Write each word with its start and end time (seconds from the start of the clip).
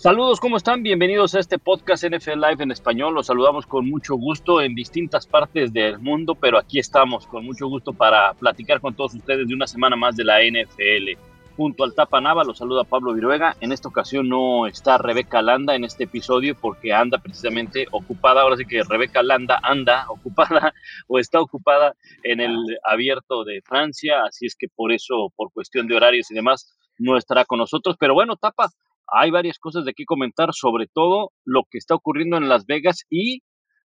Saludos, 0.00 0.40
¿cómo 0.40 0.56
están? 0.56 0.82
Bienvenidos 0.82 1.34
a 1.34 1.40
este 1.40 1.58
podcast 1.58 2.06
NFL 2.06 2.40
Live 2.40 2.62
en 2.62 2.70
español. 2.70 3.12
Los 3.12 3.26
saludamos 3.26 3.66
con 3.66 3.86
mucho 3.86 4.14
gusto 4.14 4.62
en 4.62 4.74
distintas 4.74 5.26
partes 5.26 5.74
del 5.74 5.98
mundo, 5.98 6.34
pero 6.34 6.56
aquí 6.56 6.78
estamos 6.78 7.26
con 7.26 7.44
mucho 7.44 7.68
gusto 7.68 7.92
para 7.92 8.32
platicar 8.32 8.80
con 8.80 8.94
todos 8.94 9.14
ustedes 9.14 9.46
de 9.46 9.52
una 9.52 9.66
semana 9.66 9.96
más 9.96 10.16
de 10.16 10.24
la 10.24 10.38
NFL. 10.40 11.20
Junto 11.54 11.84
al 11.84 11.94
Tapa 11.94 12.18
Nava 12.18 12.44
los 12.44 12.56
saluda 12.56 12.84
Pablo 12.84 13.12
Viruega. 13.12 13.58
En 13.60 13.72
esta 13.72 13.88
ocasión 13.88 14.26
no 14.30 14.66
está 14.66 14.96
Rebeca 14.96 15.42
Landa 15.42 15.74
en 15.74 15.84
este 15.84 16.04
episodio 16.04 16.56
porque 16.58 16.94
anda 16.94 17.18
precisamente 17.18 17.86
ocupada. 17.90 18.40
Ahora 18.40 18.56
sí 18.56 18.64
que 18.64 18.82
Rebeca 18.82 19.22
Landa 19.22 19.60
anda 19.62 20.06
ocupada 20.08 20.72
o 21.08 21.18
está 21.18 21.42
ocupada 21.42 21.94
en 22.22 22.40
el 22.40 22.56
abierto 22.84 23.44
de 23.44 23.60
Francia, 23.60 24.22
así 24.26 24.46
es 24.46 24.56
que 24.56 24.68
por 24.74 24.92
eso, 24.92 25.30
por 25.36 25.52
cuestión 25.52 25.86
de 25.88 25.96
horarios 25.96 26.30
y 26.30 26.34
demás, 26.34 26.74
no 26.96 27.18
estará 27.18 27.44
con 27.44 27.58
nosotros. 27.58 27.96
Pero 27.98 28.14
bueno, 28.14 28.36
Tapa, 28.36 28.70
hay 29.12 29.30
varias 29.30 29.58
cosas 29.58 29.84
de 29.84 29.94
qué 29.94 30.04
comentar, 30.04 30.50
sobre 30.52 30.86
todo 30.86 31.32
lo 31.44 31.62
que 31.70 31.78
está 31.78 31.94
ocurriendo 31.94 32.36
en 32.36 32.48
Las 32.48 32.66
Vegas 32.66 33.04
y 33.10 33.42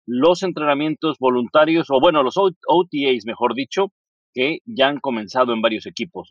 los 0.07 0.43
entrenamientos 0.43 1.17
voluntarios, 1.19 1.87
o 1.91 2.01
bueno, 2.01 2.23
los 2.23 2.37
OTAs, 2.37 3.25
mejor 3.25 3.55
dicho, 3.55 3.93
que 4.33 4.59
ya 4.67 4.89
han 4.89 5.01
comenzado 5.01 5.53
en 5.53 5.63
varios 5.63 5.87
equipos. 5.87 6.29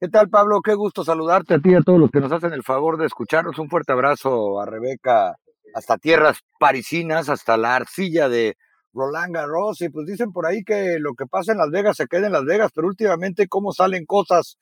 ¿Qué 0.00 0.08
tal, 0.08 0.28
Pablo? 0.28 0.60
Qué 0.60 0.74
gusto 0.74 1.02
saludarte 1.02 1.54
a 1.54 1.58
ti 1.58 1.70
y 1.70 1.74
a 1.74 1.80
todos 1.80 1.98
los 1.98 2.10
que 2.10 2.20
nos 2.20 2.30
hacen 2.30 2.52
el 2.52 2.62
favor 2.62 2.98
de 2.98 3.06
escucharnos. 3.06 3.58
Un 3.58 3.68
fuerte 3.68 3.92
abrazo 3.92 4.60
a 4.60 4.66
Rebeca, 4.66 5.36
hasta 5.74 5.98
tierras 5.98 6.40
parisinas, 6.58 7.28
hasta 7.28 7.56
la 7.56 7.76
arcilla 7.76 8.28
de 8.28 8.56
Roland 8.92 9.34
Garros. 9.34 9.80
Y 9.80 9.88
pues 9.88 10.06
dicen 10.06 10.32
por 10.32 10.46
ahí 10.46 10.62
que 10.62 10.98
lo 11.00 11.14
que 11.14 11.26
pasa 11.26 11.52
en 11.52 11.58
Las 11.58 11.70
Vegas 11.70 11.96
se 11.96 12.06
queda 12.06 12.26
en 12.26 12.32
Las 12.32 12.44
Vegas, 12.44 12.70
pero 12.74 12.86
últimamente 12.86 13.48
cómo 13.48 13.72
salen 13.72 14.04
cosas 14.04 14.58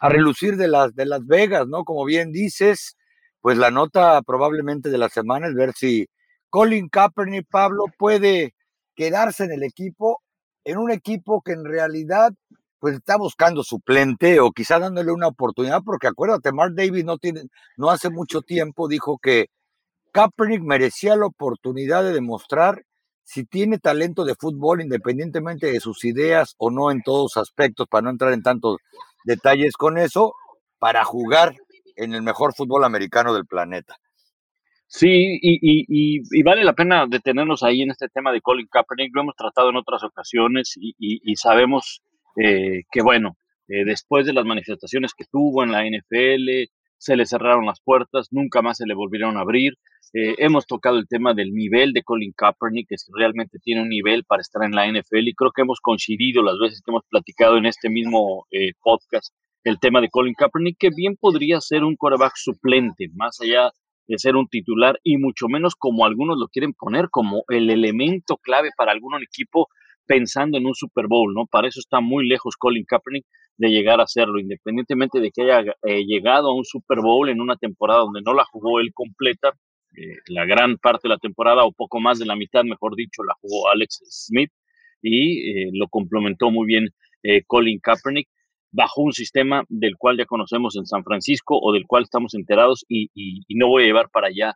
a 0.00 0.08
relucir 0.08 0.56
de 0.56 0.68
las, 0.68 0.94
de 0.94 1.06
Las 1.06 1.26
Vegas, 1.26 1.66
¿no? 1.68 1.84
Como 1.84 2.04
bien 2.04 2.32
dices, 2.32 2.96
pues 3.40 3.58
la 3.58 3.70
nota 3.70 4.22
probablemente 4.22 4.90
de 4.90 4.98
la 4.98 5.08
semana 5.08 5.48
es 5.48 5.54
ver 5.54 5.72
si 5.74 6.08
Colin 6.50 6.88
Kaepernick, 6.88 7.46
Pablo, 7.48 7.84
puede 7.98 8.54
quedarse 8.94 9.44
en 9.44 9.52
el 9.52 9.62
equipo, 9.62 10.22
en 10.64 10.78
un 10.78 10.90
equipo 10.90 11.42
que 11.42 11.52
en 11.52 11.64
realidad 11.64 12.32
pues 12.78 12.96
está 12.96 13.16
buscando 13.16 13.62
suplente 13.62 14.40
o 14.40 14.52
quizá 14.52 14.78
dándole 14.78 15.10
una 15.12 15.28
oportunidad, 15.28 15.82
porque 15.84 16.06
acuérdate, 16.08 16.52
Mark 16.52 16.74
Davis 16.74 17.04
no 17.04 17.18
tiene, 17.18 17.42
no 17.76 17.90
hace 17.90 18.10
mucho 18.10 18.42
tiempo 18.42 18.88
dijo 18.88 19.18
que 19.18 19.46
Kaepernick 20.12 20.62
merecía 20.62 21.16
la 21.16 21.26
oportunidad 21.26 22.04
de 22.04 22.12
demostrar 22.12 22.84
si 23.24 23.44
tiene 23.44 23.78
talento 23.78 24.24
de 24.24 24.36
fútbol, 24.36 24.80
independientemente 24.80 25.70
de 25.70 25.80
sus 25.80 26.04
ideas 26.04 26.54
o 26.58 26.70
no 26.70 26.90
en 26.90 27.02
todos 27.02 27.36
aspectos, 27.36 27.88
para 27.88 28.02
no 28.02 28.10
entrar 28.10 28.32
en 28.32 28.42
tantos 28.42 28.78
detalles 29.26 29.76
con 29.76 29.98
eso, 29.98 30.34
para 30.78 31.04
jugar 31.04 31.54
en 31.96 32.14
el 32.14 32.22
mejor 32.22 32.54
fútbol 32.54 32.84
americano 32.84 33.34
del 33.34 33.46
planeta. 33.46 33.96
Sí, 34.88 35.38
y, 35.42 35.58
y, 35.60 36.42
vale 36.44 36.62
la 36.62 36.72
pena 36.72 37.06
detenernos 37.08 37.64
ahí 37.64 37.82
en 37.82 37.90
este 37.90 38.08
tema 38.08 38.30
de 38.30 38.40
Colin 38.40 38.68
Kaepernick. 38.68 39.14
Lo 39.14 39.22
hemos 39.22 39.34
tratado 39.34 39.70
en 39.70 39.76
otras 39.76 40.04
ocasiones 40.04 40.74
y, 40.76 41.36
sabemos 41.36 42.02
eh, 42.40 42.82
que, 42.90 43.02
bueno, 43.02 43.36
eh, 43.68 43.84
después 43.84 44.26
de 44.26 44.32
las 44.32 44.44
manifestaciones 44.44 45.12
que 45.12 45.24
tuvo 45.24 45.64
en 45.64 45.72
la 45.72 45.82
NFL, 45.82 46.70
se 46.98 47.16
le 47.16 47.26
cerraron 47.26 47.66
las 47.66 47.80
puertas, 47.80 48.28
nunca 48.30 48.62
más 48.62 48.78
se 48.78 48.86
le 48.86 48.94
volvieron 48.94 49.36
a 49.36 49.40
abrir. 49.40 49.74
Eh, 50.12 50.34
hemos 50.38 50.66
tocado 50.66 50.98
el 50.98 51.08
tema 51.08 51.34
del 51.34 51.52
nivel 51.52 51.92
de 51.92 52.02
Colin 52.02 52.32
Kaepernick, 52.36 52.88
que 52.88 52.96
realmente 53.14 53.58
tiene 53.62 53.82
un 53.82 53.88
nivel 53.88 54.24
para 54.24 54.40
estar 54.40 54.62
en 54.64 54.72
la 54.72 54.86
NFL 54.86 55.28
y 55.28 55.34
creo 55.34 55.52
que 55.52 55.62
hemos 55.62 55.80
coincidido 55.80 56.42
las 56.42 56.58
veces 56.58 56.80
que 56.82 56.90
hemos 56.90 57.02
platicado 57.08 57.56
en 57.58 57.66
este 57.66 57.90
mismo 57.90 58.46
podcast 58.82 59.34
el 59.66 59.80
tema 59.80 60.00
de 60.00 60.08
Colin 60.08 60.34
Kaepernick, 60.34 60.76
que 60.78 60.90
bien 60.94 61.16
podría 61.16 61.60
ser 61.60 61.82
un 61.82 61.96
quarterback 61.96 62.34
suplente, 62.36 63.08
más 63.14 63.40
allá 63.40 63.72
de 64.06 64.16
ser 64.16 64.36
un 64.36 64.46
titular 64.46 65.00
y 65.02 65.16
mucho 65.16 65.48
menos 65.48 65.74
como 65.74 66.06
algunos 66.06 66.38
lo 66.38 66.46
quieren 66.46 66.72
poner 66.72 67.08
como 67.10 67.42
el 67.48 67.68
elemento 67.70 68.36
clave 68.36 68.70
para 68.76 68.92
algún 68.92 69.20
equipo 69.20 69.66
pensando 70.06 70.58
en 70.58 70.66
un 70.66 70.74
Super 70.74 71.06
Bowl, 71.08 71.34
¿no? 71.34 71.46
Para 71.46 71.68
eso 71.68 71.80
está 71.80 72.00
muy 72.00 72.26
lejos 72.26 72.56
Colin 72.56 72.84
Kaepernick 72.84 73.26
de 73.58 73.68
llegar 73.68 74.00
a 74.00 74.04
hacerlo, 74.04 74.38
independientemente 74.38 75.20
de 75.20 75.30
que 75.30 75.42
haya 75.42 75.74
eh, 75.82 76.04
llegado 76.04 76.50
a 76.50 76.54
un 76.54 76.64
Super 76.64 77.00
Bowl 77.00 77.28
en 77.28 77.40
una 77.40 77.56
temporada 77.56 78.00
donde 78.00 78.22
no 78.22 78.34
la 78.34 78.44
jugó 78.44 78.80
él 78.80 78.90
completa, 78.92 79.52
eh, 79.96 80.18
la 80.28 80.44
gran 80.44 80.76
parte 80.78 81.08
de 81.08 81.14
la 81.14 81.18
temporada 81.18 81.64
o 81.64 81.72
poco 81.72 82.00
más 82.00 82.18
de 82.18 82.26
la 82.26 82.36
mitad, 82.36 82.64
mejor 82.64 82.94
dicho, 82.96 83.22
la 83.24 83.34
jugó 83.40 83.70
Alex 83.70 84.02
Smith 84.10 84.50
y 85.02 85.50
eh, 85.50 85.70
lo 85.72 85.88
complementó 85.88 86.50
muy 86.50 86.66
bien 86.66 86.88
Colin 87.48 87.80
Kaepernick 87.80 88.28
bajo 88.70 89.02
un 89.02 89.12
sistema 89.12 89.64
del 89.68 89.96
cual 89.96 90.16
ya 90.16 90.26
conocemos 90.26 90.76
en 90.76 90.86
San 90.86 91.02
Francisco 91.02 91.58
o 91.60 91.72
del 91.72 91.86
cual 91.86 92.04
estamos 92.04 92.34
enterados 92.34 92.84
y, 92.88 93.10
no 93.56 93.68
voy 93.68 93.82
a 93.82 93.86
llevar 93.86 94.10
para 94.10 94.28
allá 94.28 94.54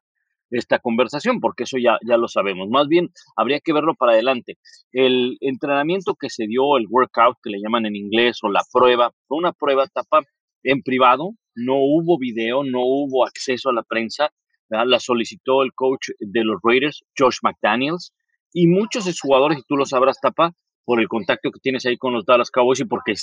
esta 0.51 0.79
conversación 0.79 1.41
porque 1.41 1.65
eso 1.65 1.79
ya, 1.79 1.99
ya 2.07 2.17
lo 2.17 2.29
sabemos. 2.29 2.69
Más 2.69 2.89
bien, 2.89 3.11
habría 3.37 3.61
que 3.61 3.73
verlo 3.73 3.95
para 3.95 4.13
adelante. 4.13 4.59
El 4.93 5.37
entrenamiento 5.41 6.15
que 6.15 6.31
se 6.31 6.47
dio, 6.47 6.77
el 6.77 6.87
workout 6.89 7.37
que 7.43 7.51
le 7.51 7.61
llaman 7.61 7.87
en 7.87 7.97
inglés 7.97 8.39
o 8.43 8.51
la 8.51 8.63
prueba, 8.73 9.13
fue 9.27 9.39
una 9.39 9.53
prueba 9.53 9.87
tapa 9.87 10.23
en 10.63 10.83
privado, 10.83 11.31
no 11.55 11.77
hubo 11.77 12.19
video, 12.19 12.65
no 12.65 12.81
hubo 12.81 13.25
acceso 13.25 13.71
a 13.71 13.73
la 13.73 13.83
prensa, 13.83 14.31
la 14.69 15.01
solicitó 15.01 15.63
el 15.63 15.73
coach 15.73 16.11
de 16.19 16.45
los 16.45 16.59
Raiders, 16.63 17.03
Josh 17.19 17.39
McDaniels, 17.43 18.13
y 18.53 18.67
muchos 18.67 19.09
jugadores, 19.21 19.59
y 19.59 19.63
tú 19.67 19.77
lo 19.77 19.87
sabrás, 19.87 20.21
Tapa, 20.21 20.53
por 20.85 21.01
el 21.01 21.09
contacto 21.09 21.51
que 21.51 21.61
tienes 21.61 21.87
ahí 21.87 21.97
con 21.97 22.13
los 22.13 22.25
Dallas 22.25 22.51
Cowboys 22.51 22.81
y 22.81 22.85
porque 22.85 23.15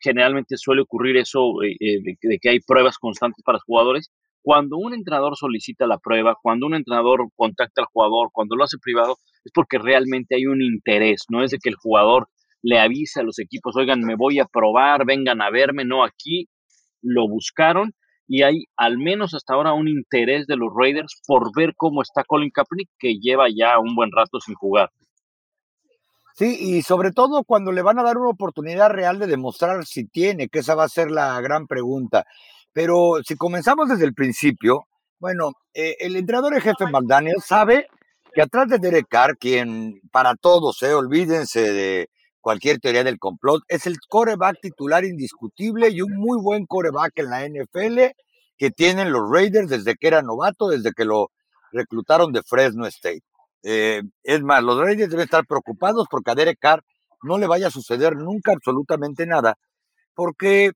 generalmente 0.00 0.56
suele 0.56 0.82
ocurrir 0.82 1.16
eso 1.16 1.62
eh, 1.62 1.76
eh, 1.80 1.98
de, 2.22 2.38
que 2.38 2.50
hay 2.50 2.60
pruebas 2.60 2.98
constantes 2.98 3.42
para 3.44 3.56
los 3.56 3.64
jugadores. 3.64 4.12
Cuando 4.46 4.76
un 4.76 4.94
entrenador 4.94 5.36
solicita 5.36 5.88
la 5.88 5.98
prueba, 5.98 6.36
cuando 6.40 6.66
un 6.66 6.76
entrenador 6.76 7.26
contacta 7.34 7.80
al 7.80 7.88
jugador, 7.92 8.28
cuando 8.32 8.54
lo 8.54 8.62
hace 8.62 8.78
privado, 8.80 9.16
es 9.44 9.50
porque 9.52 9.76
realmente 9.76 10.36
hay 10.36 10.46
un 10.46 10.62
interés, 10.62 11.24
no 11.28 11.42
es 11.42 11.50
de 11.50 11.58
que 11.58 11.68
el 11.68 11.74
jugador 11.74 12.28
le 12.62 12.78
avise 12.78 13.18
a 13.18 13.22
los 13.24 13.40
equipos, 13.40 13.74
oigan, 13.74 14.02
me 14.02 14.14
voy 14.14 14.38
a 14.38 14.44
probar, 14.44 15.04
vengan 15.04 15.42
a 15.42 15.50
verme, 15.50 15.84
no, 15.84 16.04
aquí 16.04 16.48
lo 17.02 17.28
buscaron 17.28 17.92
y 18.28 18.44
hay 18.44 18.66
al 18.76 18.98
menos 18.98 19.34
hasta 19.34 19.54
ahora 19.54 19.72
un 19.72 19.88
interés 19.88 20.46
de 20.46 20.56
los 20.56 20.68
Raiders 20.72 21.20
por 21.26 21.50
ver 21.52 21.74
cómo 21.76 22.02
está 22.02 22.22
Colin 22.22 22.50
Kaepernick, 22.50 22.90
que 23.00 23.18
lleva 23.20 23.46
ya 23.52 23.80
un 23.80 23.96
buen 23.96 24.12
rato 24.12 24.38
sin 24.38 24.54
jugar. 24.54 24.92
Sí, 26.36 26.56
y 26.60 26.82
sobre 26.82 27.10
todo 27.10 27.42
cuando 27.42 27.72
le 27.72 27.82
van 27.82 27.98
a 27.98 28.04
dar 28.04 28.16
una 28.16 28.30
oportunidad 28.30 28.90
real 28.90 29.18
de 29.18 29.26
demostrar 29.26 29.84
si 29.86 30.06
tiene, 30.06 30.48
que 30.48 30.60
esa 30.60 30.76
va 30.76 30.84
a 30.84 30.88
ser 30.88 31.10
la 31.10 31.40
gran 31.40 31.66
pregunta. 31.66 32.26
Pero 32.76 33.22
si 33.26 33.36
comenzamos 33.36 33.88
desde 33.88 34.04
el 34.04 34.12
principio, 34.12 34.84
bueno, 35.18 35.52
eh, 35.72 35.96
el 35.98 36.14
entrenador 36.14 36.52
en 36.52 36.60
jefe 36.60 36.84
McDaniel 36.84 37.40
sabe 37.40 37.86
que 38.34 38.42
atrás 38.42 38.68
de 38.68 38.78
Derek 38.78 39.06
Carr, 39.08 39.38
quien 39.38 39.98
para 40.12 40.34
todos, 40.34 40.82
eh, 40.82 40.92
olvídense 40.92 41.72
de 41.72 42.10
cualquier 42.38 42.78
teoría 42.78 43.02
del 43.02 43.18
complot, 43.18 43.62
es 43.68 43.86
el 43.86 43.96
coreback 44.06 44.60
titular 44.60 45.06
indiscutible 45.06 45.88
y 45.88 46.02
un 46.02 46.18
muy 46.18 46.38
buen 46.38 46.66
coreback 46.66 47.12
en 47.16 47.30
la 47.30 47.46
NFL 47.46 48.14
que 48.58 48.70
tienen 48.70 49.10
los 49.10 49.22
Raiders 49.26 49.70
desde 49.70 49.94
que 49.94 50.08
era 50.08 50.20
novato, 50.20 50.68
desde 50.68 50.92
que 50.92 51.06
lo 51.06 51.30
reclutaron 51.72 52.30
de 52.30 52.42
Fresno 52.42 52.84
State. 52.88 53.22
Eh, 53.62 54.02
es 54.22 54.42
más, 54.42 54.62
los 54.62 54.78
Raiders 54.78 55.08
deben 55.08 55.24
estar 55.24 55.46
preocupados 55.46 56.08
porque 56.10 56.32
a 56.32 56.34
Derek 56.34 56.58
Carr 56.60 56.84
no 57.22 57.38
le 57.38 57.46
vaya 57.46 57.68
a 57.68 57.70
suceder 57.70 58.16
nunca 58.16 58.52
absolutamente 58.52 59.24
nada, 59.24 59.56
porque 60.14 60.72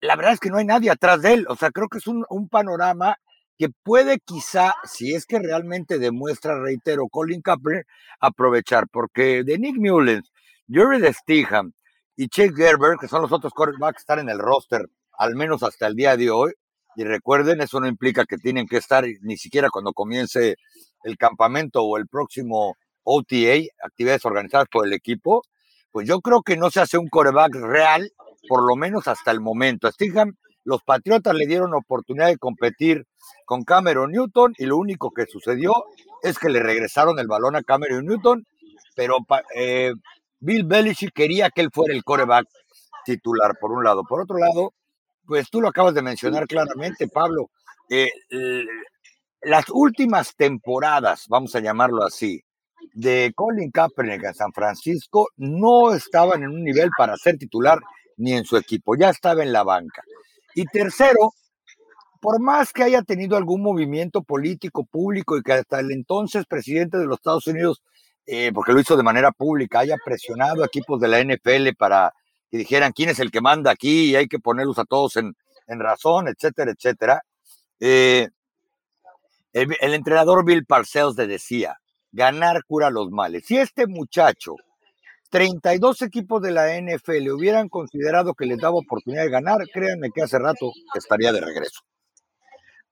la 0.00 0.16
verdad 0.16 0.34
es 0.34 0.40
que 0.40 0.50
no 0.50 0.58
hay 0.58 0.64
nadie 0.64 0.90
atrás 0.90 1.22
de 1.22 1.34
él. 1.34 1.46
O 1.48 1.56
sea, 1.56 1.70
creo 1.70 1.88
que 1.88 1.98
es 1.98 2.06
un, 2.06 2.48
panorama 2.48 3.16
que 3.58 3.68
puede 3.82 4.18
quizá, 4.20 4.72
si 4.84 5.14
es 5.14 5.26
que 5.26 5.38
realmente 5.38 5.98
demuestra, 5.98 6.58
reitero, 6.58 7.08
Colin 7.08 7.42
Kaepernick, 7.42 7.86
aprovechar, 8.18 8.88
porque 8.88 9.44
de 9.44 9.58
Nick 9.58 9.76
Mullens, 9.76 10.32
Jared 10.68 11.12
Stiham 11.12 11.72
y 12.16 12.28
Chase 12.28 12.54
Gerber, 12.54 12.96
que 12.98 13.08
son 13.08 13.22
los 13.22 13.32
otros 13.32 13.52
quarterbacks 13.52 13.96
que 13.96 14.00
están 14.00 14.18
en 14.20 14.30
el 14.30 14.38
roster, 14.38 14.86
al 15.18 15.34
menos 15.34 15.62
hasta 15.62 15.86
el 15.86 15.94
día 15.94 16.16
de 16.16 16.30
hoy, 16.30 16.52
y 16.96 17.04
recuerden, 17.04 17.60
eso 17.60 17.80
no 17.80 17.86
implica 17.86 18.24
que 18.24 18.38
tienen 18.38 18.66
que 18.66 18.78
estar 18.78 19.04
ni 19.20 19.36
siquiera 19.36 19.68
cuando 19.70 19.92
comience 19.92 20.56
el 21.04 21.16
campamento 21.18 21.82
o 21.82 21.98
el 21.98 22.08
próximo 22.08 22.76
OTA, 23.04 23.66
actividades 23.84 24.24
organizadas 24.24 24.68
por 24.70 24.86
el 24.86 24.94
equipo, 24.94 25.42
pues 25.90 26.08
yo 26.08 26.20
creo 26.20 26.42
que 26.42 26.56
no 26.56 26.70
se 26.70 26.80
hace 26.80 26.98
un 26.98 27.08
coreback 27.08 27.54
real, 27.54 28.10
por 28.48 28.66
lo 28.66 28.76
menos 28.76 29.08
hasta 29.08 29.30
el 29.30 29.40
momento. 29.40 29.86
A 29.86 29.92
Stingham, 29.92 30.36
los 30.64 30.82
Patriotas 30.82 31.34
le 31.34 31.46
dieron 31.46 31.74
oportunidad 31.74 32.28
de 32.28 32.38
competir 32.38 33.06
con 33.44 33.64
Cameron 33.64 34.12
Newton 34.12 34.54
y 34.58 34.66
lo 34.66 34.76
único 34.76 35.10
que 35.10 35.26
sucedió 35.26 35.72
es 36.22 36.38
que 36.38 36.50
le 36.50 36.60
regresaron 36.60 37.18
el 37.18 37.26
balón 37.26 37.56
a 37.56 37.62
Cameron 37.62 38.06
Newton, 38.06 38.46
pero 38.94 39.18
eh, 39.54 39.92
Bill 40.38 40.64
Belichick 40.64 41.12
quería 41.12 41.50
que 41.50 41.62
él 41.62 41.70
fuera 41.72 41.94
el 41.94 42.04
coreback 42.04 42.46
titular, 43.04 43.56
por 43.60 43.72
un 43.72 43.84
lado. 43.84 44.04
Por 44.04 44.20
otro 44.20 44.38
lado, 44.38 44.74
pues 45.26 45.48
tú 45.50 45.60
lo 45.60 45.68
acabas 45.68 45.94
de 45.94 46.02
mencionar 46.02 46.46
claramente, 46.46 47.08
Pablo. 47.08 47.50
Eh, 47.88 48.10
las 49.42 49.64
últimas 49.70 50.36
temporadas, 50.36 51.26
vamos 51.28 51.54
a 51.54 51.60
llamarlo 51.60 52.04
así, 52.04 52.42
de 52.92 53.32
Colin 53.34 53.70
Kaepernick 53.70 54.24
en 54.24 54.34
San 54.34 54.52
Francisco 54.52 55.28
no 55.36 55.94
estaban 55.94 56.42
en 56.42 56.50
un 56.50 56.64
nivel 56.64 56.90
para 56.96 57.16
ser 57.16 57.38
titular 57.38 57.78
ni 58.20 58.34
en 58.34 58.44
su 58.44 58.56
equipo, 58.56 58.96
ya 58.96 59.10
estaba 59.10 59.42
en 59.42 59.52
la 59.52 59.62
banca. 59.62 60.02
Y 60.54 60.64
tercero, 60.66 61.32
por 62.20 62.40
más 62.40 62.72
que 62.72 62.82
haya 62.82 63.02
tenido 63.02 63.36
algún 63.36 63.62
movimiento 63.62 64.22
político 64.22 64.84
público 64.84 65.36
y 65.36 65.42
que 65.42 65.54
hasta 65.54 65.80
el 65.80 65.90
entonces 65.90 66.44
presidente 66.46 66.98
de 66.98 67.06
los 67.06 67.18
Estados 67.18 67.46
Unidos, 67.46 67.82
eh, 68.26 68.52
porque 68.54 68.72
lo 68.72 68.80
hizo 68.80 68.96
de 68.96 69.02
manera 69.02 69.32
pública, 69.32 69.80
haya 69.80 69.96
presionado 70.04 70.62
a 70.62 70.66
equipos 70.66 71.00
de 71.00 71.08
la 71.08 71.20
NFL 71.20 71.74
para 71.78 72.12
que 72.50 72.58
dijeran 72.58 72.92
quién 72.92 73.08
es 73.08 73.20
el 73.20 73.30
que 73.30 73.40
manda 73.40 73.70
aquí 73.70 74.10
y 74.10 74.16
hay 74.16 74.28
que 74.28 74.38
ponerlos 74.38 74.78
a 74.78 74.84
todos 74.84 75.16
en, 75.16 75.34
razón, 75.66 76.28
etcétera, 76.28 76.72
etcétera. 76.72 77.22
Eh, 77.78 78.28
el, 79.52 79.74
el, 79.80 79.94
entrenador 79.94 80.44
Bill 80.44 80.66
Parcells 80.66 81.16
le 81.16 81.26
decía, 81.26 81.78
ganar 82.12 82.64
cura 82.66 82.90
los 82.90 83.10
males. 83.10 83.44
Si 83.46 83.56
este 83.56 83.86
muchacho 83.86 84.56
32 85.30 86.02
equipos 86.02 86.42
de 86.42 86.50
la 86.50 86.76
NFL 86.80 87.30
hubieran 87.30 87.68
considerado 87.68 88.34
que 88.34 88.46
les 88.46 88.58
daba 88.58 88.76
oportunidad 88.76 89.24
de 89.24 89.30
ganar, 89.30 89.58
créanme 89.72 90.10
que 90.14 90.22
hace 90.22 90.38
rato 90.38 90.72
estaría 90.94 91.32
de 91.32 91.40
regreso. 91.40 91.80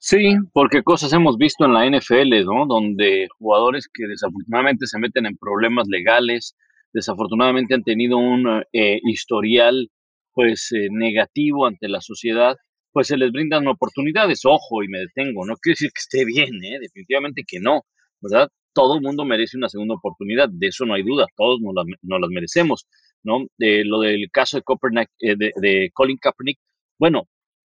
Sí, 0.00 0.36
porque 0.52 0.84
cosas 0.84 1.12
hemos 1.12 1.36
visto 1.36 1.64
en 1.64 1.74
la 1.74 1.84
NFL, 1.84 2.44
¿no? 2.44 2.66
Donde 2.66 3.26
jugadores 3.38 3.88
que 3.92 4.06
desafortunadamente 4.06 4.86
se 4.86 4.98
meten 4.98 5.26
en 5.26 5.36
problemas 5.36 5.88
legales, 5.88 6.56
desafortunadamente 6.92 7.74
han 7.74 7.82
tenido 7.82 8.16
un 8.16 8.62
eh, 8.72 9.00
historial 9.02 9.90
pues 10.32 10.70
eh, 10.70 10.86
negativo 10.92 11.66
ante 11.66 11.88
la 11.88 12.00
sociedad, 12.00 12.54
pues 12.92 13.08
se 13.08 13.16
les 13.16 13.32
brindan 13.32 13.66
oportunidades. 13.66 14.44
Ojo, 14.44 14.84
y 14.84 14.88
me 14.88 15.00
detengo, 15.00 15.44
no 15.44 15.56
quiero 15.56 15.72
decir 15.72 15.90
que 15.92 16.00
esté 16.00 16.24
bien, 16.24 16.50
¿eh? 16.64 16.78
definitivamente 16.80 17.42
que 17.44 17.58
no, 17.58 17.82
¿verdad? 18.20 18.48
Todo 18.78 18.94
el 18.94 19.00
mundo 19.00 19.24
merece 19.24 19.56
una 19.56 19.68
segunda 19.68 19.96
oportunidad, 19.96 20.48
de 20.48 20.68
eso 20.68 20.86
no 20.86 20.94
hay 20.94 21.02
duda, 21.02 21.26
todos 21.36 21.58
nos, 21.60 21.74
las 21.74 22.30
merecemos, 22.30 22.86
¿no? 23.24 23.44
De 23.58 23.84
lo 23.84 23.98
del 23.98 24.30
caso 24.30 24.56
de, 24.56 25.08
eh, 25.18 25.34
de, 25.36 25.90
Colin 25.92 26.16
Kaepernick, 26.16 26.60
bueno, 26.96 27.24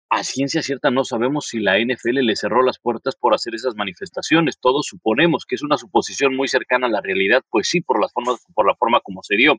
a 0.09 0.25
ciencia 0.25 0.62
cierta 0.62 0.91
no 0.91 1.05
sabemos 1.05 1.49
si 1.49 1.61
la 1.61 1.79
NFL 1.79 2.21
le 2.21 2.37
cerró 2.37 2.62
las 2.62 2.79
puertas 2.79 3.17
por 3.17 3.35
hacer 3.35 3.55
esas 3.55 3.75
manifestaciones. 3.75 4.59
Todos 4.59 4.87
suponemos 4.87 5.45
que 5.47 5.56
es 5.56 5.62
una 5.62 5.77
suposición 5.77 6.35
muy 6.35 6.49
cercana 6.49 6.87
a 6.87 6.91
la 6.91 7.03
realidad, 7.03 7.43
pues 7.51 7.69
sí, 7.69 7.83
por 7.83 8.01
la 8.01 8.09
forma, 8.09 8.39
por 8.55 8.67
la 8.67 8.75
forma 8.75 9.01
como 9.01 9.23
se 9.23 9.37
dio. 9.37 9.56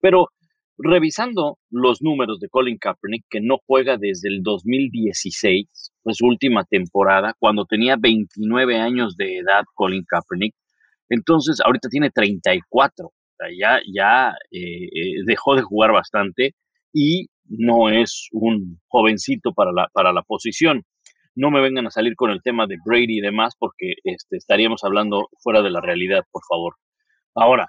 Pero 0.00 0.30
revisando 0.78 1.58
los 1.70 2.02
números 2.02 2.40
de 2.40 2.48
Colin 2.48 2.78
Kaepernick, 2.78 3.24
que 3.30 3.40
no 3.40 3.58
juega 3.64 3.98
desde 3.98 4.30
el 4.30 4.42
2016, 4.42 5.92
pues 6.02 6.20
última 6.22 6.64
temporada, 6.64 7.36
cuando 7.38 7.66
tenía 7.66 7.94
29 7.96 8.80
años 8.80 9.16
de 9.16 9.38
edad, 9.38 9.62
Colin 9.74 10.04
Kaepernick, 10.08 10.56
entonces, 11.12 11.60
ahorita 11.62 11.90
tiene 11.90 12.10
34, 12.10 13.06
o 13.06 13.12
sea, 13.36 13.48
ya, 13.58 13.80
ya 13.94 14.30
eh, 14.50 14.86
eh, 14.86 15.14
dejó 15.26 15.54
de 15.54 15.62
jugar 15.62 15.92
bastante 15.92 16.54
y 16.90 17.26
no 17.44 17.90
es 17.90 18.28
un 18.32 18.80
jovencito 18.88 19.52
para 19.52 19.72
la, 19.72 19.88
para 19.92 20.14
la 20.14 20.22
posición. 20.22 20.84
No 21.34 21.50
me 21.50 21.60
vengan 21.60 21.86
a 21.86 21.90
salir 21.90 22.14
con 22.16 22.30
el 22.30 22.40
tema 22.42 22.66
de 22.66 22.78
Brady 22.82 23.18
y 23.18 23.20
demás 23.20 23.54
porque 23.58 23.92
este, 24.04 24.38
estaríamos 24.38 24.84
hablando 24.84 25.28
fuera 25.42 25.60
de 25.60 25.68
la 25.68 25.82
realidad, 25.82 26.24
por 26.30 26.42
favor. 26.48 26.76
Ahora, 27.34 27.68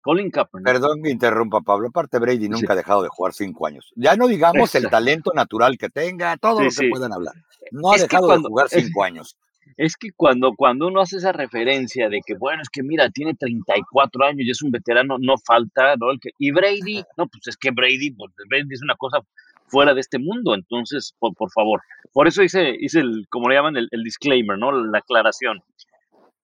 Colin 0.00 0.30
Kaepernick. 0.30 0.66
Perdón 0.66 1.02
que 1.02 1.10
interrumpa, 1.10 1.62
Pablo. 1.62 1.88
Aparte, 1.88 2.20
Brady 2.20 2.48
nunca 2.48 2.74
ha 2.74 2.76
dejado 2.76 3.02
de 3.02 3.08
jugar 3.08 3.32
cinco 3.32 3.66
años. 3.66 3.90
Ya 3.96 4.14
no 4.14 4.28
digamos 4.28 4.72
el 4.76 4.88
talento 4.88 5.32
natural 5.34 5.78
que 5.78 5.88
tenga, 5.88 6.36
todo 6.36 6.62
lo 6.62 6.70
que 6.70 6.90
puedan 6.90 7.12
hablar. 7.12 7.34
No 7.72 7.90
ha 7.90 7.96
dejado 7.96 8.28
de 8.28 8.38
jugar 8.38 8.68
cinco 8.68 9.02
años 9.02 9.36
es 9.76 9.96
que 9.96 10.10
cuando, 10.16 10.52
cuando 10.56 10.86
uno 10.86 11.00
hace 11.00 11.16
esa 11.16 11.32
referencia 11.32 12.08
de 12.08 12.20
que, 12.24 12.34
bueno, 12.34 12.62
es 12.62 12.68
que 12.68 12.82
mira, 12.82 13.10
tiene 13.10 13.34
34 13.34 14.24
años 14.24 14.46
y 14.46 14.50
es 14.50 14.62
un 14.62 14.70
veterano, 14.70 15.16
no 15.20 15.34
falta, 15.44 15.96
¿no? 15.96 16.06
y 16.38 16.50
Brady, 16.52 17.02
no, 17.16 17.26
pues 17.26 17.46
es 17.46 17.56
que 17.56 17.70
Brady, 17.70 18.12
pues 18.12 18.32
Brady 18.48 18.68
es 18.70 18.82
una 18.82 18.94
cosa 18.96 19.18
fuera 19.66 19.94
de 19.94 20.00
este 20.00 20.18
mundo, 20.18 20.54
entonces, 20.54 21.14
por, 21.18 21.34
por 21.34 21.50
favor. 21.50 21.82
Por 22.12 22.28
eso 22.28 22.42
hice, 22.42 22.76
hice 22.78 23.00
el, 23.00 23.26
como 23.28 23.48
le 23.48 23.56
llaman, 23.56 23.76
el, 23.76 24.02
disclaimer, 24.04 24.58
¿no? 24.58 24.72
La 24.72 24.98
aclaración. 24.98 25.62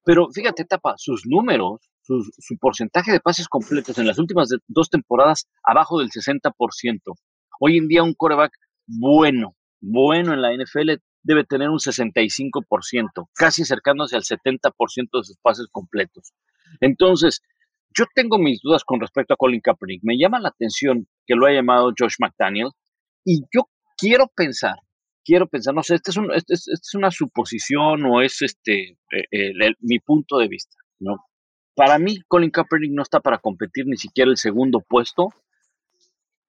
Pero 0.04 0.28
fíjate, 0.30 0.64
Tapa, 0.64 0.94
sus 0.96 1.26
números, 1.26 1.80
su, 2.02 2.22
su 2.38 2.56
porcentaje 2.58 3.12
de 3.12 3.20
pases 3.20 3.46
completos 3.48 3.98
en 3.98 4.06
las 4.06 4.18
últimas 4.18 4.48
dos 4.66 4.88
temporadas 4.88 5.46
abajo 5.62 6.00
del 6.00 6.08
60%. 6.08 6.52
Hoy 7.60 7.76
en 7.76 7.88
día 7.88 8.02
un 8.02 8.14
coreback 8.14 8.52
bueno, 8.86 9.54
bueno 9.80 10.32
en 10.32 10.42
la 10.42 10.52
NFL 10.52 10.94
debe 11.22 11.44
tener 11.44 11.68
un 11.68 11.78
65%, 11.78 13.28
casi 13.34 13.62
acercándose 13.62 14.16
al 14.16 14.22
70% 14.22 14.72
de 15.12 15.24
sus 15.24 15.36
pases 15.38 15.66
completos. 15.70 16.32
Entonces, 16.80 17.42
yo 17.96 18.04
tengo 18.14 18.38
mis 18.38 18.60
dudas 18.62 18.84
con 18.84 19.00
respecto 19.00 19.34
a 19.34 19.36
Colin 19.36 19.60
Kaepernick. 19.60 20.02
Me 20.04 20.16
llama 20.16 20.40
la 20.40 20.48
atención 20.48 21.08
que 21.26 21.34
lo 21.34 21.46
haya 21.46 21.56
llamado 21.56 21.92
Josh 21.98 22.16
McDaniel 22.20 22.70
y 23.24 23.42
yo 23.52 23.68
quiero 23.96 24.28
pensar, 24.34 24.76
quiero 25.24 25.46
pensar, 25.48 25.74
no 25.74 25.82
sé, 25.82 25.96
esta 25.96 26.10
es, 26.10 26.18
este 26.34 26.54
es, 26.54 26.68
es, 26.68 26.94
una 26.94 27.10
suposición 27.10 28.04
o 28.06 28.22
es 28.22 28.40
este 28.42 28.96
eh, 29.10 29.74
mi 29.80 29.98
punto 29.98 30.38
de 30.38 30.48
vista, 30.48 30.76
¿no? 31.00 31.16
Para 31.74 31.98
mí, 31.98 32.20
Colin 32.28 32.50
Kaepernick 32.50 32.92
no 32.92 33.02
está 33.02 33.20
para 33.20 33.38
competir 33.38 33.86
ni 33.86 33.96
siquiera 33.96 34.30
el 34.30 34.36
segundo 34.36 34.80
puesto 34.80 35.28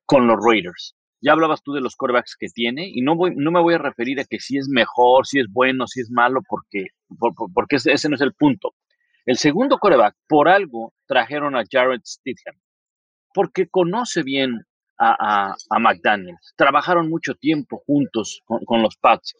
con 0.06 0.28
los 0.28 0.38
Raiders. 0.44 0.96
Ya 1.22 1.34
hablabas 1.34 1.62
tú 1.62 1.72
de 1.74 1.82
los 1.82 1.96
corebacks 1.96 2.36
que 2.38 2.48
tiene 2.48 2.90
y 2.92 3.02
no, 3.02 3.16
voy, 3.16 3.34
no 3.36 3.52
me 3.52 3.62
voy 3.62 3.76
a 3.76 3.78
referir 3.78 4.20
a 4.20 4.26
que 4.26 4.40
si 4.40 4.58
es 4.58 4.68
mejor, 4.70 5.28
si 5.28 5.40
es 5.40 5.48
bueno, 5.52 5.86
si 5.88 6.02
es 6.02 6.10
malo, 6.12 6.42
porque, 6.48 6.88
porque 7.54 7.76
ese, 7.76 8.10
no 8.10 8.16
es 8.16 8.22
el 8.22 8.34
punto. 8.34 8.74
El 9.26 9.38
segundo 9.38 9.78
coreback, 9.78 10.16
por 10.28 10.50
algo, 10.50 10.94
trajeron 11.06 11.56
a 11.56 11.64
Jared 11.70 12.02
Stidham, 12.04 12.60
porque 13.34 13.68
conoce 13.68 14.24
bien 14.24 14.66
a, 15.02 15.52
a. 15.52 15.56
Trabajaron 16.56 17.10
mucho 17.10 17.36
tiempo 17.36 17.82
juntos 17.86 18.42
con, 18.46 18.82
los 18.82 18.98
Pats. 18.98 19.36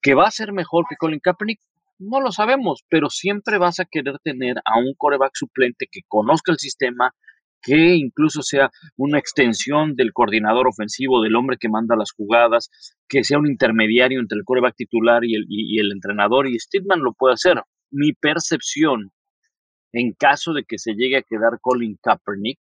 ¿Que 0.00 0.14
va 0.14 0.26
a 0.26 0.30
ser 0.30 0.52
mejor 0.52 0.86
que 0.88 0.96
Colin 0.96 1.20
Kaepernick? 1.20 1.60
No 1.98 2.20
lo 2.20 2.32
sabemos, 2.32 2.84
pero 2.88 3.08
siempre 3.08 3.58
vas 3.58 3.80
a 3.80 3.84
querer 3.84 4.18
tener 4.22 4.56
a 4.64 4.78
un 4.78 4.94
coreback 4.96 5.32
suplente 5.34 5.86
que 5.90 6.00
conozca 6.08 6.52
el 6.52 6.58
sistema, 6.58 7.14
que 7.64 7.94
incluso 7.94 8.42
sea 8.42 8.70
una 8.96 9.18
extensión 9.18 9.96
del 9.96 10.12
coordinador 10.12 10.68
ofensivo, 10.68 11.22
del 11.22 11.34
hombre 11.34 11.56
que 11.58 11.70
manda 11.70 11.96
las 11.96 12.12
jugadas, 12.12 12.70
que 13.08 13.24
sea 13.24 13.38
un 13.38 13.48
intermediario 13.48 14.20
entre 14.20 14.38
el 14.38 14.44
coreback 14.44 14.76
titular 14.76 15.24
y 15.24 15.34
el, 15.34 15.46
y, 15.48 15.80
el 15.80 15.90
entrenador, 15.90 16.46
y 16.46 16.58
Steedman 16.58 17.00
lo 17.00 17.14
puede 17.14 17.34
hacer. 17.34 17.62
Mi 17.90 18.12
percepción, 18.12 19.10
en 19.92 20.12
caso 20.12 20.52
de 20.52 20.64
que 20.64 20.78
se 20.78 20.92
llegue 20.92 21.16
a 21.16 21.22
quedar 21.22 21.58
Colin 21.60 21.96
Kaepernick, 22.02 22.58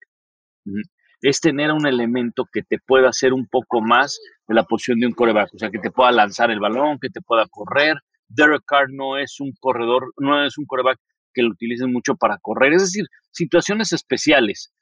mm, 0.64 0.82
es 1.22 1.40
tener 1.40 1.70
un 1.72 1.86
elemento 1.86 2.44
que 2.52 2.62
te 2.62 2.78
pueda 2.78 3.08
hacer 3.08 3.32
un 3.32 3.46
poco 3.46 3.80
más 3.80 4.20
de 4.46 4.54
la 4.54 4.64
posición 4.64 5.00
de 5.00 5.06
un 5.06 5.12
coreback, 5.12 5.54
o 5.54 5.58
sea, 5.58 5.70
que 5.70 5.78
te 5.78 5.90
pueda 5.90 6.10
lanzar 6.12 6.50
el 6.50 6.60
balón, 6.60 6.98
que 7.00 7.10
te 7.10 7.20
pueda 7.20 7.46
correr. 7.48 7.96
Derek 8.28 8.62
Carr 8.66 8.88
no 8.90 9.18
es 9.18 9.40
un 9.40 9.52
corredor, 9.60 10.12
no 10.18 10.44
es 10.44 10.58
un 10.58 10.66
coreback 10.66 10.98
que 11.32 11.42
lo 11.42 11.50
utilicen 11.50 11.92
mucho 11.92 12.16
para 12.16 12.38
correr, 12.38 12.72
es 12.74 12.82
decir, 12.82 13.06
situaciones 13.30 13.92
especiales. 13.92 14.72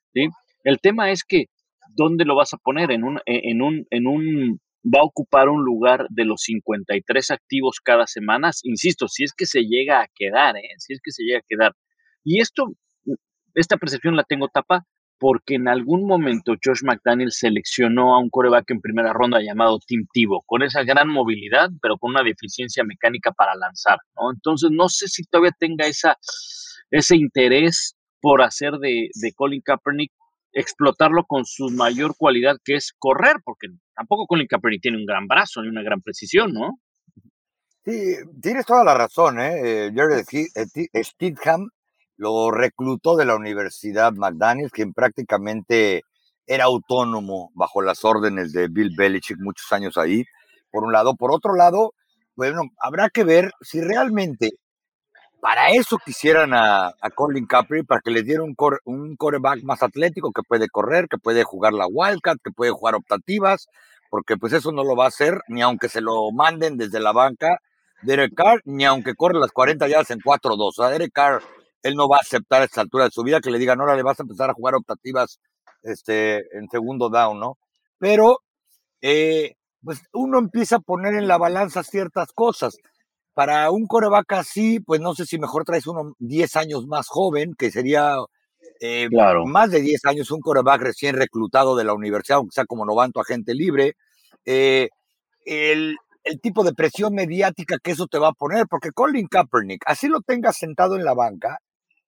El 0.64 0.80
tema 0.80 1.10
es 1.10 1.24
que, 1.24 1.46
¿dónde 1.96 2.24
lo 2.24 2.36
vas 2.36 2.52
a 2.54 2.58
poner? 2.58 2.90
En 2.90 3.04
un, 3.04 3.18
e, 3.26 3.50
en 3.50 3.62
un, 3.62 3.86
en 3.90 4.06
un, 4.06 4.60
va 4.84 5.00
a 5.00 5.04
ocupar 5.04 5.48
un 5.48 5.64
lugar 5.64 6.06
de 6.10 6.24
los 6.24 6.42
53 6.42 7.30
activos 7.30 7.80
cada 7.82 8.06
semana, 8.06 8.50
insisto, 8.64 9.08
si 9.08 9.24
es 9.24 9.32
que 9.32 9.46
se 9.46 9.62
llega 9.62 10.00
a 10.00 10.08
quedar, 10.14 10.56
¿eh? 10.56 10.74
si 10.78 10.92
es 10.94 11.00
que 11.02 11.10
se 11.10 11.22
llega 11.24 11.38
a 11.38 11.44
quedar. 11.46 11.72
Y 12.24 12.40
esto, 12.40 12.72
esta 13.54 13.76
percepción 13.76 14.16
la 14.16 14.24
tengo 14.24 14.48
tapa 14.48 14.84
porque 15.18 15.56
en 15.56 15.68
algún 15.68 16.06
momento 16.06 16.54
Josh 16.64 16.82
McDaniel 16.82 17.30
seleccionó 17.30 18.14
a 18.14 18.18
un 18.18 18.30
coreback 18.30 18.70
en 18.70 18.80
primera 18.80 19.12
ronda 19.12 19.38
llamado 19.42 19.78
Tim 19.86 20.06
Tebow, 20.10 20.42
con 20.46 20.62
esa 20.62 20.82
gran 20.82 21.08
movilidad, 21.08 21.68
pero 21.82 21.98
con 21.98 22.12
una 22.12 22.22
deficiencia 22.22 22.84
mecánica 22.84 23.30
para 23.30 23.54
lanzar. 23.54 23.98
Entonces, 24.32 24.70
no 24.72 24.88
sé 24.88 25.08
si 25.08 25.24
todavía 25.24 25.52
tenga 25.58 25.86
esa, 25.86 26.16
ese 26.90 27.16
interés 27.16 27.96
por 28.20 28.42
hacer 28.42 28.74
de, 28.74 29.10
Colin 29.34 29.62
Kaepernick, 29.62 30.12
explotarlo 30.52 31.24
con 31.24 31.44
su 31.44 31.70
mayor 31.70 32.14
cualidad, 32.16 32.56
que 32.64 32.76
es 32.76 32.92
correr, 32.98 33.36
porque 33.44 33.68
tampoco 33.94 34.26
Colin 34.26 34.46
Kaepernick 34.46 34.82
tiene 34.82 34.98
un 34.98 35.06
gran 35.06 35.26
brazo 35.26 35.62
ni 35.62 35.68
una 35.68 35.82
gran 35.82 36.00
precisión, 36.00 36.52
¿no? 36.52 36.80
Sí, 37.84 38.16
tienes 38.42 38.66
toda 38.66 38.84
la 38.84 38.94
razón, 38.94 39.40
¿eh? 39.40 39.86
eh 39.86 39.92
Jared 39.94 40.24
eh, 40.32 41.04
Stidham 41.04 41.70
lo 42.16 42.50
reclutó 42.50 43.16
de 43.16 43.24
la 43.24 43.34
Universidad 43.34 44.12
McDaniels, 44.12 44.72
quien 44.72 44.92
prácticamente 44.92 46.02
era 46.46 46.64
autónomo 46.64 47.50
bajo 47.54 47.80
las 47.80 48.04
órdenes 48.04 48.52
de 48.52 48.68
Bill 48.68 48.94
Belichick 48.94 49.38
muchos 49.38 49.72
años 49.72 49.96
ahí, 49.96 50.24
por 50.70 50.84
un 50.84 50.92
lado. 50.92 51.14
Por 51.16 51.32
otro 51.32 51.54
lado, 51.54 51.94
bueno, 52.36 52.62
habrá 52.78 53.08
que 53.08 53.24
ver 53.24 53.52
si 53.62 53.80
realmente 53.80 54.50
para 55.40 55.70
eso 55.70 55.98
quisieran 56.04 56.52
a, 56.54 56.92
Colin 57.14 57.46
Capri, 57.46 57.82
para 57.82 58.00
que 58.00 58.10
les 58.10 58.24
diera 58.24 58.42
un, 58.42 58.54
core, 58.54 58.78
un 58.84 59.16
coreback 59.16 59.62
más 59.62 59.82
atlético, 59.82 60.32
que 60.32 60.42
puede 60.42 60.68
correr, 60.68 61.08
que 61.08 61.18
puede 61.18 61.44
jugar 61.44 61.72
la 61.72 61.86
Wildcat, 61.86 62.38
que 62.42 62.50
puede 62.50 62.70
jugar 62.70 62.94
optativas, 62.94 63.68
porque 64.10 64.36
pues 64.36 64.52
eso 64.52 64.72
no 64.72 64.84
lo 64.84 64.96
va 64.96 65.06
a 65.06 65.08
hacer, 65.08 65.40
ni 65.48 65.62
aunque 65.62 65.88
se 65.88 66.00
lo 66.00 66.30
manden 66.32 66.76
desde 66.76 67.00
la 67.00 67.12
banca 67.12 67.58
Derek 68.02 68.34
Carr, 68.34 68.60
ni 68.64 68.84
aunque 68.84 69.14
corre 69.14 69.38
las 69.38 69.52
40 69.52 69.88
yardas 69.88 70.10
en 70.10 70.20
4-2. 70.20 70.56
O 70.58 70.72
sea, 70.72 70.88
Derek 70.88 71.12
Carr, 71.12 71.42
él 71.82 71.94
no 71.94 72.08
va 72.08 72.16
a 72.16 72.20
aceptar 72.20 72.62
a 72.62 72.64
esta 72.64 72.80
altura 72.80 73.04
de 73.04 73.10
su 73.10 73.22
vida 73.22 73.40
que 73.40 73.50
le 73.50 73.58
digan, 73.58 73.80
ahora 73.80 73.96
le 73.96 74.02
vas 74.02 74.18
a 74.20 74.22
empezar 74.22 74.50
a 74.50 74.54
jugar 74.54 74.74
optativas 74.74 75.40
este, 75.82 76.56
en 76.56 76.68
segundo 76.70 77.08
down, 77.08 77.38
¿no? 77.38 77.58
Pero 77.98 78.40
eh, 79.00 79.54
pues 79.82 80.02
uno 80.12 80.38
empieza 80.38 80.76
a 80.76 80.80
poner 80.80 81.14
en 81.14 81.28
la 81.28 81.38
balanza 81.38 81.82
ciertas 81.82 82.32
cosas. 82.32 82.76
Para 83.34 83.70
un 83.70 83.86
coreback 83.86 84.32
así, 84.32 84.80
pues 84.80 85.00
no 85.00 85.14
sé 85.14 85.24
si 85.24 85.38
mejor 85.38 85.64
traes 85.64 85.86
uno 85.86 86.14
10 86.18 86.56
años 86.56 86.86
más 86.86 87.06
joven, 87.08 87.54
que 87.56 87.70
sería 87.70 88.16
eh, 88.80 89.08
más 89.46 89.70
de 89.70 89.80
10 89.80 90.04
años 90.06 90.30
un 90.30 90.40
coreback 90.40 90.80
recién 90.82 91.16
reclutado 91.16 91.76
de 91.76 91.84
la 91.84 91.94
universidad, 91.94 92.38
aunque 92.38 92.54
sea 92.54 92.64
como 92.64 92.84
novato 92.84 93.20
agente 93.20 93.54
libre. 93.54 93.94
Eh, 94.44 94.88
el, 95.44 95.96
el, 96.24 96.40
tipo 96.40 96.64
de 96.64 96.74
presión 96.74 97.14
mediática 97.14 97.78
que 97.82 97.92
eso 97.92 98.06
te 98.06 98.18
va 98.18 98.28
a 98.28 98.32
poner, 98.32 98.66
porque 98.68 98.90
Colin 98.90 99.28
Kaepernick, 99.28 99.82
así 99.86 100.08
lo 100.08 100.20
tengas 100.20 100.56
sentado 100.56 100.96
en 100.96 101.04
la 101.04 101.14
banca, 101.14 101.58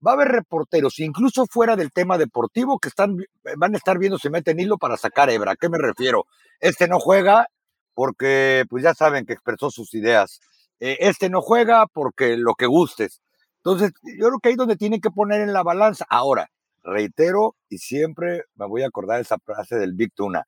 va 0.06 0.12
a 0.12 0.14
haber 0.14 0.28
reporteros, 0.28 0.98
incluso 0.98 1.46
fuera 1.46 1.76
del 1.76 1.92
tema 1.92 2.18
deportivo, 2.18 2.78
que 2.78 2.88
están, 2.88 3.16
van 3.56 3.74
a 3.74 3.78
estar 3.78 3.98
viendo 3.98 4.18
si 4.18 4.30
meten 4.30 4.58
hilo 4.60 4.78
para 4.78 4.96
sacar 4.96 5.30
hebra. 5.30 5.52
¿A 5.52 5.56
qué 5.56 5.68
me 5.68 5.78
refiero? 5.78 6.26
Este 6.60 6.88
no 6.88 6.98
juega 6.98 7.46
porque, 7.94 8.64
pues 8.68 8.82
ya 8.82 8.94
saben 8.94 9.26
que 9.26 9.34
expresó 9.34 9.70
sus 9.70 9.94
ideas. 9.94 10.40
Eh, 10.84 10.98
este 10.98 11.30
no 11.30 11.42
juega 11.42 11.86
porque 11.86 12.36
lo 12.36 12.54
que 12.56 12.66
gustes. 12.66 13.20
Entonces, 13.58 13.92
yo 14.18 14.26
creo 14.26 14.40
que 14.40 14.48
ahí 14.48 14.54
es 14.54 14.58
donde 14.58 14.74
tienen 14.76 15.00
que 15.00 15.12
poner 15.12 15.40
en 15.40 15.52
la 15.52 15.62
balanza. 15.62 16.04
Ahora, 16.10 16.48
reitero 16.82 17.54
y 17.68 17.78
siempre 17.78 18.42
me 18.56 18.66
voy 18.66 18.82
a 18.82 18.88
acordar 18.88 19.20
esa 19.20 19.38
frase 19.38 19.76
del 19.76 19.92
Big 19.92 20.12
Tuna. 20.12 20.44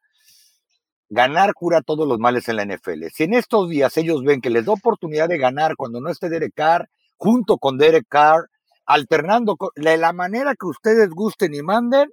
Ganar 1.09 1.55
cura 1.55 1.83
todos 1.83 2.09
los 2.09 2.19
males 2.19 2.49
en 2.49 2.57
la 2.57 2.64
NFL. 2.64 3.05
Si 3.14 3.23
en 3.23 3.35
estos 3.35 3.69
días 3.69 3.97
ellos 3.97 4.25
ven 4.25 4.41
que 4.41 4.50
les 4.50 4.64
da 4.64 4.73
oportunidad 4.73 5.29
de 5.29 5.38
ganar 5.38 5.76
cuando 5.76 6.00
no 6.00 6.11
esté 6.11 6.29
Derek 6.29 6.53
Carr, 6.53 6.88
junto 7.17 7.59
con 7.59 7.79
Derek 7.79 8.07
Carr, 8.09 8.49
alternando 8.87 9.57
de 9.76 9.97
la 9.97 10.12
manera 10.12 10.57
que 10.59 10.67
ustedes 10.67 11.11
gusten 11.11 11.55
y 11.55 11.62
manden, 11.62 12.09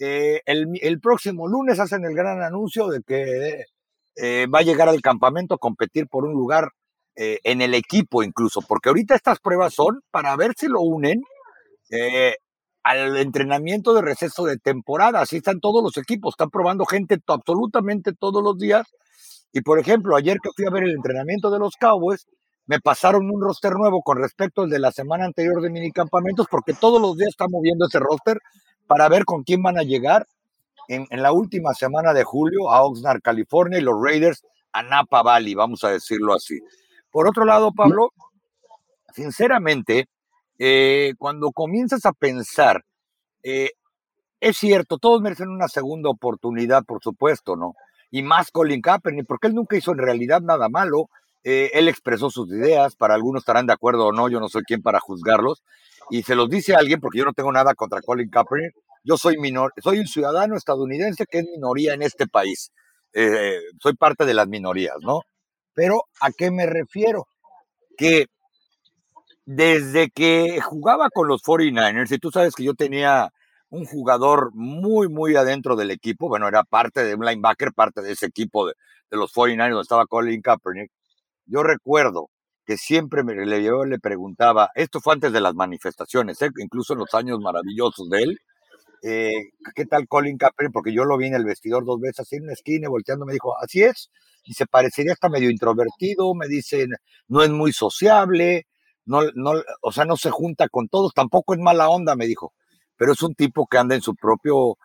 eh, 0.00 0.40
el, 0.44 1.00
próximo 1.00 1.46
lunes 1.46 1.78
hacen 1.78 2.04
el 2.04 2.16
gran 2.16 2.42
anuncio 2.42 2.88
de 2.88 3.00
que 3.06 3.66
eh, 4.16 4.46
va 4.52 4.58
a 4.58 4.62
llegar 4.62 4.88
al 4.88 5.00
campamento 5.02 5.54
a 5.54 5.58
competir 5.58 6.08
por 6.08 6.24
un 6.24 6.32
lugar 6.32 6.70
eh, 7.16 7.38
en 7.44 7.60
el 7.60 7.74
equipo 7.74 8.22
incluso, 8.22 8.60
porque 8.62 8.88
ahorita 8.88 9.14
estas 9.14 9.40
pruebas 9.40 9.74
son 9.74 10.00
para 10.10 10.36
ver 10.36 10.54
si 10.56 10.68
lo 10.68 10.80
unen 10.80 11.22
al 12.84 13.16
entrenamiento 13.16 13.94
de 13.94 14.02
receso 14.02 14.44
de 14.44 14.56
temporada. 14.56 15.20
Así 15.20 15.38
están 15.38 15.60
todos 15.60 15.82
los 15.82 15.96
equipos, 15.96 16.34
están 16.34 16.50
probando 16.50 16.86
gente 16.86 17.18
absolutamente 17.26 18.12
todos 18.12 18.42
los 18.42 18.58
días. 18.58 18.86
Y 19.52 19.62
por 19.62 19.78
ejemplo, 19.78 20.16
ayer 20.16 20.38
que 20.42 20.50
fui 20.54 20.66
a 20.66 20.70
ver 20.70 20.84
el 20.84 20.94
entrenamiento 20.94 21.50
de 21.50 21.58
los 21.58 21.74
Cowboys, 21.76 22.26
me 22.66 22.78
pasaron 22.80 23.28
un 23.28 23.40
roster 23.40 23.72
nuevo 23.72 24.00
con 24.02 24.18
respecto 24.18 24.62
al 24.62 24.70
de 24.70 24.78
la 24.78 24.92
semana 24.92 25.24
anterior 25.24 25.60
de 25.60 25.70
minicampamentos, 25.70 26.46
porque 26.48 26.72
todos 26.72 27.00
los 27.00 27.16
días 27.16 27.30
están 27.30 27.50
moviendo 27.50 27.86
ese 27.86 27.98
roster 27.98 28.38
para 28.86 29.08
ver 29.08 29.24
con 29.24 29.42
quién 29.42 29.62
van 29.62 29.76
a 29.76 29.82
llegar 29.82 30.26
en, 30.86 31.06
la 31.10 31.32
última 31.32 31.74
semana 31.74 32.12
de 32.12 32.24
julio 32.24 32.70
a 32.70 32.82
Oxnard, 32.82 33.22
California, 33.22 33.78
y 33.78 33.82
los 33.82 33.94
Raiders 34.00 34.44
a 34.72 34.82
Napa 34.82 35.22
Valley, 35.22 35.54
vamos 35.54 35.84
a 35.84 35.90
decirlo 35.90 36.34
así. 36.34 36.60
Por 37.10 37.28
otro 37.28 37.44
lado, 37.44 37.72
Pablo, 37.72 38.12
sinceramente, 39.12 40.08
eh, 40.58 41.14
cuando 41.18 41.50
comienzas 41.52 42.06
a 42.06 42.12
pensar, 42.12 42.84
eh, 43.42 43.70
es 44.40 44.56
cierto, 44.56 44.98
todos 44.98 45.20
merecen 45.20 45.48
una 45.48 45.68
segunda 45.68 46.08
oportunidad, 46.10 46.84
por 46.84 47.02
supuesto, 47.02 47.56
¿no? 47.56 47.74
Y 48.10 48.22
más 48.22 48.50
Colin 48.50 48.80
Kaepernick, 48.80 49.26
porque 49.26 49.48
él 49.48 49.54
nunca 49.54 49.76
hizo 49.76 49.92
en 49.92 49.98
realidad 49.98 50.40
nada 50.40 50.68
malo. 50.68 51.08
Eh, 51.42 51.70
él 51.74 51.88
expresó 51.88 52.30
sus 52.30 52.48
ideas, 52.50 52.94
para 52.96 53.14
algunos 53.14 53.40
estarán 53.40 53.66
de 53.66 53.72
acuerdo 53.72 54.06
o 54.06 54.12
no, 54.12 54.28
yo 54.28 54.38
no 54.40 54.48
soy 54.48 54.62
quien 54.62 54.82
para 54.82 55.00
juzgarlos, 55.00 55.62
y 56.10 56.22
se 56.22 56.34
los 56.34 56.50
dice 56.50 56.74
a 56.74 56.78
alguien 56.78 57.00
porque 57.00 57.18
yo 57.18 57.24
no 57.24 57.32
tengo 57.32 57.50
nada 57.50 57.74
contra 57.74 58.02
Colin 58.02 58.28
Kaepernick, 58.28 58.74
yo 59.04 59.16
soy 59.16 59.38
minor, 59.38 59.72
soy 59.82 59.98
un 60.00 60.06
ciudadano 60.06 60.54
estadounidense 60.54 61.24
que 61.24 61.38
es 61.38 61.46
minoría 61.46 61.94
en 61.94 62.02
este 62.02 62.26
país, 62.26 62.72
soy 63.80 63.94
parte 63.94 64.26
de 64.26 64.34
las 64.34 64.48
minorías, 64.48 64.96
¿no? 65.00 65.22
Pero 65.74 66.04
¿a 66.20 66.30
qué 66.32 66.50
me 66.50 66.66
refiero? 66.66 67.26
Que 67.96 68.26
desde 69.46 70.10
que 70.10 70.60
jugaba 70.60 71.10
con 71.10 71.28
los 71.28 71.42
49ers, 71.42 72.12
y 72.12 72.18
tú 72.18 72.30
sabes 72.30 72.54
que 72.54 72.64
yo 72.64 72.74
tenía 72.74 73.30
un 73.70 73.84
jugador 73.84 74.50
muy, 74.54 75.08
muy 75.08 75.36
adentro 75.36 75.76
del 75.76 75.90
equipo, 75.90 76.28
bueno, 76.28 76.48
era 76.48 76.64
parte 76.64 77.04
de 77.04 77.14
un 77.14 77.24
linebacker, 77.24 77.72
parte 77.72 78.02
de 78.02 78.12
ese 78.12 78.26
equipo 78.26 78.66
de, 78.66 78.74
de 79.10 79.16
los 79.16 79.32
49ers 79.32 79.70
donde 79.70 79.82
estaba 79.82 80.06
Colin 80.06 80.42
Kaepernick, 80.42 80.90
yo 81.46 81.62
recuerdo 81.62 82.30
que 82.66 82.76
siempre 82.76 83.24
me, 83.24 83.34
le, 83.34 83.62
yo 83.62 83.84
le 83.84 83.98
preguntaba, 83.98 84.70
esto 84.74 85.00
fue 85.00 85.14
antes 85.14 85.32
de 85.32 85.40
las 85.40 85.54
manifestaciones, 85.54 86.40
¿eh? 86.42 86.50
incluso 86.58 86.92
en 86.92 87.00
los 87.00 87.14
años 87.14 87.40
maravillosos 87.40 88.08
de 88.08 88.22
él, 88.22 88.38
eh, 89.02 89.30
¿qué 89.74 89.86
tal 89.86 90.06
Colin 90.08 90.38
Kaepernick? 90.38 90.72
Porque 90.72 90.92
yo 90.92 91.04
lo 91.04 91.16
vi 91.16 91.26
en 91.26 91.34
el 91.34 91.44
vestidor 91.44 91.84
dos 91.84 92.00
veces, 92.00 92.20
así 92.20 92.36
en 92.36 92.44
una 92.44 92.52
esquina, 92.52 92.88
volteando, 92.88 93.26
me 93.26 93.32
dijo, 93.32 93.56
así 93.58 93.82
es, 93.82 94.10
y 94.44 94.54
se 94.54 94.66
parecería 94.66 95.12
hasta 95.12 95.28
medio 95.28 95.50
introvertido, 95.50 96.34
me 96.34 96.48
dicen, 96.48 96.90
no 97.28 97.42
es 97.42 97.50
muy 97.50 97.72
sociable, 97.72 98.66
no, 99.04 99.22
no, 99.34 99.52
o 99.82 99.92
sea, 99.92 100.04
no 100.04 100.16
se 100.16 100.30
junta 100.30 100.68
con 100.68 100.88
todos, 100.88 101.12
tampoco 101.14 101.54
es 101.54 101.60
mala 101.60 101.88
onda, 101.88 102.16
me 102.16 102.26
dijo, 102.26 102.52
pero 102.96 103.12
es 103.12 103.22
un 103.22 103.34
tipo 103.34 103.66
que 103.66 103.78
anda 103.78 103.94
en 103.94 104.02
su 104.02 104.14
propio, 104.14 104.76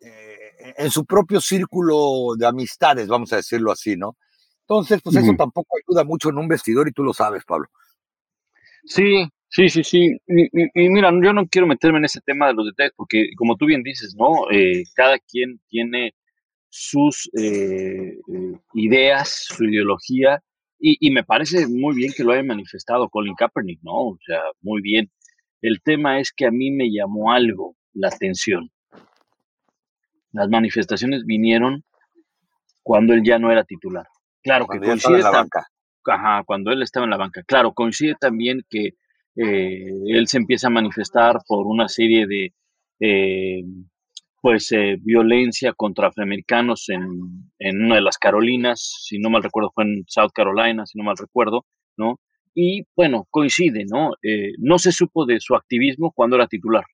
eh, 0.00 0.74
en 0.78 0.90
su 0.90 1.04
propio 1.04 1.40
círculo 1.40 2.34
de 2.36 2.46
amistades, 2.46 3.08
vamos 3.08 3.32
a 3.32 3.36
decirlo 3.36 3.70
así, 3.70 3.96
¿no? 3.96 4.16
Entonces, 4.68 5.00
pues 5.02 5.16
eso 5.16 5.32
tampoco 5.36 5.76
ayuda 5.78 6.04
mucho 6.04 6.28
en 6.28 6.36
un 6.36 6.46
vestidor 6.46 6.88
y 6.88 6.92
tú 6.92 7.02
lo 7.02 7.14
sabes, 7.14 7.42
Pablo. 7.46 7.68
Sí, 8.84 9.26
sí, 9.48 9.70
sí, 9.70 9.82
sí. 9.82 10.16
Y, 10.26 10.88
mira, 10.90 11.10
yo 11.10 11.32
no 11.32 11.46
quiero 11.46 11.66
meterme 11.66 11.98
en 11.98 12.04
ese 12.04 12.20
tema 12.20 12.48
de 12.48 12.54
los 12.54 12.66
detalles 12.66 12.92
porque, 12.94 13.30
como 13.36 13.56
tú 13.56 13.64
bien 13.64 13.82
dices, 13.82 14.14
¿no? 14.14 14.50
Eh, 14.50 14.84
cada 14.94 15.18
quien 15.18 15.58
tiene 15.68 16.14
sus 16.68 17.30
eh, 17.38 18.18
eh, 18.18 18.58
ideas, 18.74 19.46
su 19.48 19.64
ideología, 19.64 20.42
y, 20.80 20.96
y, 21.00 21.10
me 21.10 21.24
parece 21.24 21.66
muy 21.66 21.96
bien 21.96 22.12
que 22.16 22.22
lo 22.22 22.32
haya 22.32 22.44
manifestado 22.44 23.08
Colin 23.08 23.34
Kaepernick, 23.34 23.80
¿no? 23.82 24.10
O 24.10 24.18
sea, 24.24 24.40
muy 24.60 24.80
bien. 24.80 25.10
El 25.60 25.80
tema 25.82 26.20
es 26.20 26.32
que 26.32 26.46
a 26.46 26.52
mí 26.52 26.70
me 26.70 26.88
llamó 26.88 27.32
algo 27.32 27.74
la 27.94 28.08
atención. 28.08 28.70
Las 30.32 30.48
manifestaciones 30.48 31.24
vinieron 31.24 31.82
cuando 32.82 33.12
él 33.12 33.22
ya 33.24 33.38
no 33.38 33.50
era 33.50 33.64
titular. 33.64 34.06
Claro 34.42 34.66
que 34.66 34.78
coincide. 34.78 35.18
la 35.18 35.30
banca. 35.30 35.66
Ajá, 36.06 36.42
cuando 36.44 36.70
él 36.70 36.82
estaba 36.82 37.04
en 37.04 37.10
la 37.10 37.16
banca. 37.16 37.42
Claro, 37.42 37.72
coincide 37.74 38.14
también 38.18 38.62
que 38.70 38.94
eh, 39.36 39.90
él 40.06 40.26
se 40.26 40.38
empieza 40.38 40.68
a 40.68 40.70
manifestar 40.70 41.38
por 41.46 41.66
una 41.66 41.88
serie 41.88 42.26
de 42.26 42.54
eh, 43.00 43.62
pues 44.40 44.70
eh, 44.72 44.96
violencia 45.00 45.72
contra 45.72 46.08
afroamericanos 46.08 46.88
en, 46.88 47.50
en, 47.58 47.82
una 47.84 47.96
de 47.96 48.02
las 48.02 48.18
Carolinas, 48.18 48.80
si 49.04 49.18
no 49.18 49.30
mal 49.30 49.42
recuerdo 49.42 49.70
fue 49.74 49.84
en 49.84 50.04
South 50.06 50.30
Carolina, 50.34 50.86
si 50.86 50.98
no 50.98 51.04
mal 51.04 51.16
recuerdo, 51.16 51.64
¿no? 51.96 52.20
Y 52.54 52.86
bueno, 52.96 53.26
coincide, 53.30 53.84
¿no? 53.88 54.14
no 54.58 54.78
se 54.80 54.90
supo 54.90 55.26
de 55.26 55.38
su 55.38 55.54
activismo 55.54 56.10
cuando 56.12 56.34
era 56.34 56.48
titular. 56.48 56.84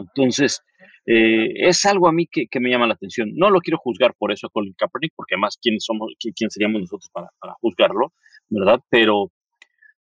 Entonces, 0.00 0.62
eh, 1.06 1.68
es 1.68 1.86
algo 1.86 2.08
a 2.08 2.12
mí 2.12 2.26
que, 2.26 2.46
me 2.60 2.70
llama 2.70 2.86
la 2.86 2.94
atención. 2.94 3.30
No 3.34 3.50
lo 3.50 3.60
quiero 3.60 3.78
juzgar 3.78 4.14
por 4.18 4.32
eso 4.32 4.46
a 4.46 4.50
Colin 4.50 4.74
Kaepernick, 4.76 5.12
porque 5.16 5.34
además, 5.34 5.58
¿quién, 5.60 5.80
somos, 5.80 6.12
quién 6.18 6.50
seríamos 6.50 6.82
nosotros 6.82 7.10
para, 7.12 7.28
juzgarlo? 7.60 8.12
¿Verdad? 8.48 8.80
Pero 8.90 9.30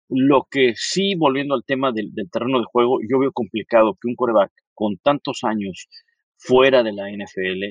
lo 0.09 0.47
que 0.49 0.73
sí, 0.75 1.15
volviendo 1.15 1.55
al 1.55 1.63
tema 1.65 1.91
del, 1.91 2.11
terreno 2.31 2.59
de 2.59 2.65
juego, 2.65 2.99
yo 3.09 3.19
veo 3.19 3.31
complicado 3.31 3.97
que 4.01 4.07
un 4.07 4.15
coreback 4.15 4.51
con 4.73 4.97
tantos 4.97 5.43
años 5.43 5.87
fuera 6.37 6.83
de 6.83 6.93
la 6.93 7.09
NFL 7.09 7.63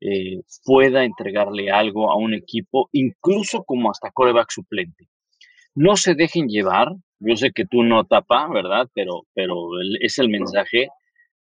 eh, 0.00 0.40
pueda 0.64 1.04
entregarle 1.04 1.70
algo 1.70 2.10
a 2.10 2.16
un 2.16 2.34
equipo, 2.34 2.88
incluso 2.92 3.64
como 3.64 3.90
hasta 3.90 4.10
coreback 4.10 4.50
suplente. 4.50 5.08
No 5.74 5.96
se 5.96 6.14
dejen 6.14 6.48
llevar, 6.48 6.88
yo 7.20 7.36
sé 7.36 7.52
que 7.52 7.64
tú 7.64 7.82
no 7.82 8.04
tapa, 8.04 8.48
¿verdad? 8.48 8.88
Pero, 8.94 9.22
pero 9.34 9.68
es 10.00 10.18
el 10.18 10.28
mensaje 10.28 10.88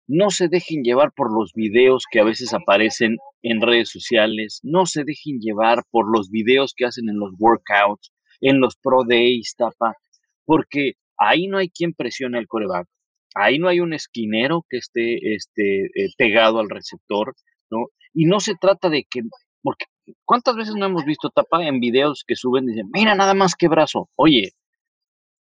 no 0.08 0.30
se 0.30 0.48
dejen 0.48 0.84
llevar 0.84 1.12
por 1.14 1.34
los 1.34 1.52
videos 1.54 2.06
que 2.10 2.20
a 2.20 2.24
veces 2.24 2.54
aparecen 2.54 3.18
en 3.42 3.62
redes 3.62 3.90
sociales, 3.90 4.60
no 4.64 4.86
se 4.86 5.04
dejen 5.04 5.40
llevar 5.40 5.84
por 5.90 6.06
los 6.12 6.30
videos 6.30 6.74
que 6.76 6.86
hacen 6.86 7.10
en 7.10 7.18
los 7.18 7.32
workouts, 7.40 8.14
en 8.42 8.60
los 8.60 8.76
pro 8.76 9.04
days, 9.08 9.56
tapa, 9.58 9.96
porque 10.46 10.94
ahí 11.18 11.48
no 11.48 11.58
hay 11.58 11.70
quien 11.70 11.94
presione 11.94 12.38
al 12.38 12.48
coreback, 12.48 12.88
ahí 13.36 13.60
no 13.60 13.68
hay 13.68 13.80
un 13.82 13.94
esquinero 13.94 14.66
que 14.70 14.78
esté 14.78 15.36
este, 15.36 15.86
eh, 15.86 16.10
pegado 16.18 16.60
al 16.60 16.70
receptor, 16.70 17.36
¿no? 17.70 17.88
Y 18.14 18.26
no 18.26 18.40
se 18.40 18.56
trata 18.56 18.90
de 18.90 19.06
que, 19.10 19.22
porque 19.62 19.86
¿cuántas 20.24 20.56
veces 20.56 20.76
no 20.76 20.86
hemos 20.86 21.06
visto 21.06 21.30
tapa 21.30 21.66
en 21.66 21.80
videos 21.80 22.24
que 22.26 22.36
suben 22.36 22.64
y 22.64 22.68
dicen, 22.68 22.90
mira 22.94 23.14
nada 23.14 23.34
más 23.34 23.56
que 23.56 23.68
brazo? 23.68 24.10
Oye, 24.16 24.52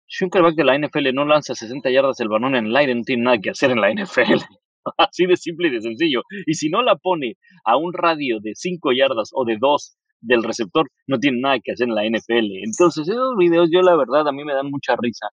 si 0.08 0.24
un 0.24 0.30
quarterback 0.30 0.56
de 0.56 0.64
la 0.64 0.78
NFL 0.78 1.14
no 1.14 1.26
lanza 1.26 1.56
60 1.56 1.90
yardas 1.92 2.20
el 2.20 2.30
balón 2.30 2.56
en 2.56 2.66
el 2.68 2.76
aire, 2.76 2.96
no 2.96 3.04
tiene 3.04 3.24
nada 3.24 3.38
que 3.38 3.52
hacer 3.52 3.72
en 3.72 3.82
la 3.82 3.92
NFL. 3.92 4.44
Así 4.98 5.26
de 5.26 5.38
simple 5.38 5.68
y 5.68 5.72
de 5.72 5.82
sencillo. 5.82 6.24
Y 6.46 6.56
si 6.56 6.70
no 6.70 6.82
la 6.82 6.96
pone 6.96 7.36
a 7.64 7.78
un 7.78 7.94
radio 7.94 8.40
de 8.42 8.52
5 8.56 8.92
yardas 8.92 9.30
o 9.34 9.46
de 9.46 9.58
2 9.60 9.98
del 10.22 10.44
receptor, 10.44 10.90
no 11.08 11.20
tiene 11.20 11.42
nada 11.42 11.60
que 11.64 11.72
hacer 11.72 11.88
en 11.88 11.96
la 11.96 12.04
NFL. 12.06 12.64
Entonces, 12.64 13.08
esos 13.08 13.36
videos, 13.38 13.70
yo 13.72 13.82
la 13.82 13.96
verdad, 13.96 14.28
a 14.28 14.32
mí 14.32 14.44
me 14.44 14.54
dan 14.54 14.70
mucha 14.70 14.96
risa. 14.98 15.28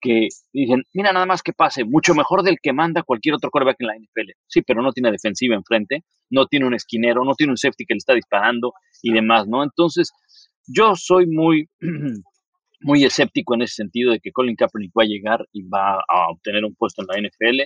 Que 0.00 0.28
dicen, 0.52 0.84
mira 0.94 1.12
nada 1.12 1.26
más 1.26 1.42
que 1.42 1.52
pase, 1.52 1.84
mucho 1.84 2.14
mejor 2.14 2.42
del 2.42 2.58
que 2.62 2.72
manda 2.72 3.02
cualquier 3.02 3.34
otro 3.34 3.50
quarterback 3.50 3.76
en 3.80 3.86
la 3.86 3.96
NFL. 3.96 4.30
Sí, 4.46 4.62
pero 4.62 4.82
no 4.82 4.92
tiene 4.92 5.10
defensiva 5.10 5.54
enfrente, 5.54 6.04
no 6.30 6.46
tiene 6.46 6.66
un 6.66 6.74
esquinero, 6.74 7.24
no 7.24 7.34
tiene 7.34 7.52
un 7.52 7.58
safety 7.58 7.84
que 7.84 7.94
le 7.94 7.98
está 7.98 8.14
disparando 8.14 8.72
y 9.02 9.12
demás, 9.12 9.46
¿no? 9.46 9.62
Entonces, 9.62 10.10
yo 10.66 10.94
soy 10.96 11.26
muy, 11.26 11.68
muy 12.80 13.04
escéptico 13.04 13.54
en 13.54 13.62
ese 13.62 13.74
sentido 13.74 14.12
de 14.12 14.20
que 14.20 14.32
Colin 14.32 14.56
Kaepernick 14.56 14.92
va 14.98 15.02
a 15.02 15.06
llegar 15.06 15.46
y 15.52 15.62
va 15.68 15.96
a 15.96 16.30
obtener 16.30 16.64
un 16.64 16.74
puesto 16.74 17.02
en 17.02 17.08
la 17.08 17.28
NFL. 17.28 17.60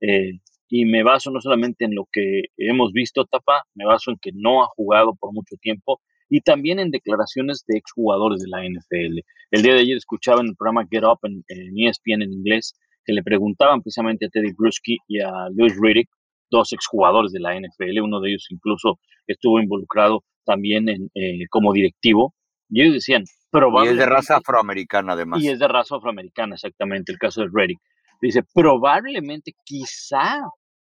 Eh, 0.00 0.40
y 0.70 0.84
me 0.84 1.02
baso 1.02 1.30
no 1.30 1.40
solamente 1.40 1.86
en 1.86 1.94
lo 1.94 2.06
que 2.12 2.42
hemos 2.58 2.92
visto, 2.92 3.24
Tapa, 3.24 3.64
me 3.74 3.86
baso 3.86 4.10
en 4.10 4.18
que 4.20 4.32
no 4.34 4.62
ha 4.62 4.66
jugado 4.76 5.14
por 5.18 5.32
mucho 5.32 5.56
tiempo 5.60 6.00
y 6.28 6.40
también 6.40 6.78
en 6.78 6.90
declaraciones 6.90 7.64
de 7.66 7.78
exjugadores 7.78 8.40
de 8.40 8.48
la 8.48 8.62
NFL. 8.62 9.20
El 9.50 9.62
día 9.62 9.74
de 9.74 9.80
ayer 9.80 9.96
escuchaba 9.96 10.40
en 10.40 10.48
el 10.48 10.56
programa 10.56 10.86
Get 10.90 11.04
Up 11.04 11.18
en, 11.22 11.42
ESPN 11.48 12.22
en 12.22 12.32
inglés 12.32 12.74
que 13.04 13.12
le 13.12 13.22
preguntaban 13.22 13.80
precisamente 13.80 14.26
a 14.26 14.28
Teddy 14.28 14.52
Bruschi 14.52 14.98
y 15.08 15.20
a 15.20 15.48
Louis 15.54 15.74
Riddick, 15.80 16.08
dos 16.50 16.72
exjugadores 16.72 17.32
de 17.32 17.40
la 17.40 17.54
NFL, 17.54 18.00
uno 18.02 18.20
de 18.20 18.30
ellos 18.30 18.46
incluso 18.50 18.98
estuvo 19.26 19.60
involucrado 19.60 20.24
también 20.44 20.88
en, 20.88 21.10
eh, 21.14 21.46
como 21.50 21.72
directivo, 21.72 22.34
y 22.70 22.82
ellos 22.82 22.94
decían, 22.94 23.24
probablemente... 23.50 24.00
Y 24.00 24.02
es 24.02 24.08
de 24.08 24.14
raza 24.14 24.36
afroamericana 24.36 25.12
además. 25.14 25.42
Y 25.42 25.48
es 25.48 25.58
de 25.58 25.68
raza 25.68 25.96
afroamericana, 25.96 26.54
exactamente, 26.54 27.12
el 27.12 27.18
caso 27.18 27.42
de 27.42 27.48
Riddick. 27.52 27.78
Dice, 28.20 28.42
probablemente, 28.52 29.52
quizá, 29.64 30.40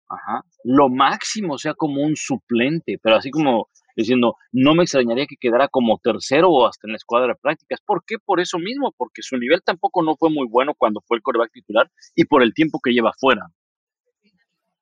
ajá, 0.08 0.42
lo 0.64 0.88
máximo 0.88 1.58
sea 1.58 1.74
como 1.74 2.02
un 2.02 2.16
suplente, 2.16 2.98
pero 3.02 3.16
así 3.16 3.30
como 3.30 3.68
diciendo, 3.96 4.34
no 4.52 4.74
me 4.74 4.84
extrañaría 4.84 5.26
que 5.26 5.36
quedara 5.36 5.68
como 5.68 5.98
tercero 5.98 6.50
o 6.50 6.66
hasta 6.66 6.86
en 6.86 6.92
la 6.92 6.96
escuadra 6.96 7.28
de 7.28 7.40
prácticas. 7.40 7.80
¿Por 7.84 8.04
qué? 8.04 8.16
Por 8.24 8.40
eso 8.40 8.58
mismo, 8.58 8.92
porque 8.96 9.22
su 9.22 9.36
nivel 9.36 9.62
tampoco 9.64 10.02
no 10.02 10.16
fue 10.16 10.30
muy 10.30 10.46
bueno 10.48 10.74
cuando 10.76 11.00
fue 11.06 11.16
el 11.16 11.22
coreback 11.22 11.52
titular 11.52 11.90
y 12.14 12.24
por 12.24 12.42
el 12.42 12.54
tiempo 12.54 12.78
que 12.82 12.92
lleva 12.92 13.12
fuera. 13.18 13.48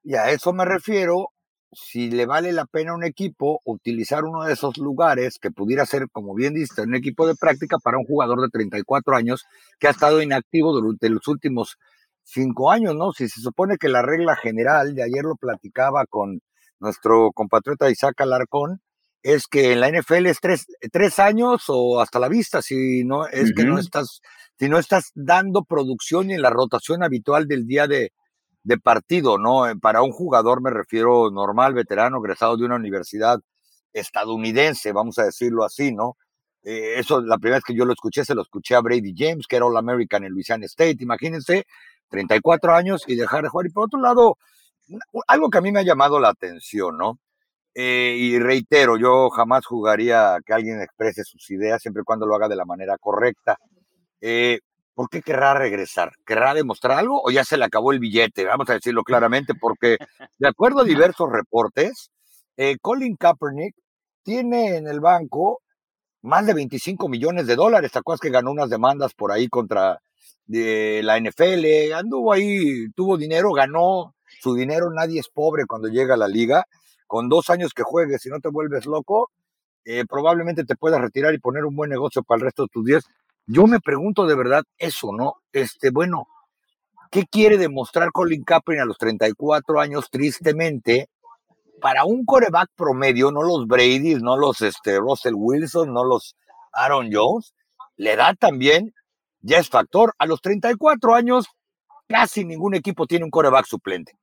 Y 0.02 0.16
a 0.16 0.30
eso 0.30 0.52
me 0.52 0.64
refiero, 0.64 1.28
si 1.72 2.10
le 2.10 2.26
vale 2.26 2.52
la 2.52 2.66
pena 2.66 2.92
a 2.92 2.94
un 2.94 3.04
equipo 3.04 3.60
utilizar 3.64 4.24
uno 4.24 4.44
de 4.44 4.52
esos 4.52 4.76
lugares 4.78 5.38
que 5.40 5.50
pudiera 5.50 5.86
ser, 5.86 6.08
como 6.10 6.34
bien 6.34 6.54
dice, 6.54 6.82
un 6.82 6.94
equipo 6.94 7.26
de 7.26 7.34
práctica 7.34 7.78
para 7.82 7.98
un 7.98 8.04
jugador 8.04 8.40
de 8.40 8.48
34 8.48 9.16
años 9.16 9.44
que 9.78 9.88
ha 9.88 9.90
estado 9.90 10.20
inactivo 10.20 10.72
durante 10.72 11.08
los 11.08 11.26
últimos 11.28 11.78
cinco 12.22 12.70
años, 12.70 12.94
¿no? 12.94 13.12
Si 13.12 13.28
se 13.28 13.40
supone 13.40 13.76
que 13.78 13.88
la 13.88 14.02
regla 14.02 14.36
general, 14.36 14.94
de 14.94 15.02
ayer 15.02 15.24
lo 15.24 15.36
platicaba 15.36 16.04
con 16.06 16.40
nuestro 16.80 17.30
compatriota 17.32 17.90
Isaac 17.90 18.20
Alarcón, 18.20 18.80
es 19.24 19.46
que 19.46 19.72
en 19.72 19.80
la 19.80 19.88
NFL 19.90 20.26
es 20.26 20.38
tres, 20.38 20.66
tres 20.92 21.18
años 21.18 21.64
o 21.68 21.98
hasta 22.00 22.18
la 22.18 22.28
vista, 22.28 22.60
si 22.60 23.04
no 23.04 23.26
es 23.26 23.54
que 23.54 23.64
no 23.64 23.78
estás, 23.78 24.20
si 24.58 24.68
no 24.68 24.78
estás 24.78 25.12
dando 25.14 25.64
producción 25.64 26.30
en 26.30 26.42
la 26.42 26.50
rotación 26.50 27.02
habitual 27.02 27.48
del 27.48 27.66
día 27.66 27.86
de, 27.86 28.12
de 28.64 28.78
partido, 28.78 29.38
¿no? 29.38 29.66
Eh, 29.66 29.76
para 29.76 30.02
un 30.02 30.12
jugador 30.12 30.60
me 30.60 30.68
refiero 30.68 31.30
normal, 31.30 31.72
veterano, 31.72 32.18
egresado 32.18 32.58
de 32.58 32.66
una 32.66 32.76
universidad 32.76 33.40
estadounidense, 33.94 34.92
vamos 34.92 35.18
a 35.18 35.24
decirlo 35.24 35.64
así, 35.64 35.94
¿no? 35.94 36.18
Eh, 36.62 36.98
eso, 36.98 37.22
la 37.22 37.38
primera 37.38 37.56
vez 37.56 37.64
que 37.64 37.74
yo 37.74 37.86
lo 37.86 37.94
escuché, 37.94 38.26
se 38.26 38.34
lo 38.34 38.42
escuché 38.42 38.74
a 38.74 38.80
Brady 38.80 39.14
James, 39.16 39.46
que 39.46 39.56
era 39.56 39.64
All 39.64 39.76
American 39.78 40.24
en 40.24 40.32
Louisiana 40.32 40.66
State, 40.66 40.98
imagínense, 41.00 41.64
34 42.10 42.74
años 42.74 43.04
y 43.06 43.16
dejar 43.16 43.42
de 43.42 43.48
jugar. 43.48 43.66
Y 43.68 43.70
por 43.70 43.84
otro 43.86 44.00
lado, 44.00 44.36
algo 45.26 45.48
que 45.48 45.58
a 45.58 45.60
mí 45.62 45.72
me 45.72 45.80
ha 45.80 45.82
llamado 45.82 46.20
la 46.20 46.28
atención, 46.28 46.98
¿no? 46.98 47.18
Eh, 47.74 48.16
y 48.18 48.38
reitero, 48.38 48.96
yo 48.96 49.30
jamás 49.30 49.66
jugaría 49.66 50.38
que 50.46 50.52
alguien 50.52 50.80
exprese 50.80 51.24
sus 51.24 51.50
ideas 51.50 51.82
siempre 51.82 52.02
y 52.02 52.04
cuando 52.04 52.26
lo 52.26 52.34
haga 52.36 52.48
de 52.48 52.56
la 52.56 52.64
manera 52.64 52.96
correcta. 52.98 53.58
Eh, 54.20 54.60
¿Por 54.94 55.08
qué 55.10 55.22
querrá 55.22 55.54
regresar? 55.54 56.12
¿Querrá 56.24 56.54
demostrar 56.54 56.98
algo 56.98 57.20
o 57.24 57.30
ya 57.32 57.44
se 57.44 57.56
le 57.56 57.64
acabó 57.64 57.92
el 57.92 57.98
billete? 57.98 58.44
Vamos 58.44 58.70
a 58.70 58.74
decirlo 58.74 59.02
claramente, 59.02 59.54
porque 59.60 59.98
de 60.38 60.48
acuerdo 60.48 60.82
a 60.82 60.84
diversos 60.84 61.28
reportes, 61.32 62.10
eh, 62.56 62.76
Colin 62.80 63.16
Kaepernick 63.16 63.74
tiene 64.22 64.76
en 64.76 64.86
el 64.86 65.00
banco 65.00 65.60
más 66.22 66.46
de 66.46 66.54
25 66.54 67.08
millones 67.08 67.46
de 67.48 67.56
dólares. 67.56 67.90
¿Te 67.92 67.98
acuerdas 67.98 68.20
que 68.20 68.30
ganó 68.30 68.52
unas 68.52 68.70
demandas 68.70 69.14
por 69.14 69.32
ahí 69.32 69.48
contra 69.48 70.00
de 70.46 71.02
la 71.02 71.18
NFL? 71.18 71.92
Anduvo 71.92 72.32
ahí, 72.32 72.88
tuvo 72.94 73.16
dinero, 73.16 73.52
ganó 73.52 74.14
su 74.40 74.54
dinero. 74.54 74.90
Nadie 74.90 75.20
es 75.20 75.28
pobre 75.28 75.66
cuando 75.66 75.88
llega 75.88 76.14
a 76.14 76.18
la 76.18 76.28
liga 76.28 76.64
con 77.14 77.28
dos 77.28 77.48
años 77.48 77.72
que 77.72 77.84
juegues 77.84 78.26
y 78.26 78.28
no 78.28 78.40
te 78.40 78.48
vuelves 78.48 78.86
loco, 78.86 79.30
eh, 79.84 80.04
probablemente 80.04 80.64
te 80.64 80.74
puedas 80.74 81.00
retirar 81.00 81.32
y 81.32 81.38
poner 81.38 81.64
un 81.64 81.76
buen 81.76 81.88
negocio 81.88 82.24
para 82.24 82.38
el 82.38 82.44
resto 82.46 82.64
de 82.64 82.68
tus 82.72 82.84
días. 82.84 83.04
Yo 83.46 83.68
me 83.68 83.78
pregunto 83.78 84.26
de 84.26 84.34
verdad 84.34 84.64
eso, 84.78 85.12
¿no? 85.12 85.36
Este, 85.52 85.90
bueno, 85.90 86.26
¿qué 87.12 87.24
quiere 87.30 87.56
demostrar 87.56 88.10
Colin 88.10 88.42
Kaepernick 88.42 88.82
a 88.82 88.86
los 88.86 88.98
34 88.98 89.80
años, 89.80 90.10
tristemente, 90.10 91.06
para 91.80 92.04
un 92.04 92.24
coreback 92.24 92.70
promedio, 92.74 93.30
no 93.30 93.44
los 93.44 93.68
Brady, 93.68 94.16
no 94.16 94.36
los 94.36 94.60
este, 94.60 94.98
Russell 94.98 95.34
Wilson, 95.36 95.94
no 95.94 96.02
los 96.02 96.34
Aaron 96.72 97.10
Jones, 97.12 97.54
le 97.94 98.16
da 98.16 98.34
también, 98.34 98.92
ya 99.40 99.58
es 99.58 99.68
factor, 99.68 100.14
a 100.18 100.26
los 100.26 100.40
34 100.40 101.14
años 101.14 101.46
casi 102.08 102.44
ningún 102.44 102.74
equipo 102.74 103.06
tiene 103.06 103.24
un 103.24 103.30
coreback 103.30 103.66
suplente. 103.66 104.18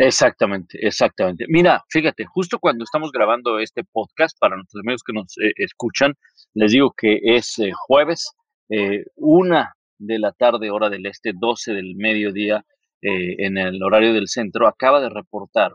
Exactamente, 0.00 0.78
exactamente. 0.80 1.44
Mira, 1.48 1.82
fíjate, 1.90 2.24
justo 2.24 2.60
cuando 2.60 2.84
estamos 2.84 3.10
grabando 3.10 3.58
este 3.58 3.82
podcast, 3.82 4.38
para 4.38 4.54
nuestros 4.54 4.80
amigos 4.84 5.02
que 5.02 5.12
nos 5.12 5.36
eh, 5.38 5.50
escuchan, 5.56 6.14
les 6.54 6.70
digo 6.70 6.94
que 6.96 7.18
es 7.20 7.58
eh, 7.58 7.72
jueves, 7.74 8.30
eh, 8.70 9.06
una 9.16 9.74
de 9.98 10.20
la 10.20 10.30
tarde, 10.30 10.70
hora 10.70 10.88
del 10.88 11.04
este, 11.06 11.32
12 11.34 11.72
del 11.72 11.96
mediodía, 11.96 12.64
en 13.00 13.58
el 13.58 13.80
horario 13.80 14.12
del 14.12 14.26
centro, 14.26 14.66
acaba 14.66 15.00
de 15.00 15.08
reportar 15.08 15.70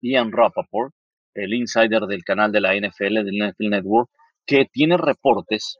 Ian 0.00 0.30
Rappaport, 0.30 0.94
el 1.34 1.52
insider 1.52 2.02
del 2.02 2.22
canal 2.22 2.52
de 2.52 2.60
la 2.60 2.76
NFL, 2.76 3.24
del 3.24 3.48
NFL 3.48 3.70
Network, 3.70 4.08
que 4.46 4.66
tiene 4.72 4.96
reportes 4.96 5.76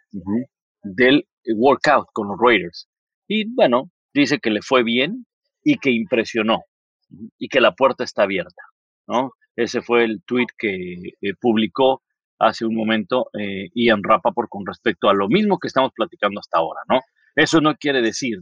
del 0.82 1.24
workout 1.54 2.08
con 2.12 2.26
los 2.26 2.37
Raiders. 2.40 2.88
Y 3.28 3.44
bueno, 3.54 3.92
dice 4.12 4.40
que 4.40 4.50
le 4.50 4.61
fue 4.61 4.82
bien 4.82 5.24
y 5.62 5.78
que 5.78 5.92
impresionó 5.92 6.64
y 7.38 7.49
que 7.49 7.61
la 7.61 7.73
puerta 7.75 8.05
está 8.05 8.25
abierta, 8.25 8.62
¿no? 9.07 9.33
Ese 9.57 9.83
fue 9.83 10.05
el 10.05 10.23
tweet 10.25 10.47
que 10.57 10.94
eh, 11.21 11.35
publicó 11.40 12.03
hace 12.38 12.64
un 12.64 12.75
momento 12.75 13.29
eh, 13.38 13.71
Ian 13.75 14.03
Rappaport 14.03 14.49
con 14.49 14.64
respecto 14.66 15.09
a 15.09 15.14
lo 15.14 15.29
mismo 15.29 15.59
que 15.59 15.68
estamos 15.68 15.92
platicando 15.94 16.40
hasta 16.40 16.59
ahora, 16.59 16.81
¿no? 16.88 17.01
Eso 17.35 17.61
no 17.61 17.75
quiere 17.77 18.01
decir 18.01 18.38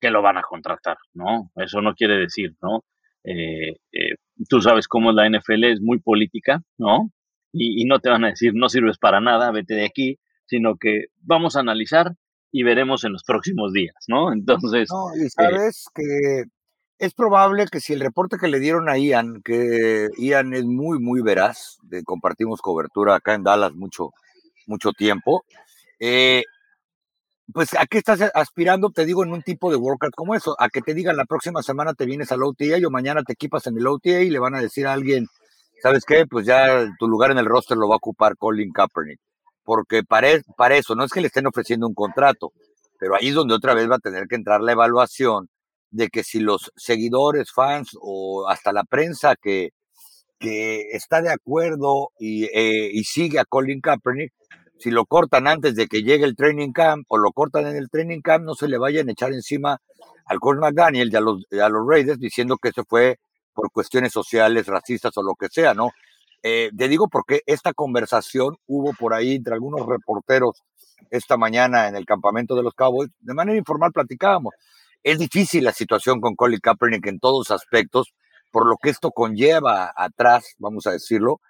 que 0.00 0.10
lo 0.10 0.22
van 0.22 0.36
a 0.36 0.42
contratar, 0.42 0.98
¿no? 1.14 1.50
Eso 1.56 1.80
no 1.80 1.94
quiere 1.94 2.16
decir, 2.16 2.54
¿no? 2.60 2.84
Eh, 3.24 3.76
eh, 3.92 4.16
tú 4.48 4.60
sabes 4.60 4.88
cómo 4.88 5.12
la 5.12 5.28
NFL 5.28 5.64
es 5.64 5.80
muy 5.80 6.00
política, 6.00 6.62
¿no? 6.78 7.10
Y, 7.52 7.82
y, 7.82 7.84
no 7.84 8.00
te 8.00 8.10
van 8.10 8.24
a 8.24 8.28
decir, 8.28 8.52
no 8.54 8.68
sirves 8.68 8.98
para 8.98 9.20
nada, 9.20 9.52
vete 9.52 9.74
de 9.74 9.84
aquí, 9.84 10.18
sino 10.46 10.76
que 10.76 11.06
vamos 11.20 11.56
a 11.56 11.60
analizar 11.60 12.12
y 12.50 12.62
veremos 12.62 13.04
en 13.04 13.12
los 13.12 13.24
próximos 13.24 13.72
días, 13.72 13.94
¿no? 14.08 14.32
Entonces... 14.32 14.88
No, 14.90 15.14
y 15.14 15.28
sabes 15.28 15.86
que 15.94 16.44
es 17.02 17.14
probable 17.14 17.66
que 17.66 17.80
si 17.80 17.92
el 17.92 17.98
reporte 17.98 18.36
que 18.38 18.46
le 18.46 18.60
dieron 18.60 18.88
a 18.88 18.96
Ian, 18.96 19.42
que 19.42 20.08
Ian 20.18 20.54
es 20.54 20.64
muy, 20.64 21.00
muy 21.00 21.20
veraz, 21.20 21.78
de, 21.82 22.04
compartimos 22.04 22.60
cobertura 22.60 23.16
acá 23.16 23.34
en 23.34 23.42
Dallas 23.42 23.74
mucho, 23.74 24.10
mucho 24.68 24.92
tiempo, 24.92 25.44
eh, 25.98 26.44
pues 27.52 27.74
a 27.74 27.86
qué 27.86 27.98
estás 27.98 28.20
aspirando, 28.34 28.90
te 28.90 29.04
digo, 29.04 29.24
en 29.24 29.32
un 29.32 29.42
tipo 29.42 29.68
de 29.72 29.78
workout 29.78 30.14
como 30.14 30.36
eso, 30.36 30.54
a 30.60 30.68
que 30.68 30.80
te 30.80 30.94
digan 30.94 31.16
la 31.16 31.24
próxima 31.24 31.60
semana 31.64 31.92
te 31.92 32.06
vienes 32.06 32.30
al 32.30 32.44
OTA 32.44 32.86
o 32.86 32.90
mañana 32.90 33.24
te 33.24 33.32
equipas 33.32 33.66
en 33.66 33.78
el 33.78 33.86
OTA 33.88 34.20
y 34.20 34.30
le 34.30 34.38
van 34.38 34.54
a 34.54 34.60
decir 34.60 34.86
a 34.86 34.92
alguien, 34.92 35.26
¿sabes 35.82 36.04
qué? 36.04 36.24
Pues 36.24 36.46
ya 36.46 36.86
tu 37.00 37.08
lugar 37.08 37.32
en 37.32 37.38
el 37.38 37.46
roster 37.46 37.76
lo 37.76 37.88
va 37.88 37.96
a 37.96 37.98
ocupar 37.98 38.36
Colin 38.36 38.70
Kaepernick. 38.70 39.18
Porque 39.64 40.04
para, 40.04 40.28
para 40.56 40.76
eso, 40.76 40.94
no 40.94 41.02
es 41.02 41.10
que 41.10 41.20
le 41.20 41.26
estén 41.26 41.48
ofreciendo 41.48 41.88
un 41.88 41.94
contrato, 41.94 42.52
pero 43.00 43.16
ahí 43.16 43.30
es 43.30 43.34
donde 43.34 43.54
otra 43.54 43.74
vez 43.74 43.90
va 43.90 43.96
a 43.96 43.98
tener 43.98 44.28
que 44.28 44.36
entrar 44.36 44.60
la 44.60 44.70
evaluación 44.70 45.48
de 45.92 46.08
que 46.08 46.24
si 46.24 46.40
los 46.40 46.72
seguidores, 46.76 47.52
fans 47.52 47.96
o 48.00 48.48
hasta 48.48 48.72
la 48.72 48.84
prensa 48.84 49.36
que, 49.40 49.70
que 50.38 50.88
está 50.92 51.22
de 51.22 51.30
acuerdo 51.30 52.10
y, 52.18 52.44
eh, 52.46 52.90
y, 52.92 53.04
sigue 53.04 53.38
a 53.38 53.44
Colin 53.44 53.80
Kaepernick, 53.80 54.32
si 54.78 54.90
lo 54.90 55.06
cortan 55.06 55.46
antes 55.46 55.76
de 55.76 55.86
que 55.86 56.02
llegue 56.02 56.24
el 56.24 56.34
training 56.34 56.72
camp 56.72 57.04
o 57.08 57.18
lo 57.18 57.30
cortan 57.32 57.66
en 57.66 57.76
el 57.76 57.88
training 57.88 58.20
camp, 58.20 58.44
no 58.44 58.54
se 58.54 58.68
le 58.68 58.78
vayan 58.78 59.08
a 59.08 59.12
echar 59.12 59.32
encima 59.32 59.78
al 60.26 60.40
Coach 60.40 60.58
McDaniel 60.58 61.10
y 61.12 61.16
a 61.16 61.20
los, 61.20 61.44
a 61.52 61.68
los 61.68 61.86
Raiders 61.86 62.18
diciendo 62.18 62.56
que 62.56 62.70
eso 62.70 62.84
fue 62.88 63.18
por 63.54 63.70
cuestiones 63.70 64.12
sociales, 64.12 64.66
racistas 64.66 65.16
o 65.16 65.22
lo 65.22 65.34
que 65.34 65.48
sea, 65.50 65.74
¿no? 65.74 65.90
Eh, 66.42 66.70
te 66.76 66.88
digo 66.88 67.08
porque 67.08 67.42
esta 67.46 67.72
conversación 67.72 68.56
hubo 68.66 68.92
por 68.94 69.14
ahí 69.14 69.36
entre 69.36 69.54
algunos 69.54 69.86
reporteros 69.86 70.62
esta 71.10 71.36
mañana 71.36 71.88
en 71.88 71.94
el 71.94 72.04
campamento 72.04 72.56
de 72.56 72.62
los 72.62 72.74
Cowboys, 72.74 73.10
de 73.20 73.34
manera 73.34 73.56
informal 73.56 73.92
platicábamos. 73.92 74.54
Es 75.02 75.18
difícil 75.18 75.64
la 75.64 75.72
situación 75.72 76.20
con 76.20 76.34
Colin 76.36 76.60
Kaepernick 76.60 77.06
en 77.06 77.18
todos 77.18 77.50
aspectos, 77.50 78.14
por 78.50 78.66
lo 78.66 78.76
que 78.76 78.90
esto 78.90 79.10
conlleva 79.10 79.92
atrás, 79.96 80.54
vamos 80.58 80.86
a 80.86 80.92
decirlo. 80.92 81.40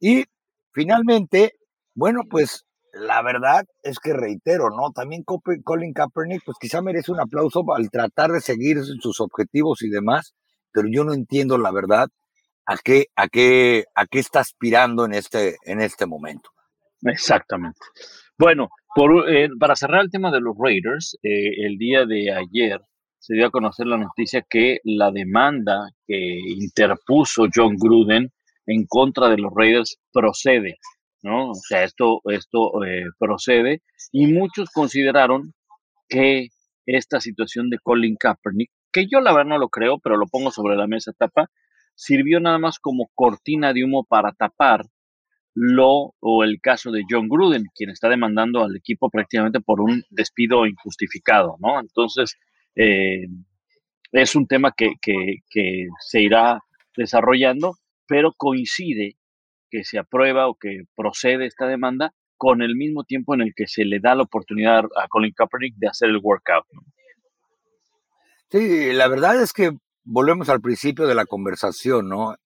Y 0.00 0.24
finalmente, 0.72 1.54
bueno, 1.94 2.22
pues 2.28 2.64
la 2.92 3.22
verdad 3.22 3.64
es 3.82 3.98
que 3.98 4.12
reitero, 4.12 4.70
¿no? 4.70 4.90
También 4.92 5.24
Colin 5.24 5.92
Kaepernick, 5.92 6.42
pues 6.44 6.56
quizá 6.60 6.80
merece 6.82 7.12
un 7.12 7.20
aplauso 7.20 7.64
al 7.74 7.90
tratar 7.90 8.30
de 8.30 8.40
seguir 8.40 8.82
sus 9.00 9.20
objetivos 9.20 9.82
y 9.82 9.90
demás, 9.90 10.34
pero 10.72 10.88
yo 10.90 11.04
no 11.04 11.14
entiendo 11.14 11.58
la 11.58 11.70
verdad 11.70 12.08
a 12.66 12.76
qué, 12.76 13.06
a 13.16 13.28
qué, 13.28 13.84
a 13.94 14.06
qué 14.06 14.18
está 14.18 14.40
aspirando 14.40 15.04
en 15.04 15.14
este, 15.14 15.56
en 15.62 15.80
este 15.80 16.06
momento. 16.06 16.50
Exactamente. 17.02 17.78
Bueno, 18.36 18.68
por, 18.94 19.30
eh, 19.30 19.48
para 19.58 19.76
cerrar 19.76 20.02
el 20.02 20.10
tema 20.10 20.30
de 20.30 20.40
los 20.40 20.56
Raiders, 20.58 21.18
eh, 21.22 21.66
el 21.66 21.76
día 21.76 22.06
de 22.06 22.32
ayer 22.32 22.80
se 23.18 23.34
dio 23.34 23.46
a 23.46 23.50
conocer 23.50 23.86
la 23.86 23.98
noticia 23.98 24.44
que 24.48 24.78
la 24.84 25.10
demanda 25.10 25.90
que 26.06 26.38
interpuso 26.56 27.46
John 27.54 27.76
Gruden 27.76 28.30
en 28.66 28.86
contra 28.86 29.28
de 29.28 29.38
los 29.38 29.52
Raiders 29.54 29.98
procede, 30.12 30.78
¿no? 31.22 31.50
O 31.50 31.54
sea, 31.54 31.84
esto, 31.84 32.20
esto 32.26 32.84
eh, 32.84 33.04
procede 33.18 33.82
y 34.12 34.26
muchos 34.26 34.70
consideraron 34.70 35.52
que 36.08 36.48
esta 36.86 37.20
situación 37.20 37.70
de 37.70 37.78
Colin 37.82 38.16
Kaepernick, 38.16 38.70
que 38.92 39.06
yo 39.10 39.20
la 39.20 39.32
verdad 39.32 39.50
no 39.50 39.58
lo 39.58 39.68
creo, 39.68 39.98
pero 39.98 40.16
lo 40.16 40.26
pongo 40.26 40.50
sobre 40.50 40.76
la 40.76 40.86
mesa 40.86 41.12
tapa, 41.18 41.50
sirvió 41.94 42.40
nada 42.40 42.58
más 42.58 42.78
como 42.78 43.10
cortina 43.14 43.72
de 43.72 43.84
humo 43.84 44.04
para 44.08 44.32
tapar 44.32 44.86
lo 45.60 46.14
o 46.20 46.44
el 46.44 46.60
caso 46.60 46.92
de 46.92 47.02
John 47.08 47.28
Gruden, 47.28 47.64
quien 47.74 47.90
está 47.90 48.08
demandando 48.08 48.62
al 48.62 48.76
equipo 48.76 49.10
prácticamente 49.10 49.60
por 49.60 49.80
un 49.80 50.04
despido 50.08 50.66
injustificado, 50.66 51.56
¿no? 51.58 51.80
Entonces, 51.80 52.38
eh, 52.76 53.26
es 54.12 54.36
un 54.36 54.46
tema 54.46 54.72
que, 54.76 54.92
que, 55.02 55.88
se 56.00 56.22
irá 56.22 56.60
desarrollando, 56.96 57.74
pero 58.06 58.32
coincide 58.36 59.16
que 59.68 59.82
se 59.82 59.98
aprueba 59.98 60.48
o 60.48 60.54
que 60.54 60.82
procede 60.94 61.46
esta 61.46 61.66
demanda 61.66 62.12
con 62.36 62.62
el 62.62 62.76
mismo 62.76 63.02
tiempo 63.02 63.34
en 63.34 63.40
el 63.40 63.52
que 63.54 63.66
se 63.66 63.84
le 63.84 63.98
da 63.98 64.14
la 64.14 64.22
oportunidad 64.22 64.84
a 64.96 65.08
Colin 65.08 65.32
Kaepernick 65.34 65.74
de 65.76 65.88
hacer 65.88 66.08
el 66.08 66.20
workout. 66.22 66.64
Sí, 68.50 68.92
la 68.92 69.08
verdad 69.08 69.42
es 69.42 69.52
que 69.52 69.72
volvemos 70.04 70.48
al 70.48 70.60
principio 70.60 71.06
de 71.08 71.16
la 71.16 71.26
conversación, 71.26 72.08
¿no? 72.08 72.36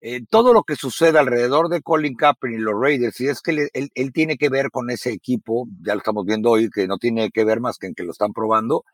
Eh, 0.00 0.20
todo 0.30 0.52
lo 0.52 0.62
que 0.62 0.76
sucede 0.76 1.18
alrededor 1.18 1.68
de 1.68 1.82
Colin 1.82 2.14
Kaepernick 2.14 2.60
y 2.60 2.62
los 2.62 2.80
Raiders, 2.80 3.20
y 3.20 3.28
es 3.28 3.40
que 3.42 3.68
él, 3.72 4.12
tiene 4.12 4.36
que 4.36 4.48
ver 4.48 4.70
con 4.70 4.90
ese 4.90 5.10
equipo, 5.10 5.66
ya 5.82 5.94
lo 5.94 5.98
estamos 5.98 6.24
viendo 6.24 6.50
hoy, 6.50 6.70
que 6.70 6.86
no 6.86 6.98
tiene 6.98 7.30
que 7.30 7.44
ver 7.44 7.60
más 7.60 7.78
que 7.78 7.88
en 7.88 7.94
que 7.94 8.04
lo 8.04 8.12
están 8.12 8.32
probando, 8.32 8.84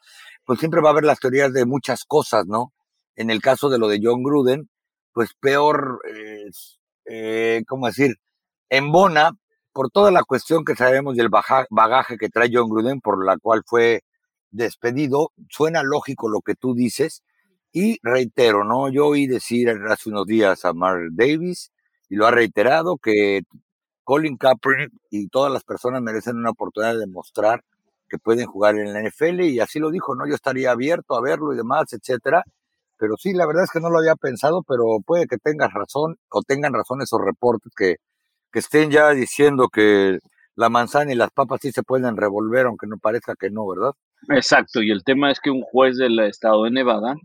pues 0.47 0.61
siempre 0.61 0.81
va 0.81 0.89
a 0.89 0.93
haber 0.93 1.05
las 1.05 1.21
teorías 1.21 1.53
de 1.53 1.67
muchas 1.67 2.05
cosas, 2.05 2.47
¿no? 2.47 2.73
En 3.17 3.31
el 3.31 3.43
caso 3.43 3.69
de 3.69 3.79
lo 3.79 3.89
de 3.89 4.01
John 4.03 4.23
Gruden, 4.23 4.71
pues 5.13 5.31
peor, 5.39 6.01
eh, 7.07 7.63
¿cómo 7.69 7.87
decir? 7.87 8.17
En 8.71 8.91
Bona, 8.91 9.33
por 9.73 9.91
toda 9.91 10.11
la 10.11 10.25
cuestión 10.25 10.65
que 10.65 10.75
sabemos 10.75 11.17
del 11.17 11.29
bagaje 11.71 12.17
que 12.17 12.31
trae 12.31 12.51
John 12.53 12.71
Gruden, 12.71 13.01
por 13.01 13.25
la 13.25 13.37
cual 13.39 13.63
fue 13.67 14.03
despedido, 14.51 15.33
suena 15.51 15.83
lógico 15.83 16.29
lo 16.29 16.41
que 16.41 16.55
tú 16.55 16.75
dices, 16.75 17.23
y 17.75 17.99
reitero, 18.05 18.65
¿no? 18.65 18.89
Yo 18.89 19.09
oí 19.09 19.27
decir 19.27 19.69
hace 19.69 20.09
unos 20.09 20.27
días 20.27 20.65
a 20.65 20.73
Mark 20.73 21.09
Davis, 21.11 21.73
y 22.09 22.15
lo 22.15 22.27
ha 22.27 22.31
reiterado, 22.31 22.97
que 22.99 23.41
Colin 24.05 24.37
Kaepernick 24.37 24.93
y 25.11 25.29
todas 25.29 25.53
las 25.53 25.65
personas 25.65 26.01
merecen 26.01 26.37
una 26.37 26.51
oportunidad 26.51 26.97
de 26.97 27.09
mostrar 27.09 27.65
que 28.09 28.19
pueden 28.19 28.47
jugar 28.47 28.77
en 28.77 28.93
la 28.93 29.03
NFL 29.03 29.41
y 29.41 29.59
así 29.59 29.81
lo 29.81 29.91
dijo, 29.91 30.15
¿no? 30.15 30.29
Yo 30.29 30.37
estaría 30.37 30.71
abierto 30.71 31.17
a 31.17 31.21
verlo 31.21 31.53
y 31.53 31.57
demás, 31.57 31.93
etcétera. 31.93 32.45
Pero 32.97 33.17
sí, 33.17 33.33
la 33.33 33.45
verdad 33.45 33.65
es 33.65 33.71
que 33.73 33.81
no 33.81 33.91
lo 33.91 33.99
había 33.99 34.15
pensado, 34.15 34.63
pero 34.63 34.85
puede 35.05 35.27
que 35.27 35.39
tengas 35.39 35.73
razón 35.73 36.17
o 36.31 36.43
tengan 36.43 36.75
razón 36.75 37.03
esos 37.03 37.21
reportes 37.21 37.73
que, 37.77 37.97
que 38.53 38.61
estén 38.61 38.93
ya 38.93 39.11
diciendo 39.11 39.69
que 39.69 40.21
la 40.55 40.69
manzana 40.69 41.13
y 41.13 41.17
las 41.17 41.33
papas 41.33 41.61
sí 41.63 41.73
se 41.73 41.83
pueden 41.83 42.17
revolver, 42.17 42.67
aunque 42.67 42.87
no 42.87 42.99
parezca 42.99 43.35
que 43.35 43.51
no, 43.51 43.67
¿verdad? 43.67 43.95
Exacto, 44.29 44.81
y 44.81 44.93
el 44.93 45.03
tema 45.03 45.33
es 45.33 45.41
que 45.41 45.51
un 45.51 45.63
juez 45.63 45.97
del 45.97 46.21
estado 46.21 46.63
de 46.65 46.71
Nevada 46.71 47.17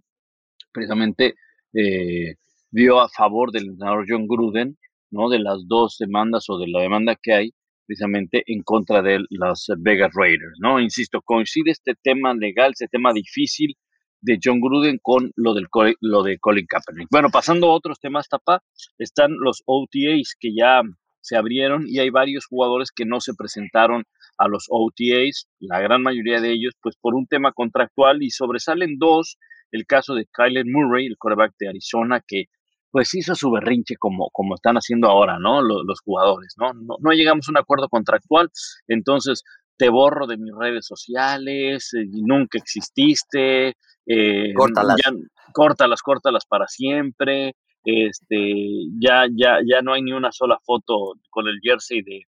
precisamente 0.72 1.36
eh, 1.74 2.36
dio 2.72 3.00
a 3.00 3.10
favor 3.10 3.52
del 3.52 3.68
entrenador 3.68 4.06
John 4.08 4.28
Gruden, 4.28 4.78
¿no? 5.12 5.30
De 5.30 5.40
las 5.40 5.68
dos 5.68 5.98
demandas 6.00 6.50
o 6.50 6.58
de 6.58 6.68
la 6.68 6.82
demanda 6.82 7.16
que 7.22 7.34
hay, 7.34 7.54
precisamente 7.86 8.44
en 8.46 8.62
contra 8.62 9.02
de 9.02 9.26
las 9.30 9.68
Vegas 9.80 10.12
Raiders, 10.14 10.58
¿no? 10.60 10.80
Insisto, 10.80 11.22
coincide 11.22 11.72
este 11.72 11.96
tema 12.02 12.34
legal, 12.34 12.72
este 12.72 12.88
tema 12.88 13.14
difícil 13.14 13.76
de 14.22 14.38
John 14.44 14.60
Gruden 14.60 15.00
con 15.02 15.32
lo, 15.36 15.54
del, 15.54 15.68
lo 16.02 16.24
de 16.24 16.38
Colin 16.40 16.66
Kaepernick. 16.68 17.08
Bueno, 17.10 17.30
pasando 17.32 17.68
a 17.68 17.74
otros 17.74 18.00
temas, 18.00 18.28
Tapa, 18.28 18.62
están 18.98 19.32
los 19.40 19.64
OTAs 19.66 20.36
que 20.40 20.54
ya 20.54 20.82
se 21.22 21.36
abrieron 21.36 21.86
y 21.88 22.00
hay 22.00 22.10
varios 22.10 22.46
jugadores 22.46 22.92
que 22.92 23.06
no 23.06 23.22
se 23.22 23.34
presentaron 23.34 24.04
a 24.38 24.48
los 24.48 24.66
OTAs, 24.70 25.48
la 25.60 25.80
gran 25.80 26.02
mayoría 26.02 26.40
de 26.40 26.52
ellos, 26.52 26.74
pues 26.82 26.96
por 27.00 27.16
un 27.16 27.28
tema 27.28 27.52
contractual 27.52 28.24
y 28.24 28.30
sobresalen 28.30 28.98
dos, 28.98 29.38
el 29.72 29.86
caso 29.86 30.14
de 30.16 30.26
Kyler 30.32 30.66
Murray, 30.66 31.08
el 31.08 31.18
quarterback 31.18 31.54
de 31.60 31.70
Arizona, 31.70 32.22
que 32.26 32.46
pues 32.92 33.14
hizo 33.14 33.36
su 33.36 33.52
berrinche 33.52 33.96
como, 33.98 34.30
como 34.32 34.56
están 34.56 34.76
haciendo 34.76 35.10
ahora, 35.10 35.38
¿no? 35.40 35.62
Los, 35.62 36.02
jugadores, 36.02 36.56
¿no? 36.58 36.74
¿no? 36.74 36.96
¿no? 37.00 37.12
llegamos 37.12 37.48
a 37.48 37.52
un 37.52 37.58
acuerdo 37.58 37.88
contractual, 37.88 38.50
entonces 38.88 39.44
te 39.78 39.90
borro 39.90 40.28
de 40.28 40.38
mis 40.38 40.54
redes 40.58 40.86
sociales, 40.88 41.94
eh, 41.94 42.06
nunca 42.12 42.58
exististe, 42.58 43.76
eh, 44.06 44.54
córtalas. 44.56 44.98
Ya, 45.06 45.12
córtalas, 45.54 46.02
córtalas 46.02 46.46
para 46.46 46.68
siempre, 46.68 47.56
este, 47.84 48.66
ya, 49.00 49.26
ya, 49.32 49.60
ya 49.66 49.82
no 49.82 49.94
hay 49.94 50.02
ni 50.02 50.12
una 50.12 50.32
sola 50.32 50.58
foto 50.66 51.14
con 51.30 51.48
el 51.48 51.60
jersey 51.62 52.02
de, 52.02 52.24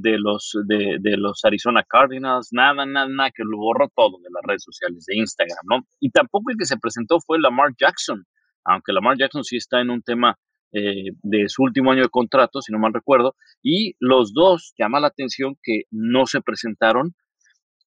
de 0.00 0.18
los, 0.18 0.56
de, 0.66 0.96
de, 1.00 1.16
los 1.16 1.44
Arizona 1.44 1.84
Cardinals, 1.84 2.48
nada, 2.52 2.84
nada, 2.84 3.08
nada, 3.08 3.30
que 3.30 3.44
lo 3.44 3.58
borró 3.58 3.88
todo 3.94 4.18
de 4.18 4.28
las 4.32 4.42
redes 4.46 4.64
sociales, 4.64 5.04
de 5.06 5.16
Instagram, 5.16 5.64
¿no? 5.70 5.86
Y 6.00 6.10
tampoco 6.10 6.50
el 6.50 6.56
que 6.56 6.64
se 6.64 6.78
presentó 6.78 7.20
fue 7.20 7.38
Lamar 7.40 7.70
Jackson, 7.78 8.24
aunque 8.64 8.92
Lamar 8.92 9.16
Jackson 9.18 9.44
sí 9.44 9.56
está 9.56 9.80
en 9.80 9.90
un 9.90 10.02
tema 10.02 10.36
eh, 10.72 11.12
de 11.22 11.48
su 11.48 11.62
último 11.62 11.92
año 11.92 12.02
de 12.02 12.08
contrato, 12.08 12.60
si 12.60 12.72
no 12.72 12.78
mal 12.78 12.92
recuerdo, 12.92 13.36
y 13.62 13.94
los 14.00 14.32
dos 14.32 14.74
llama 14.76 15.00
la 15.00 15.08
atención 15.08 15.56
que 15.62 15.82
no 15.90 16.26
se 16.26 16.40
presentaron. 16.40 17.14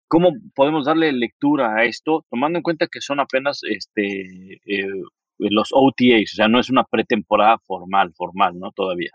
¿Cómo 0.08 0.32
podemos 0.56 0.86
darle 0.86 1.12
lectura 1.14 1.76
a 1.76 1.86
esto, 1.86 2.26
tomando 2.30 2.58
en 2.58 2.64
cuenta 2.64 2.88
que 2.88 3.00
son 3.00 3.20
apenas 3.20 3.62
este, 3.64 4.60
eh, 4.66 4.88
los 5.38 5.70
OTAs, 5.72 6.34
o 6.34 6.36
sea, 6.36 6.48
no 6.48 6.60
es 6.60 6.70
una 6.70 6.84
pretemporada 6.84 7.58
formal, 7.60 8.12
formal, 8.16 8.58
¿no? 8.60 8.72
Todavía. 8.72 9.12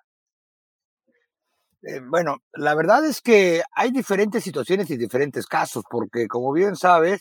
Eh, 1.83 2.01
bueno, 2.01 2.39
la 2.55 2.75
verdad 2.75 3.05
es 3.05 3.21
que 3.21 3.63
hay 3.73 3.91
diferentes 3.91 4.43
situaciones 4.43 4.91
y 4.91 4.97
diferentes 4.97 5.47
casos, 5.47 5.85
porque 5.89 6.27
como 6.27 6.53
bien 6.53 6.77
sabes, 6.77 7.21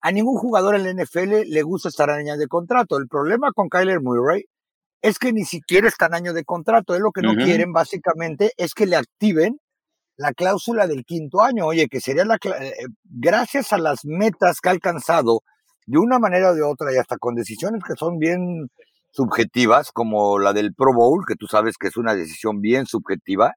a 0.00 0.12
ningún 0.12 0.38
jugador 0.38 0.74
en 0.74 0.84
la 0.84 1.04
NFL 1.04 1.42
le 1.46 1.62
gusta 1.62 1.88
estar 1.88 2.08
en 2.10 2.28
año 2.28 2.36
de 2.36 2.46
contrato. 2.46 2.96
El 2.96 3.08
problema 3.08 3.52
con 3.52 3.68
Kyler 3.68 4.00
Murray 4.00 4.44
es 5.02 5.18
que 5.18 5.32
ni 5.32 5.44
siquiera 5.44 5.88
está 5.88 6.06
en 6.06 6.14
año 6.14 6.32
de 6.32 6.44
contrato. 6.44 6.94
Es 6.94 7.00
lo 7.00 7.12
que 7.12 7.22
no 7.22 7.34
quieren, 7.34 7.72
básicamente, 7.72 8.52
es 8.56 8.74
que 8.74 8.86
le 8.86 8.96
activen 8.96 9.58
la 10.16 10.32
cláusula 10.32 10.86
del 10.86 11.04
quinto 11.04 11.42
año. 11.42 11.66
Oye, 11.66 11.88
que 11.88 12.00
sería 12.00 12.24
la. 12.24 12.36
Eh, 12.36 12.48
eh, 12.50 12.86
gracias 13.04 13.72
a 13.72 13.78
las 13.78 14.04
metas 14.04 14.60
que 14.60 14.68
ha 14.68 14.72
alcanzado 14.72 15.42
de 15.86 15.98
una 15.98 16.18
manera 16.18 16.50
o 16.50 16.54
de 16.54 16.62
otra 16.62 16.92
y 16.92 16.96
hasta 16.96 17.18
con 17.18 17.34
decisiones 17.34 17.82
que 17.84 17.94
son 17.96 18.18
bien 18.18 18.70
subjetivas, 19.10 19.90
como 19.92 20.38
la 20.38 20.52
del 20.52 20.74
Pro 20.74 20.94
Bowl, 20.94 21.24
que 21.26 21.34
tú 21.34 21.46
sabes 21.46 21.76
que 21.76 21.88
es 21.88 21.96
una 21.96 22.14
decisión 22.14 22.60
bien 22.60 22.86
subjetiva, 22.86 23.54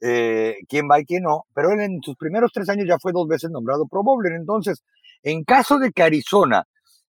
eh, 0.00 0.56
quién 0.68 0.88
va 0.90 1.00
y 1.00 1.04
quién 1.04 1.22
no, 1.24 1.44
pero 1.54 1.72
él 1.72 1.80
en 1.80 2.00
sus 2.02 2.16
primeros 2.16 2.52
tres 2.52 2.68
años 2.68 2.86
ya 2.88 2.98
fue 2.98 3.12
dos 3.12 3.26
veces 3.26 3.50
nombrado 3.50 3.86
Pro 3.86 4.02
Bowler. 4.02 4.32
Entonces, 4.32 4.82
en 5.22 5.44
caso 5.44 5.78
de 5.78 5.92
que 5.92 6.02
Arizona 6.02 6.64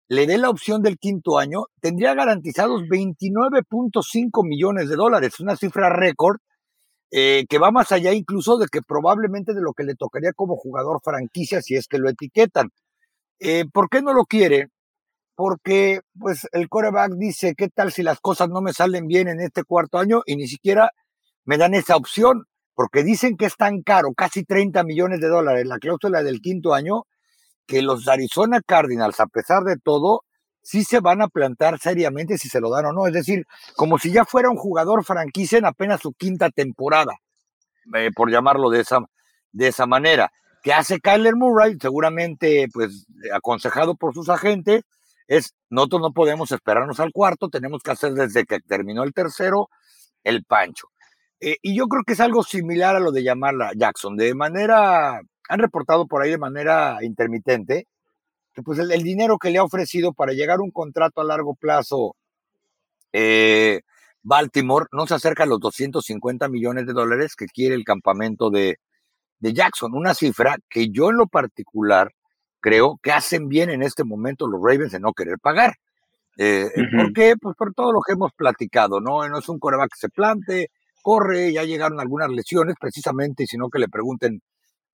le 0.08 0.28
dé 0.28 0.38
la 0.38 0.50
opción 0.50 0.82
del 0.84 0.98
quinto 1.00 1.40
año, 1.40 1.66
tendría 1.82 2.14
garantizados 2.14 2.84
29.5 2.84 4.48
millones 4.48 4.90
de 4.90 4.96
dólares, 4.96 5.40
una 5.40 5.56
cifra 5.56 5.90
récord 5.90 6.38
eh, 7.12 7.46
que 7.50 7.60
va 7.60 7.72
más 7.72 7.92
allá 7.92 8.14
incluso 8.14 8.58
de 8.58 8.68
que 8.68 8.82
probablemente 8.82 9.54
de 9.54 9.62
lo 9.62 9.74
que 9.74 9.84
le 9.84 9.96
tocaría 9.96 10.34
como 10.34 10.58
jugador 10.58 11.00
franquicia 11.04 11.62
si 11.62 11.76
es 11.76 11.88
que 11.88 11.98
lo 11.98 12.10
etiquetan. 12.10 12.70
Eh, 13.40 13.66
¿Por 13.72 13.90
qué 13.90 14.02
no 14.02 14.14
lo 14.14 14.26
quiere? 14.26 14.70
Porque 15.36 16.02
pues 16.20 16.48
el 16.54 16.70
coreback 16.70 17.14
dice, 17.18 17.56
¿qué 17.56 17.70
tal 17.70 17.92
si 17.92 18.04
las 18.04 18.20
cosas 18.20 18.50
no 18.50 18.62
me 18.62 18.74
salen 18.74 19.08
bien 19.08 19.28
en 19.30 19.42
este 19.42 19.64
cuarto 19.64 19.98
año 20.00 20.24
y 20.26 20.36
ni 20.36 20.48
siquiera 20.48 20.92
me 21.46 21.58
dan 21.58 21.74
esa 21.74 21.96
opción? 21.98 22.46
Porque 22.76 23.04
dicen 23.04 23.38
que 23.38 23.46
es 23.46 23.56
tan 23.56 23.82
caro, 23.82 24.10
casi 24.16 24.44
30 24.44 24.84
millones 24.84 25.22
de 25.22 25.28
dólares, 25.28 25.66
la 25.66 25.80
cláusula 25.80 26.22
del 26.22 26.42
quinto 26.42 26.74
año, 26.74 27.04
que 27.66 27.82
los 27.82 28.08
Arizona 28.08 28.62
Cardinals, 28.62 29.20
a 29.20 29.28
pesar 29.28 29.64
de 29.64 29.78
todo, 29.78 30.22
sí 30.62 30.84
se 30.84 31.00
van 31.00 31.22
a 31.22 31.28
plantar 31.28 31.80
seriamente 31.80 32.38
si 32.38 32.50
se 32.50 32.60
lo 32.60 32.70
dan 32.70 32.86
o 32.86 32.94
no. 32.94 33.08
Es 33.08 33.14
decir, 33.14 33.46
como 33.76 33.98
si 33.98 34.12
ya 34.12 34.26
fuera 34.26 34.50
un 34.50 34.58
jugador 34.58 35.04
franquicia 35.06 35.58
en 35.58 35.66
apenas 35.66 36.02
su 36.02 36.14
quinta 36.14 36.50
temporada, 36.50 37.14
eh, 37.96 38.12
por 38.14 38.30
llamarlo 38.30 38.70
de 38.70 38.82
esa, 38.82 39.00
de 39.52 39.68
esa 39.68 39.86
manera. 39.86 40.32
Que 40.62 40.74
hace 40.74 41.00
Kyler 41.00 41.36
Murray, 41.36 41.78
seguramente 41.80 42.68
pues 42.74 43.06
aconsejado 43.32 43.96
por 43.96 44.14
sus 44.14 44.30
agentes, 44.30 44.84
es 45.28 45.54
nosotros 45.70 46.02
no 46.02 46.12
podemos 46.12 46.52
esperarnos 46.52 47.00
al 47.00 47.12
cuarto, 47.12 47.50
tenemos 47.50 47.82
que 47.82 47.92
hacer 47.92 48.14
desde 48.14 48.46
que 48.46 48.60
terminó 48.60 49.04
el 49.04 49.14
tercero 49.14 49.70
el 50.24 50.44
pancho. 50.44 50.88
Eh, 51.40 51.58
y 51.62 51.76
yo 51.76 51.88
creo 51.88 52.04
que 52.04 52.14
es 52.14 52.20
algo 52.20 52.44
similar 52.44 52.96
a 52.96 53.00
lo 53.00 53.12
de 53.12 53.24
llamarla 53.24 53.72
Jackson. 53.76 54.16
De 54.16 54.34
manera 54.34 55.20
han 55.48 55.60
reportado 55.60 56.08
por 56.08 56.22
ahí 56.22 56.32
de 56.32 56.38
manera 56.38 56.98
intermitente 57.02 57.88
que 58.54 58.64
pues 58.64 58.80
el, 58.80 59.04
dinero 59.04 59.38
que 59.38 59.50
le 59.52 59.60
ha 59.60 59.64
ofrecido 59.64 60.14
para 60.14 60.34
llegar 60.34 60.60
a 60.60 60.64
un 60.64 60.72
contrato 60.72 61.22
a 61.22 61.26
largo 61.26 61.56
plazo 61.56 62.16
eh, 63.12 63.82
Baltimore 64.24 64.88
no 64.92 65.06
se 65.08 65.14
acerca 65.14 65.44
a 65.44 65.46
los 65.46 65.60
250 65.60 66.48
millones 66.50 66.88
de 66.88 66.94
dólares 66.94 67.36
que 67.36 67.46
quiere 67.48 67.76
el 67.76 67.84
campamento 67.84 68.50
de, 68.50 68.80
de 69.40 69.54
Jackson, 69.54 69.94
una 69.94 70.14
cifra 70.14 70.58
que 70.70 70.90
yo 70.90 71.10
en 71.10 71.18
lo 71.18 71.28
particular 71.28 72.12
creo 72.60 72.98
que 73.04 73.12
hacen 73.12 73.48
bien 73.48 73.70
en 73.70 73.84
este 73.84 74.04
momento 74.04 74.48
los 74.48 74.60
Ravens 74.62 74.94
de 74.94 75.00
no 75.00 75.14
querer 75.14 75.38
pagar. 75.40 75.76
Eh, 76.38 76.70
¿Por 76.98 77.14
qué? 77.14 77.36
Pues 77.40 77.56
por 77.56 77.74
todo 77.74 77.92
lo 77.94 78.02
que 78.02 78.14
hemos 78.14 78.34
platicado, 78.34 79.00
¿no? 79.00 79.28
No 79.30 79.38
es 79.38 79.48
un 79.48 79.60
coreback 79.60 79.92
que 79.92 80.00
se 80.00 80.10
plante, 80.10 80.72
corre, 81.06 81.54
ya 81.54 81.64
llegaron 81.64 82.00
algunas 82.00 82.32
lesiones 82.32 82.78
precisamente, 82.82 83.46
sino 83.46 83.70
que 83.70 83.78
le 83.78 83.88
pregunten 83.88 84.42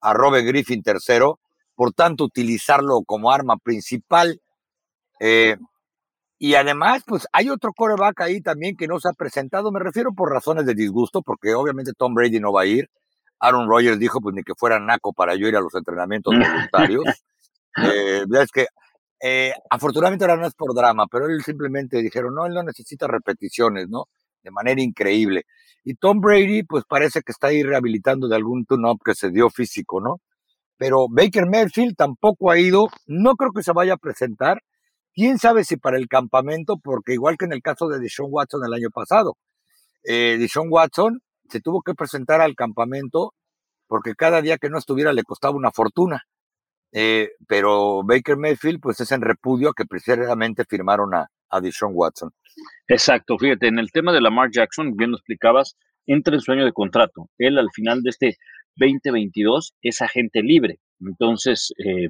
a 0.02 0.14
Robert 0.14 0.46
Griffin 0.46 0.84
tercero, 0.84 1.40
por 1.74 1.94
tanto 1.94 2.26
utilizarlo 2.26 3.02
como 3.06 3.32
arma 3.32 3.56
principal. 3.56 4.42
Eh, 5.22 5.56
y 6.38 6.56
además, 6.56 7.04
pues 7.08 7.30
hay 7.32 7.48
otro 7.48 7.72
coreback 7.72 8.20
ahí 8.20 8.42
también 8.42 8.76
que 8.76 8.88
no 8.88 9.00
se 9.00 9.08
ha 9.08 9.14
presentado, 9.14 9.72
me 9.72 9.80
refiero 9.80 10.12
por 10.12 10.30
razones 10.30 10.66
de 10.66 10.74
disgusto, 10.74 11.22
porque 11.22 11.54
obviamente 11.54 11.94
Tom 11.98 12.14
Brady 12.14 12.42
no 12.42 12.52
va 12.52 12.64
a 12.64 12.66
ir. 12.66 12.90
Aaron 13.40 13.70
Rodgers 13.70 13.98
dijo 13.98 14.20
pues 14.20 14.36
ni 14.36 14.44
que 14.44 14.54
fuera 14.54 14.82
naco 14.82 15.14
para 15.14 15.36
yo 15.36 15.48
ir 15.48 15.56
a 15.56 15.62
los 15.62 15.74
entrenamientos 15.76 16.34
voluntarios. 16.34 17.06
eh, 17.78 18.26
es 18.30 18.52
que 18.52 18.68
eh, 19.22 19.54
afortunadamente 19.70 20.26
ahora 20.26 20.42
no 20.42 20.48
es 20.48 20.56
por 20.56 20.76
drama, 20.76 21.08
pero 21.10 21.28
él 21.28 21.42
simplemente 21.42 22.02
dijeron, 22.02 22.36
no, 22.36 22.46
él 22.46 22.54
no 22.54 22.64
necesita 22.64 23.08
repeticiones, 23.08 23.88
¿no? 23.88 24.10
De 24.44 24.52
manera 24.52 24.82
increíble. 24.82 25.46
Y 25.84 25.96
Tom 25.96 26.20
Brady, 26.22 26.64
pues 26.64 26.84
parece 26.88 27.22
que 27.22 27.32
está 27.32 27.48
ahí 27.48 27.64
rehabilitando 27.64 28.28
de 28.28 28.36
algún 28.36 28.66
tune-up 28.66 29.00
que 29.04 29.16
se 29.16 29.32
dio 29.32 29.50
físico, 29.50 30.00
¿no? 30.02 30.22
Pero 30.78 31.08
Baker 31.10 31.48
Mayfield 31.48 31.96
tampoco 31.96 32.52
ha 32.52 32.60
ido, 32.60 32.88
no 33.06 33.36
creo 33.36 33.52
que 33.52 33.64
se 33.64 33.72
vaya 33.72 33.94
a 33.94 33.98
presentar. 33.98 34.62
Quién 35.14 35.38
sabe 35.38 35.64
si 35.64 35.78
para 35.78 35.98
el 35.98 36.08
campamento, 36.08 36.78
porque 36.82 37.14
igual 37.14 37.38
que 37.38 37.46
en 37.46 37.54
el 37.54 37.62
caso 37.62 37.88
de 37.88 38.00
Deshaun 38.00 38.30
Watson 38.32 38.62
el 38.66 38.74
año 38.74 38.90
pasado, 38.94 39.38
eh, 40.04 40.38
Deshaun 40.40 40.70
Watson 40.72 41.22
se 41.50 41.62
tuvo 41.62 41.82
que 41.82 41.94
presentar 41.94 42.42
al 42.42 42.56
campamento 42.56 43.34
porque 43.88 44.16
cada 44.16 44.42
día 44.42 44.58
que 44.58 44.70
no 44.70 44.78
estuviera 44.78 45.14
le 45.14 45.24
costaba 45.24 45.56
una 45.56 45.72
fortuna. 45.72 46.24
Eh, 46.94 47.32
pero 47.48 48.04
Baker 48.04 48.38
Mayfield, 48.38 48.80
pues 48.82 49.00
es 49.02 49.12
en 49.12 49.22
repudio 49.22 49.70
a 49.70 49.74
que 49.76 49.86
precisamente 49.86 50.66
firmaron 50.66 51.14
a, 51.14 51.28
a 51.50 51.62
Deshaun 51.62 51.92
Watson. 51.96 52.32
Exacto, 52.88 53.38
fíjate, 53.38 53.68
en 53.68 53.80
el 53.80 53.92
tema 53.92 54.12
de 54.12 54.22
Lamar 54.22 54.50
Jackson, 54.52 54.96
bien 54.96 55.12
lo 55.12 55.18
explicabas, 55.18 55.78
entra 56.06 56.36
en 56.36 56.42
sueño 56.42 56.66
de 56.66 56.74
contrato. 56.74 57.30
Él 57.38 57.58
al 57.58 57.70
final 57.74 58.02
de 58.02 58.10
este 58.10 58.38
2022 58.76 59.74
es 59.82 60.02
agente 60.02 60.42
libre. 60.42 60.80
Entonces, 61.00 61.74
eh, 61.78 62.10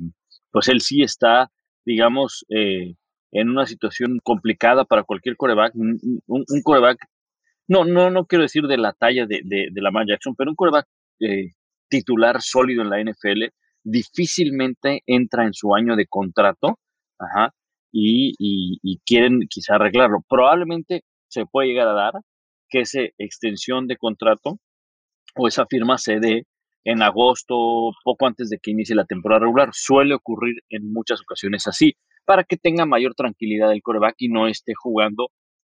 pues 0.51 0.67
él 0.67 0.81
sí 0.81 1.01
está, 1.01 1.51
digamos, 1.85 2.45
eh, 2.49 2.95
en 3.31 3.49
una 3.49 3.65
situación 3.65 4.19
complicada 4.23 4.85
para 4.85 5.03
cualquier 5.03 5.37
coreback. 5.37 5.73
Un, 5.75 6.45
coreback, 6.63 6.97
no, 7.67 7.85
no, 7.85 8.09
no 8.09 8.25
quiero 8.25 8.43
decir 8.43 8.63
de 8.63 8.77
la 8.77 8.93
talla 8.93 9.25
de, 9.25 9.41
de, 9.43 9.67
de 9.71 9.81
Lamar 9.81 10.05
Jackson, 10.07 10.35
pero 10.35 10.51
un 10.51 10.55
coreback 10.55 10.87
titular 11.89 12.41
sólido 12.41 12.81
en 12.81 12.89
la 12.89 12.99
NFL 12.99 13.53
difícilmente 13.83 15.03
entra 15.05 15.45
en 15.45 15.53
su 15.53 15.75
año 15.75 15.95
de 15.95 16.07
contrato 16.07 16.79
y, 17.91 19.01
quieren 19.05 19.41
quizá 19.49 19.75
arreglarlo. 19.75 20.23
Probablemente 20.27 21.03
se 21.27 21.45
puede 21.45 21.69
llegar 21.69 21.87
a 21.87 21.93
dar 21.93 22.13
que 22.69 22.81
esa 22.81 23.01
extensión 23.17 23.87
de 23.87 23.97
contrato 23.97 24.57
o 25.35 25.47
esa 25.47 25.65
firma 25.65 25.97
se 25.97 26.19
dé 26.19 26.45
en 26.83 27.01
agosto, 27.03 27.91
poco 28.03 28.25
antes 28.25 28.49
de 28.49 28.57
que 28.59 28.71
inicie 28.71 28.95
la 28.95 29.05
temporada 29.05 29.41
regular. 29.41 29.69
Suele 29.73 30.15
ocurrir 30.15 30.55
en 30.69 30.91
muchas 30.91 31.21
ocasiones 31.21 31.67
así, 31.67 31.95
para 32.25 32.43
que 32.43 32.57
tenga 32.57 32.85
mayor 32.85 33.13
tranquilidad 33.15 33.71
el 33.71 33.81
coreback 33.81 34.15
y 34.17 34.29
no 34.29 34.47
esté 34.47 34.73
jugando 34.75 35.29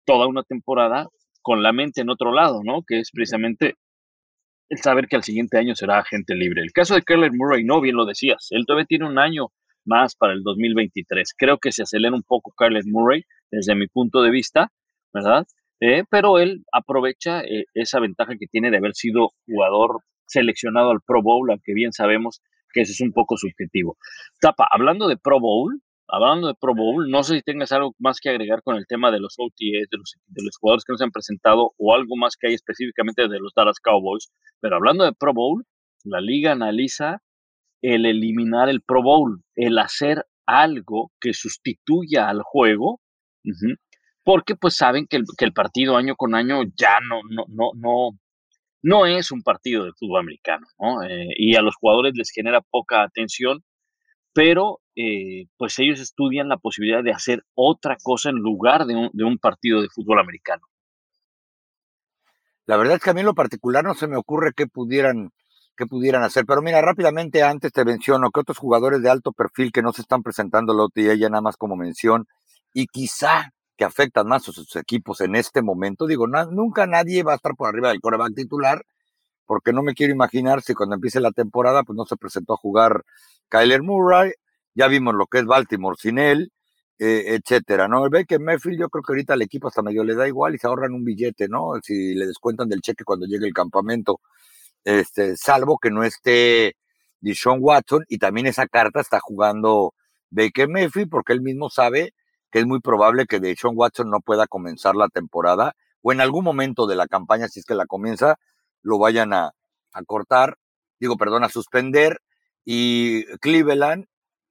toda 0.04 0.26
una 0.26 0.42
temporada 0.42 1.08
con 1.40 1.62
la 1.62 1.72
mente 1.72 2.00
en 2.00 2.10
otro 2.10 2.32
lado, 2.32 2.60
¿no? 2.64 2.82
Que 2.86 3.00
es 3.00 3.10
precisamente 3.10 3.74
el 4.68 4.78
saber 4.78 5.06
que 5.06 5.16
al 5.16 5.22
siguiente 5.22 5.58
año 5.58 5.74
será 5.74 5.98
agente 5.98 6.34
libre. 6.34 6.62
El 6.62 6.72
caso 6.72 6.94
de 6.94 7.02
Kyler 7.02 7.32
Murray, 7.32 7.64
no, 7.64 7.80
bien 7.80 7.96
lo 7.96 8.06
decías, 8.06 8.48
él 8.50 8.64
todavía 8.66 8.86
tiene 8.86 9.06
un 9.06 9.18
año 9.18 9.48
más 9.84 10.14
para 10.16 10.32
el 10.32 10.42
2023. 10.42 11.34
Creo 11.36 11.58
que 11.58 11.72
se 11.72 11.82
acelera 11.82 12.14
un 12.14 12.22
poco 12.22 12.52
Kyler 12.56 12.84
Murray 12.86 13.22
desde 13.50 13.74
mi 13.74 13.86
punto 13.86 14.22
de 14.22 14.30
vista, 14.30 14.72
¿verdad? 15.12 15.46
Eh, 15.80 16.04
pero 16.08 16.38
él 16.38 16.64
aprovecha 16.72 17.40
eh, 17.40 17.64
esa 17.74 18.00
ventaja 18.00 18.34
que 18.38 18.46
tiene 18.46 18.70
de 18.70 18.76
haber 18.76 18.94
sido 18.94 19.30
jugador 19.46 20.00
seleccionado 20.26 20.90
al 20.90 21.00
Pro 21.04 21.22
Bowl, 21.22 21.50
aunque 21.50 21.74
bien 21.74 21.92
sabemos 21.92 22.40
que 22.72 22.82
ese 22.82 22.92
es 22.92 23.00
un 23.00 23.12
poco 23.12 23.36
subjetivo. 23.36 23.96
Tapa, 24.40 24.66
hablando 24.70 25.08
de 25.08 25.16
Pro 25.16 25.40
Bowl, 25.40 25.80
hablando 26.08 26.48
de 26.48 26.54
Pro 26.54 26.74
Bowl, 26.74 27.10
no 27.10 27.22
sé 27.22 27.36
si 27.36 27.42
tengas 27.42 27.72
algo 27.72 27.94
más 27.98 28.20
que 28.20 28.30
agregar 28.30 28.62
con 28.62 28.76
el 28.76 28.86
tema 28.86 29.10
de 29.10 29.20
los 29.20 29.34
OTAs, 29.38 29.88
de 29.90 29.98
los, 29.98 30.14
de 30.26 30.44
los 30.44 30.56
jugadores 30.58 30.84
que 30.84 30.92
nos 30.92 31.02
han 31.02 31.10
presentado 31.10 31.72
o 31.76 31.94
algo 31.94 32.16
más 32.16 32.36
que 32.36 32.48
hay 32.48 32.54
específicamente 32.54 33.28
de 33.28 33.38
los 33.40 33.52
Dallas 33.54 33.80
Cowboys. 33.80 34.30
Pero 34.60 34.76
hablando 34.76 35.04
de 35.04 35.12
Pro 35.12 35.34
Bowl, 35.34 35.64
la 36.04 36.20
liga 36.20 36.52
analiza 36.52 37.21
el 37.82 38.06
eliminar 38.06 38.68
el 38.68 38.80
Pro 38.80 39.02
Bowl, 39.02 39.42
el 39.54 39.78
hacer 39.78 40.24
algo 40.46 41.12
que 41.20 41.34
sustituya 41.34 42.28
al 42.28 42.42
juego, 42.42 43.00
porque 44.24 44.56
pues 44.56 44.76
saben 44.76 45.06
que 45.06 45.16
el, 45.18 45.24
que 45.36 45.50
partido 45.52 45.96
año 45.96 46.14
con 46.16 46.34
año 46.34 46.62
ya 46.76 46.98
no, 47.08 47.20
no, 47.28 47.44
no, 47.48 47.72
no, 47.74 48.10
no 48.82 49.06
es 49.06 49.30
un 49.30 49.42
partido 49.42 49.84
de 49.84 49.92
fútbol 49.98 50.20
americano, 50.20 50.66
¿no? 50.78 51.02
Eh, 51.02 51.28
y 51.36 51.56
a 51.56 51.62
los 51.62 51.76
jugadores 51.76 52.14
les 52.16 52.30
genera 52.30 52.60
poca 52.60 53.02
atención 53.02 53.62
pero 54.32 54.80
eh, 54.96 55.46
pues 55.56 55.78
ellos 55.78 56.00
estudian 56.00 56.48
la 56.48 56.56
posibilidad 56.56 57.02
de 57.02 57.12
hacer 57.12 57.44
otra 57.54 57.96
cosa 58.02 58.30
en 58.30 58.36
lugar 58.36 58.86
de 58.86 58.94
un, 58.94 59.10
de 59.12 59.24
un, 59.24 59.38
partido 59.38 59.80
de 59.80 59.88
fútbol 59.88 60.18
americano. 60.20 60.62
La 62.66 62.76
verdad 62.76 62.96
es 62.96 63.02
que 63.02 63.10
a 63.10 63.14
mí 63.14 63.20
en 63.20 63.26
lo 63.26 63.34
particular 63.34 63.84
no 63.84 63.94
se 63.94 64.06
me 64.06 64.16
ocurre 64.16 64.52
qué 64.56 64.66
pudieran, 64.66 65.30
qué 65.76 65.86
pudieran 65.86 66.22
hacer, 66.22 66.44
pero 66.46 66.62
mira, 66.62 66.80
rápidamente 66.80 67.42
antes 67.42 67.72
te 67.72 67.84
menciono 67.84 68.30
que 68.30 68.40
otros 68.40 68.58
jugadores 68.58 69.02
de 69.02 69.10
alto 69.10 69.32
perfil 69.32 69.72
que 69.72 69.82
no 69.82 69.92
se 69.92 70.02
están 70.02 70.22
presentando 70.22 70.74
la 70.74 70.84
OTA 70.84 71.14
ya 71.14 71.28
nada 71.28 71.42
más 71.42 71.56
como 71.56 71.76
mención, 71.76 72.26
y 72.74 72.86
quizá 72.86 73.52
que 73.76 73.84
afectan 73.84 74.28
más 74.28 74.48
a 74.48 74.52
sus 74.52 74.76
equipos 74.76 75.20
en 75.20 75.34
este 75.34 75.62
momento, 75.62 76.06
digo, 76.06 76.26
nunca 76.26 76.86
nadie 76.86 77.22
va 77.22 77.32
a 77.32 77.36
estar 77.36 77.54
por 77.56 77.68
arriba 77.68 77.88
del 77.88 78.00
coreback 78.00 78.34
titular, 78.34 78.84
porque 79.46 79.72
no 79.72 79.82
me 79.82 79.94
quiero 79.94 80.12
imaginar 80.12 80.62
si 80.62 80.74
cuando 80.74 80.94
empiece 80.94 81.20
la 81.20 81.32
temporada 81.32 81.82
pues 81.82 81.96
no 81.96 82.04
se 82.04 82.16
presentó 82.16 82.54
a 82.54 82.56
jugar 82.56 83.04
Kyler 83.48 83.82
Murray, 83.82 84.32
ya 84.74 84.88
vimos 84.88 85.14
lo 85.14 85.26
que 85.26 85.38
es 85.38 85.44
Baltimore 85.44 85.96
sin 85.98 86.18
él, 86.18 86.52
eh, 86.98 87.34
etcétera, 87.36 87.88
¿no? 87.88 88.04
El 88.04 88.10
Baker 88.10 88.40
Mayfield, 88.40 88.78
yo 88.78 88.88
creo 88.88 89.02
que 89.02 89.12
ahorita 89.12 89.34
al 89.34 89.42
equipo 89.42 89.68
hasta 89.68 89.82
medio 89.82 90.04
le 90.04 90.14
da 90.14 90.28
igual 90.28 90.54
y 90.54 90.58
se 90.58 90.66
ahorran 90.68 90.94
un 90.94 91.04
billete, 91.04 91.48
¿no? 91.48 91.72
Si 91.82 92.14
le 92.14 92.26
descuentan 92.26 92.68
del 92.68 92.80
cheque 92.80 93.04
cuando 93.04 93.26
llegue 93.26 93.46
el 93.46 93.52
campamento, 93.52 94.20
este, 94.84 95.36
salvo 95.36 95.78
que 95.78 95.90
no 95.90 96.04
esté 96.04 96.76
Deshaun 97.20 97.58
Watson 97.60 98.04
y 98.08 98.18
también 98.18 98.46
esa 98.46 98.66
carta 98.66 99.00
está 99.00 99.20
jugando 99.20 99.94
Baker 100.30 100.68
Mayfield 100.68 101.10
porque 101.10 101.32
él 101.32 101.40
mismo 101.40 101.70
sabe 101.70 102.14
que 102.50 102.60
es 102.60 102.66
muy 102.66 102.80
probable 102.80 103.26
que 103.26 103.40
Deshaun 103.40 103.74
Watson 103.76 104.10
no 104.10 104.20
pueda 104.20 104.46
comenzar 104.46 104.94
la 104.96 105.08
temporada 105.08 105.74
o 106.02 106.12
en 106.12 106.20
algún 106.20 106.44
momento 106.44 106.86
de 106.86 106.96
la 106.96 107.06
campaña, 107.06 107.48
si 107.48 107.60
es 107.60 107.66
que 107.66 107.74
la 107.74 107.86
comienza, 107.86 108.36
lo 108.82 108.98
vayan 108.98 109.32
a, 109.32 109.52
a 109.92 110.02
cortar, 110.04 110.58
digo, 110.98 111.16
perdón, 111.16 111.44
a 111.44 111.48
suspender 111.48 112.20
y 112.64 113.24
Cleveland, 113.38 114.06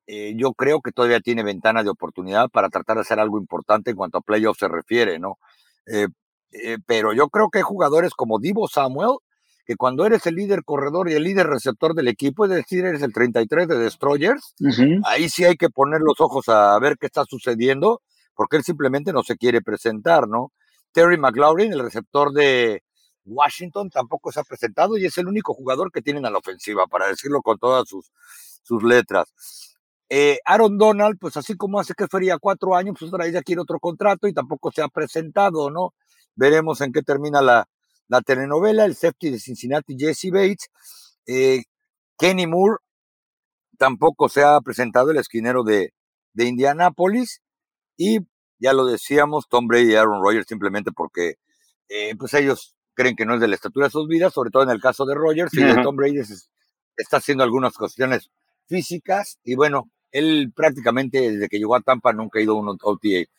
eh, 0.08 0.34
yo 0.36 0.54
creo 0.54 0.82
que 0.82 0.92
todavía 0.92 1.20
tiene 1.22 1.44
ventana 1.44 1.84
de 1.84 1.90
oportunidad 1.90 2.50
para 2.50 2.70
tratar 2.70 2.98
de 2.98 3.02
hacer 3.02 3.20
algo 3.20 3.40
importante 3.40 3.92
en 3.92 3.98
cuanto 3.98 4.18
a 4.18 4.22
playoffs 4.22 4.60
se 4.60 4.68
refiere, 4.68 5.20
¿no? 5.20 5.38
Eh, 5.88 6.08
eh, 6.52 6.78
pero 6.86 7.14
yo 7.14 7.30
creo 7.30 7.50
que 7.50 7.60
hay 7.60 7.64
jugadores 7.64 8.14
como 8.14 8.40
Divo 8.40 8.68
Samuel, 8.68 9.18
que 9.66 9.76
cuando 9.76 10.06
eres 10.06 10.26
el 10.26 10.36
líder 10.36 10.64
corredor 10.64 11.10
y 11.10 11.14
el 11.14 11.24
líder 11.24 11.48
receptor 11.48 11.94
del 11.94 12.08
equipo, 12.08 12.46
es 12.46 12.52
decir, 12.52 12.86
eres 12.86 13.02
el 13.02 13.14
33 13.14 13.68
de 13.68 13.78
Destroyers, 13.78 14.56
ahí 15.06 15.30
sí 15.30 15.46
hay 15.46 15.56
que 15.56 15.70
poner 15.70 16.02
los 16.02 16.20
ojos 16.20 16.50
a 16.50 16.78
ver 16.80 16.98
qué 16.98 17.06
está 17.06 17.26
sucediendo, 17.26 18.02
porque 18.36 18.58
él 18.58 18.64
simplemente 18.64 19.14
no 19.14 19.24
se 19.24 19.38
quiere 19.38 19.62
presentar, 19.62 20.28
¿no? 20.28 20.52
Terry 20.92 21.18
McLaurin, 21.18 21.72
el 21.74 21.80
receptor 21.80 22.34
de, 22.34 22.84
Washington 23.26 23.90
tampoco 23.90 24.32
se 24.32 24.40
ha 24.40 24.44
presentado 24.44 24.98
y 24.98 25.06
es 25.06 25.18
el 25.18 25.28
único 25.28 25.54
jugador 25.54 25.92
que 25.92 26.02
tienen 26.02 26.26
a 26.26 26.30
la 26.30 26.40
ofensiva, 26.40 26.88
para 26.88 27.08
decirlo 27.08 27.42
con 27.42 27.58
todas 27.58 27.88
sus, 27.88 28.12
sus 28.64 28.84
letras. 28.84 29.34
Eh, 30.10 30.40
Aaron 30.46 30.78
Donald, 30.78 31.18
pues 31.20 31.38
así 31.38 31.56
como 31.56 31.80
hace 31.80 31.94
que 31.94 32.08
feria 32.08 32.38
cuatro 32.40 32.76
años, 32.76 32.96
pues 33.00 33.12
ahora 33.12 33.28
ya 33.30 33.42
quiere 33.42 33.62
otro 33.62 33.80
contrato 33.80 34.28
y 34.28 34.34
tampoco 34.34 34.72
se 34.72 34.82
ha 34.82 34.90
presentado, 34.90 35.70
¿no? 35.70 35.94
Veremos 36.36 36.82
en 36.82 36.92
qué 36.92 37.02
termina 37.02 37.42
la, 37.42 37.68
la 38.08 38.22
telenovela. 38.22 38.86
El 38.86 38.96
safety 38.96 39.32
de 39.32 39.40
Cincinnati, 39.40 39.96
Jesse 39.98 40.30
Bates. 40.32 40.70
Eh, 41.28 41.64
Kenny 42.18 42.48
Moore 42.48 42.78
tampoco 43.78 44.30
se 44.30 44.44
ha 44.44 44.60
presentado, 44.62 45.12
el 45.12 45.18
esquinero 45.18 45.64
de, 45.64 45.94
de 46.34 46.46
Indianápolis. 46.46 47.42
Y 47.98 48.20
ya 48.60 48.74
lo 48.74 48.86
decíamos, 48.86 49.48
Tom 49.50 49.68
Brady 49.68 49.94
y 49.94 49.96
Aaron 49.96 50.22
Rodgers 50.24 50.46
simplemente 50.48 50.92
porque 50.92 51.36
eh, 51.90 52.16
pues 52.18 52.34
ellos 52.36 52.76
creen 52.94 53.16
que 53.16 53.26
no 53.26 53.36
es 53.36 53.42
de 53.42 53.48
la 53.48 53.56
estatura 53.56 53.88
de 53.88 53.92
sus 53.92 54.08
vidas, 54.08 54.34
sobre 54.34 54.52
todo 54.52 54.64
en 54.64 54.70
el 54.70 54.80
caso 54.80 55.06
de 55.06 55.16
Rogers 55.16 55.54
y 55.54 55.64
de 55.64 55.82
Tom 55.84 55.96
Brady 55.96 56.20
está 56.96 57.18
haciendo 57.18 57.44
algunas 57.44 57.74
cuestiones 57.74 58.30
físicas 58.68 59.40
y 59.44 59.56
bueno, 59.56 59.90
él 60.12 60.52
prácticamente 60.56 61.32
desde 61.32 61.50
que 61.50 61.58
llegó 61.58 61.76
a 61.76 61.82
Tampa 61.82 62.14
nunca 62.14 62.40
ha 62.40 62.44
ido 62.44 62.54
a 62.54 62.60
un 62.60 62.70
OTA. 62.70 63.30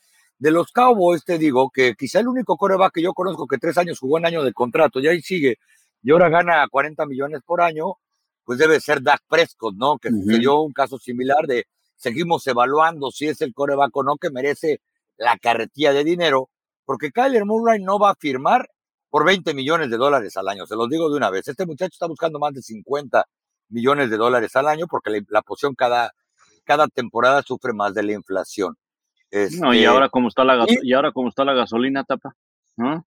De 0.42 0.50
los 0.50 0.72
Cowboys 0.72 1.24
te 1.24 1.38
digo 1.38 1.70
que 1.70 1.94
quizá 1.94 2.18
el 2.18 2.26
único 2.26 2.56
coreback 2.56 2.94
que 2.94 3.02
yo 3.02 3.14
conozco 3.14 3.46
que 3.46 3.58
tres 3.58 3.78
años 3.78 4.00
jugó 4.00 4.16
un 4.16 4.26
año 4.26 4.42
de 4.42 4.52
contrato 4.52 4.98
y 4.98 5.06
ahí 5.06 5.22
sigue 5.22 5.58
y 6.02 6.10
ahora 6.10 6.30
gana 6.30 6.66
40 6.68 7.06
millones 7.06 7.42
por 7.46 7.60
año 7.60 7.94
pues 8.42 8.58
debe 8.58 8.80
ser 8.80 9.04
Dak 9.04 9.20
Prescott, 9.28 9.76
¿no? 9.76 9.98
Que 10.00 10.10
sucedió 10.10 10.60
un 10.62 10.72
caso 10.72 10.98
similar 10.98 11.46
de 11.46 11.66
seguimos 11.94 12.44
evaluando 12.48 13.12
si 13.12 13.28
es 13.28 13.40
el 13.40 13.54
coreback 13.54 13.96
o 13.96 14.02
no 14.02 14.16
que 14.16 14.30
merece 14.30 14.80
la 15.16 15.38
carretilla 15.38 15.92
de 15.92 16.02
dinero, 16.02 16.50
porque 16.84 17.12
Kyler 17.12 17.44
Murray 17.44 17.80
no 17.80 18.00
va 18.00 18.10
a 18.10 18.16
firmar 18.16 18.68
por 19.10 19.24
20 19.24 19.54
millones 19.54 19.90
de 19.90 19.96
dólares 19.96 20.36
al 20.36 20.48
año, 20.48 20.66
se 20.66 20.74
los 20.74 20.88
digo 20.88 21.08
de 21.08 21.18
una 21.18 21.30
vez. 21.30 21.46
Este 21.46 21.66
muchacho 21.66 21.92
está 21.92 22.08
buscando 22.08 22.40
más 22.40 22.52
de 22.52 22.62
50 22.62 23.26
millones 23.68 24.10
de 24.10 24.16
dólares 24.16 24.56
al 24.56 24.66
año 24.66 24.88
porque 24.90 25.10
la, 25.10 25.20
la 25.28 25.42
posición 25.42 25.76
cada, 25.76 26.10
cada 26.64 26.88
temporada 26.88 27.42
sufre 27.42 27.72
más 27.72 27.94
de 27.94 28.02
la 28.02 28.14
inflación. 28.14 28.76
No, 29.32 29.72
y 29.72 29.78
este, 29.78 29.86
ahora 29.86 30.08
cómo 30.08 30.28
está 30.28 30.44
la, 30.44 30.66
y, 30.68 30.92
ahora 30.92 31.12
cómo 31.12 31.28
está 31.28 31.44
la 31.44 31.54
gasolina, 31.54 32.04
tapa. 32.04 32.34
¿no? 32.76 33.06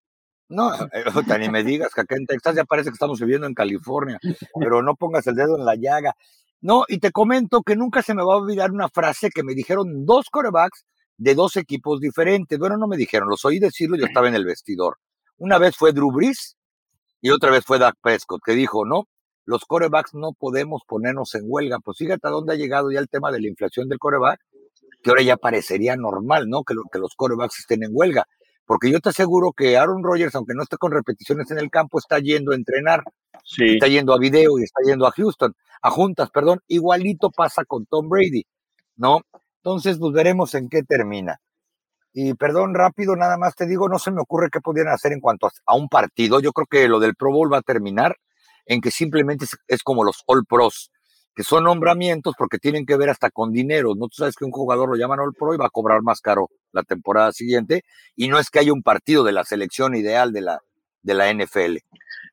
No, 0.50 0.74
eh, 0.74 1.40
ni 1.40 1.50
me 1.50 1.64
digas 1.64 1.94
que 1.94 2.02
acá 2.02 2.16
en 2.16 2.26
Texas 2.26 2.56
ya 2.56 2.66
parece 2.66 2.90
que 2.90 2.96
estamos 2.96 3.20
viviendo 3.20 3.46
en 3.46 3.54
California, 3.54 4.20
pero 4.60 4.82
no 4.82 4.96
pongas 4.96 5.28
el 5.28 5.36
dedo 5.36 5.58
en 5.58 5.66
la 5.66 5.76
llaga. 5.76 6.16
No, 6.62 6.84
y 6.88 6.98
te 6.98 7.12
comento 7.12 7.62
que 7.62 7.76
nunca 7.76 8.02
se 8.02 8.14
me 8.14 8.24
va 8.24 8.34
a 8.34 8.38
olvidar 8.38 8.72
una 8.72 8.90
frase 8.90 9.30
que 9.30 9.44
me 9.44 9.54
dijeron 9.54 10.06
dos 10.06 10.30
corebacks 10.30 10.86
de 11.18 11.36
dos 11.36 11.56
equipos 11.56 12.02
diferentes. 12.02 12.58
Bueno, 12.58 12.78
no 12.78 12.88
me 12.88 12.98
dijeron, 12.98 13.30
los 13.30 13.46
oí 13.46 13.60
decirlo, 13.60 13.96
yo 13.96 14.06
estaba 14.06 14.28
en 14.28 14.36
el 14.36 14.46
vestidor. 14.46 14.98
Una 15.38 15.58
vez 15.58 15.78
fue 15.78 15.94
Drew 15.94 16.12
Brees 16.12 16.58
y 17.22 17.30
otra 17.30 17.52
vez 17.52 17.64
fue 17.66 17.80
Dak 17.80 17.96
Prescott, 18.02 18.42
que 18.44 18.54
dijo, 18.54 18.86
no, 18.86 19.08
los 19.46 19.66
corebacks 19.66 20.14
no 20.14 20.34
podemos 20.34 20.82
ponernos 20.88 21.34
en 21.36 21.44
huelga. 21.46 21.80
Pues 21.80 21.98
fíjate 21.98 22.28
a 22.28 22.32
dónde 22.32 22.54
ha 22.54 22.58
llegado 22.58 22.92
ya 22.92 23.00
el 23.00 23.08
tema 23.08 23.32
de 23.32 23.40
la 23.40 23.48
inflación 23.48 23.88
del 23.88 24.00
coreback, 24.00 24.40
que 25.02 25.10
ahora 25.10 25.24
ya 25.24 25.38
parecería 25.38 25.96
normal, 25.96 26.50
¿no? 26.50 26.64
Que, 26.64 26.76
que 26.92 27.00
los 27.00 27.16
corebacks 27.16 27.60
estén 27.60 27.84
en 27.84 27.92
huelga. 27.94 28.26
Porque 28.66 28.92
yo 28.92 29.00
te 29.00 29.10
aseguro 29.10 29.52
que 29.52 29.78
Aaron 29.78 30.04
Rodgers, 30.04 30.36
aunque 30.36 30.54
no 30.54 30.62
esté 30.62 30.78
con 30.78 30.92
repeticiones 30.92 31.50
en 31.50 31.58
el 31.58 31.72
campo, 31.72 31.98
está 31.98 32.20
yendo 32.20 32.52
a 32.52 32.56
entrenar, 32.56 33.04
está 33.58 33.88
yendo 33.88 34.14
a 34.14 34.20
video 34.20 34.60
y 34.60 34.64
está 34.64 34.82
yendo 34.86 35.08
a 35.08 35.12
Houston, 35.12 35.56
a 35.82 35.90
juntas, 35.90 36.30
perdón. 36.30 36.60
Igualito 36.68 37.32
pasa 37.32 37.66
con 37.66 37.88
Tom 37.88 38.10
Brady, 38.10 38.44
¿no? 38.96 39.22
Entonces, 39.64 39.98
pues 39.98 40.14
veremos 40.14 40.54
en 40.54 40.70
qué 40.70 40.84
termina. 40.84 41.42
Y 42.14 42.34
perdón, 42.34 42.74
rápido, 42.76 43.16
nada 43.16 43.38
más 43.38 43.56
te 43.56 43.66
digo, 43.66 43.88
no 43.90 44.00
se 44.00 44.12
me 44.12 44.22
ocurre 44.22 44.50
qué 44.52 44.62
podrían 44.62 44.90
hacer 44.90 45.14
en 45.14 45.20
cuanto 45.20 45.50
a, 45.66 45.76
un 45.76 45.90
partido. 45.90 46.40
Yo 46.40 46.52
creo 46.54 46.68
que 46.68 46.88
lo 46.88 47.00
del 47.00 47.16
Pro 47.16 47.32
Bowl 47.32 47.52
va 47.52 47.58
a 47.58 47.62
terminar 47.62 48.18
en 48.66 48.82
que 48.82 48.92
simplemente 48.92 49.46
es 49.68 49.84
como 49.84 50.04
los 50.04 50.24
All 50.28 50.46
Pros 50.46 50.92
que 51.36 51.44
son 51.44 51.64
nombramientos 51.64 52.34
porque 52.38 52.58
tienen 52.58 52.86
que 52.86 52.98
ver 52.98 53.10
hasta 53.10 53.30
con 53.30 53.52
dinero. 53.52 53.96
No 53.96 54.08
tú 54.08 54.16
sabes 54.18 54.36
que 54.36 54.46
un 54.46 54.52
jugador 54.52 54.90
lo 54.90 54.96
llaman 54.96 55.20
All 55.20 55.34
Pro 55.34 55.54
y 55.54 55.58
va 55.58 55.68
a 55.68 55.72
cobrar 55.72 56.02
más 56.02 56.22
caro 56.22 56.50
la 56.72 56.84
temporada 56.84 57.32
siguiente, 57.32 57.84
y 58.16 58.28
no 58.28 58.40
es 58.40 58.50
que 58.50 58.60
haya 58.60 58.74
un 58.74 58.84
partido 58.84 59.24
de 59.24 59.32
la 59.32 59.44
selección 59.44 59.96
ideal 59.96 60.32
de 60.32 60.42
la, 60.42 60.60
de 61.02 61.14
la 61.14 61.34
NFL. 61.34 61.78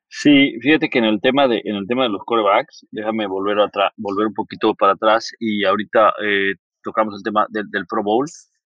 Sí, 0.09 0.59
fíjate 0.61 0.89
que 0.89 0.99
en 0.99 1.05
el 1.05 1.21
tema 1.21 1.49
de, 1.49 1.61
en 1.65 1.77
el 1.77 1.87
tema 1.87 2.05
de 2.05 2.11
los 2.11 2.23
corebacks, 2.25 2.87
déjame 2.91 3.27
volver 3.27 3.59
atrás, 3.61 3.93
volver 3.97 4.27
un 4.27 4.35
poquito 4.35 4.75
para 4.75 4.93
atrás, 4.93 5.33
y 5.39 5.65
ahorita 5.65 6.15
eh, 6.23 6.55
tocamos 6.83 7.15
el 7.17 7.23
tema 7.23 7.47
del 7.51 7.87
Pro 7.89 8.03
Bowl. 8.03 8.27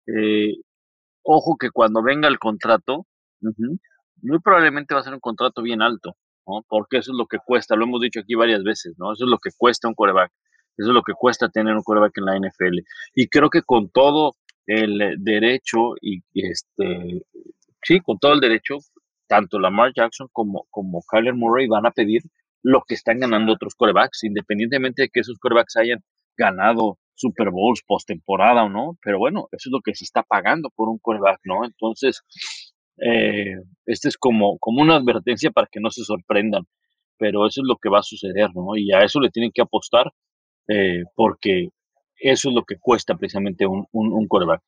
Eh, 0.08 0.56
ojo 1.24 1.58
que 1.58 1.70
cuando 1.70 2.02
venga 2.02 2.28
el 2.28 2.40
contrato, 2.40 3.06
muy 4.22 4.40
probablemente 4.40 4.94
va 4.94 5.02
a 5.02 5.04
ser 5.04 5.14
un 5.14 5.20
contrato 5.20 5.62
bien 5.62 5.82
alto. 5.82 6.16
Porque 6.68 6.98
eso 6.98 7.12
es 7.12 7.18
lo 7.18 7.26
que 7.28 7.38
cuesta, 7.44 7.76
lo 7.76 7.86
hemos 7.86 8.02
dicho 8.02 8.20
aquí 8.20 8.36
varias 8.36 8.64
veces, 8.64 8.96
¿no? 8.98 9.14
Eso 9.14 9.26
es 9.26 9.30
lo 9.30 9.38
que 9.38 9.50
cuesta 9.58 9.88
un 9.88 9.94
coreback, 9.96 10.32
eso 10.78 10.90
es 10.90 10.94
lo 10.94 11.04
que 11.04 11.14
cuesta 11.14 11.50
tener 11.50 11.76
un 11.76 11.84
coreback 11.84 12.18
en 12.18 12.26
la 12.26 12.38
NFL. 12.38 12.80
Y 13.16 13.28
creo 13.28 13.50
que 13.50 13.62
con 13.62 13.90
todo 13.90 14.36
el 14.66 15.16
derecho 15.20 15.96
y 16.02 16.22
este, 16.34 17.24
sí, 17.84 18.00
con 18.02 18.18
todo 18.20 18.34
el 18.34 18.40
derecho, 18.40 18.78
tanto 19.28 19.60
Lamar 19.60 19.92
Jackson 19.96 20.28
como, 20.32 20.68
como 20.70 21.04
Kyler 21.10 21.36
Murray 21.36 21.68
van 21.68 21.86
a 21.86 21.92
pedir 21.92 22.22
lo 22.64 22.82
que 22.88 22.96
están 22.96 23.20
ganando 23.20 23.54
otros 23.54 23.76
corebacks, 23.76 24.24
independientemente 24.24 25.04
de 25.04 25.10
que 25.10 25.22
esos 25.22 25.38
corebacks 25.40 25.78
hayan 25.78 26.00
ganado 26.38 26.98
Super 27.16 27.50
Bowls 27.50 27.82
postemporada 27.86 28.64
o 28.64 28.70
no, 28.70 28.98
pero 29.02 29.18
bueno, 29.18 29.48
eso 29.52 29.70
es 29.70 29.72
lo 29.72 29.82
que 29.82 29.96
se 29.96 30.04
está 30.04 30.24
pagando 30.24 30.70
por 30.76 30.90
un 30.90 31.00
coreback, 31.00 31.40
¿no? 31.46 31.66
Entonces, 31.66 32.22
eh, 32.98 33.56
este 33.86 34.10
es 34.10 34.18
como, 34.18 34.58
como 34.60 34.82
una 34.82 34.96
advertencia 34.96 35.52
para 35.52 35.68
que 35.72 35.80
no 35.80 35.90
se 35.92 36.04
sorprendan, 36.04 36.64
pero 37.18 37.48
eso 37.48 37.62
es 37.62 37.68
lo 37.68 37.78
que 37.78 37.90
va 37.90 38.00
a 38.00 38.04
suceder, 38.04 38.50
¿no? 38.56 38.76
Y 38.76 38.92
a 38.92 39.04
eso 39.04 39.20
le 39.20 39.30
tienen 39.30 39.52
que 39.54 39.62
apostar 39.62 40.12
eh, 40.68 41.04
porque 41.16 41.70
eso 42.20 42.50
es 42.50 42.56
lo 42.56 42.64
que 42.64 42.78
cuesta 42.80 43.16
precisamente 43.16 43.66
un, 43.66 43.86
un, 43.92 44.28
coreback. 44.28 44.62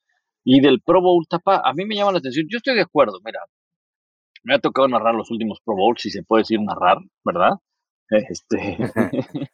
Y 0.44 0.62
del 0.62 0.82
Pro 0.82 1.02
Bowl, 1.02 1.26
tapa, 1.28 1.62
a 1.64 1.74
mí 1.74 1.86
me 1.86 1.96
llama 1.96 2.14
la 2.14 2.20
atención, 2.20 2.48
yo 2.50 2.58
estoy 2.58 2.76
de 2.76 2.82
acuerdo, 2.82 3.20
mira, 3.24 3.40
me 4.44 4.56
ha 4.56 4.60
tocado 4.60 4.88
narrar 4.88 5.16
los 5.16 5.30
últimos 5.32 5.60
Pro 5.64 5.76
Bowls, 5.76 6.02
si 6.02 6.10
se 6.10 6.24
puede 6.24 6.42
decir 6.42 6.60
narrar, 6.62 6.98
¿verdad? 7.24 7.54
Este, 8.12 8.76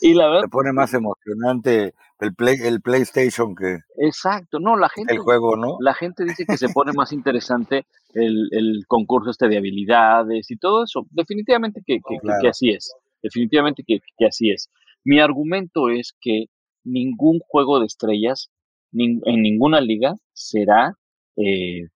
y 0.00 0.14
la 0.14 0.28
verdad. 0.28 0.42
Se 0.42 0.48
pone 0.50 0.72
más 0.72 0.94
emocionante 0.94 1.94
el, 2.20 2.34
play, 2.34 2.56
el 2.62 2.80
PlayStation 2.80 3.54
que. 3.54 3.78
Exacto, 3.98 4.58
no, 4.58 4.76
la 4.76 4.88
gente. 4.88 5.14
El 5.14 5.20
juego, 5.20 5.56
¿no? 5.56 5.76
La 5.80 5.94
gente 5.94 6.24
dice 6.24 6.44
que 6.46 6.56
se 6.56 6.68
pone 6.68 6.92
más 6.92 7.12
interesante 7.12 7.86
el, 8.14 8.48
el 8.50 8.84
concurso 8.86 9.30
este 9.30 9.48
de 9.48 9.58
habilidades 9.58 10.50
y 10.50 10.56
todo 10.56 10.84
eso. 10.84 11.06
Definitivamente 11.10 11.82
que, 11.86 11.98
que, 11.98 12.48
así 12.48 12.70
es. 12.70 12.92
Definitivamente 13.22 13.82
que, 13.86 14.00
así 14.26 14.50
es. 14.50 14.70
Mi 15.04 15.20
argumento 15.20 15.88
es 15.90 16.14
que 16.20 16.46
ningún 16.84 17.38
juego 17.40 17.80
de 17.80 17.86
estrellas 17.86 18.50
en 18.92 19.20
ninguna 19.42 19.80
liga 19.80 20.14
será 20.32 20.94
eh, 21.36 21.88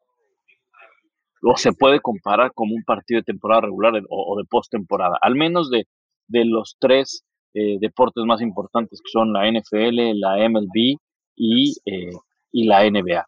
o 1.42 1.56
se 1.56 1.72
puede 1.72 2.00
comparar 2.00 2.52
como 2.54 2.74
un 2.74 2.84
partido 2.84 3.18
de 3.20 3.24
temporada 3.24 3.62
regular 3.62 3.92
o, 4.08 4.36
de 4.38 4.44
postemporada, 4.48 5.18
al 5.20 5.34
menos 5.34 5.70
de, 5.70 5.86
de 6.28 6.44
los 6.44 6.76
tres 6.78 7.24
eh, 7.54 7.78
deportes 7.80 8.24
más 8.24 8.40
importantes 8.40 9.00
que 9.00 9.10
son 9.10 9.32
la 9.32 9.50
NFL, 9.50 10.18
la 10.18 10.48
MLB 10.48 10.96
y, 11.36 11.74
eh, 11.84 12.10
y 12.52 12.64
la 12.66 12.88
NBA. 12.88 13.26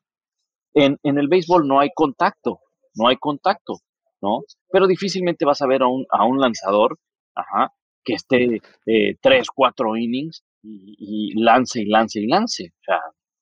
En, 0.74 0.98
en, 1.02 1.18
el 1.18 1.28
béisbol 1.28 1.66
no 1.66 1.80
hay 1.80 1.90
contacto, 1.94 2.60
no 2.94 3.08
hay 3.08 3.16
contacto, 3.16 3.74
¿no? 4.20 4.42
Pero 4.70 4.86
difícilmente 4.86 5.44
vas 5.44 5.62
a 5.62 5.66
ver 5.66 5.82
a 5.82 5.86
un, 5.86 6.04
a 6.10 6.24
un 6.24 6.40
lanzador 6.40 6.98
ajá, 7.34 7.72
que 8.04 8.14
esté 8.14 8.60
eh, 8.86 9.16
tres, 9.20 9.48
cuatro 9.54 9.96
innings 9.96 10.42
y, 10.62 10.96
y, 10.98 11.42
lance 11.42 11.82
y 11.82 11.86
lance 11.86 12.20
y 12.20 12.26
lance. 12.26 12.72
O 12.80 12.84
sea, 12.84 13.00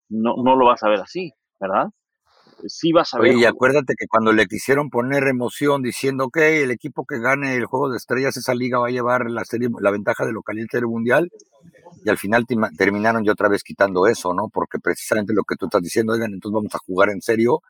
no, 0.08 0.36
no 0.42 0.56
lo 0.56 0.66
vas 0.66 0.82
a 0.82 0.88
ver 0.88 1.00
así, 1.00 1.32
¿verdad? 1.60 1.86
Sí 2.66 2.92
vas 2.92 3.14
a 3.14 3.18
ver. 3.18 3.34
y 3.34 3.44
acuérdate 3.44 3.94
que 3.96 4.06
cuando 4.06 4.32
le 4.32 4.46
quisieron 4.46 4.90
poner 4.90 5.26
emoción 5.26 5.82
diciendo 5.82 6.30
que 6.30 6.62
el 6.62 6.70
equipo 6.70 7.04
que 7.04 7.18
gane 7.18 7.54
el 7.54 7.66
juego 7.66 7.90
de 7.90 7.96
estrellas, 7.96 8.36
esa 8.36 8.54
liga 8.54 8.78
va 8.78 8.88
a 8.88 8.90
llevar 8.90 9.30
la 9.30 9.44
serie, 9.44 9.68
la 9.80 9.90
ventaja 9.90 10.24
de 10.24 10.32
localidad 10.32 10.82
mundial, 10.82 11.30
y 12.04 12.10
al 12.10 12.18
final 12.18 12.46
terminaron 12.76 13.24
ya 13.24 13.32
otra 13.32 13.48
vez 13.48 13.62
quitando 13.62 14.06
eso, 14.06 14.34
¿no? 14.34 14.48
Porque 14.48 14.78
precisamente 14.78 15.32
lo 15.32 15.44
que 15.44 15.56
tú 15.56 15.66
estás 15.66 15.82
diciendo, 15.82 16.12
oigan, 16.12 16.32
entonces 16.32 16.54
vamos 16.54 16.74
a 16.74 16.78
jugar 16.78 17.10
en 17.10 17.20
serio, 17.20 17.62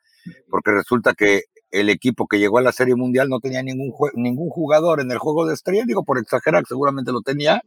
porque 0.48 0.70
resulta 0.70 1.14
que 1.14 1.42
el 1.70 1.88
equipo 1.88 2.26
que 2.26 2.38
llegó 2.38 2.58
a 2.58 2.62
la 2.62 2.72
serie 2.72 2.94
mundial 2.94 3.28
no 3.28 3.40
tenía 3.40 3.62
ningún, 3.62 3.92
ningún 4.14 4.50
jugador 4.50 5.00
en 5.00 5.10
el 5.10 5.18
juego 5.18 5.46
de 5.46 5.54
estrellas, 5.54 5.86
digo 5.86 6.04
por 6.04 6.18
exagerar, 6.18 6.64
seguramente 6.66 7.12
lo 7.12 7.22
tenía, 7.22 7.62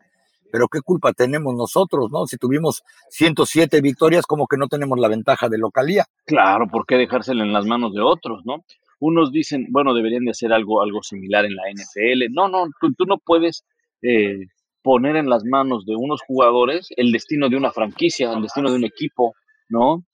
pero 0.56 0.70
qué 0.70 0.80
culpa 0.80 1.12
tenemos 1.12 1.54
nosotros, 1.54 2.10
¿no? 2.14 2.28
Si 2.28 2.38
tuvimos 2.38 2.82
107 3.10 3.82
victorias, 3.82 4.26
como 4.26 4.48
que 4.48 4.56
no 4.56 4.70
tenemos 4.70 4.98
la 4.98 5.10
ventaja 5.10 5.50
de 5.50 5.58
localía. 5.58 6.06
Claro, 6.26 6.70
¿por 6.72 6.86
qué 6.86 6.96
dejársela 6.96 7.44
en 7.44 7.52
las 7.52 7.66
manos 7.66 7.94
de 7.94 8.00
otros, 8.00 8.44
no? 8.46 8.64
Unos 9.02 9.34
dicen, 9.34 9.68
bueno, 9.70 9.94
deberían 9.94 10.24
de 10.24 10.32
hacer 10.32 10.54
algo, 10.54 10.82
algo 10.82 11.04
similar 11.04 11.44
en 11.44 11.58
la 11.58 11.64
NFL. 11.70 12.34
No, 12.34 12.48
no, 12.48 12.68
tú, 12.80 13.04
no 13.06 13.18
puedes 13.18 13.66
eh, 14.02 14.46
poner 14.82 15.18
en 15.18 15.30
las 15.30 15.44
manos 15.44 15.86
de 15.86 15.98
unos 15.98 16.22
jugadores 16.26 16.88
el 16.96 17.12
destino 17.12 17.50
de 17.50 17.58
una 17.58 17.74
franquicia, 17.74 18.32
el 18.32 18.42
destino 18.42 18.70
de 18.70 18.78
un 18.78 18.86
equipo, 18.86 19.34
¿no? 19.68 20.06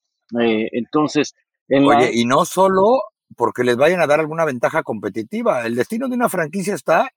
Eh, 0.42 0.70
entonces, 0.72 1.36
en 1.68 1.86
Oye, 1.86 2.10
y 2.16 2.26
no 2.26 2.46
solo 2.46 3.04
porque 3.38 3.64
les 3.64 3.78
vayan 3.78 4.02
a 4.02 4.08
dar 4.08 4.20
alguna 4.20 4.46
ventaja 4.46 4.82
competitiva, 4.82 5.68
el 5.68 5.76
destino 5.76 6.08
de 6.08 6.16
una 6.16 6.30
franquicia 6.30 6.74
está 6.74 7.12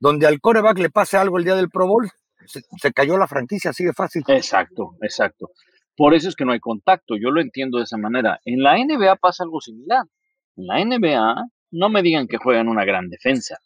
donde 0.00 0.26
al 0.26 0.40
coreback 0.40 0.78
le 0.78 0.88
pase 0.88 1.18
algo 1.18 1.36
el 1.36 1.44
día 1.44 1.56
del 1.56 1.68
Pro 1.68 1.86
Bowl 1.86 2.10
se, 2.50 2.92
cayó 2.92 3.16
la 3.16 3.26
franquicia 3.26 3.70
así 3.70 3.84
de 3.84 3.92
fácil. 3.92 4.22
Exacto, 4.28 4.96
exacto. 5.02 5.50
Por 5.96 6.14
eso 6.14 6.28
es 6.28 6.36
que 6.36 6.44
no 6.44 6.52
hay 6.52 6.60
contacto, 6.60 7.16
yo 7.16 7.30
lo 7.30 7.40
entiendo 7.40 7.78
de 7.78 7.84
esa 7.84 7.96
manera. 7.96 8.40
En 8.44 8.62
la 8.62 8.76
NBA 8.76 9.16
pasa 9.16 9.44
algo 9.44 9.60
similar. 9.60 10.04
En 10.56 10.66
la 10.66 10.84
NBA 10.84 11.44
no 11.72 11.88
me 11.88 12.02
digan 12.02 12.26
que 12.26 12.38
juegan 12.38 12.68
una 12.68 12.84
gran 12.84 13.08
defensa. 13.08 13.58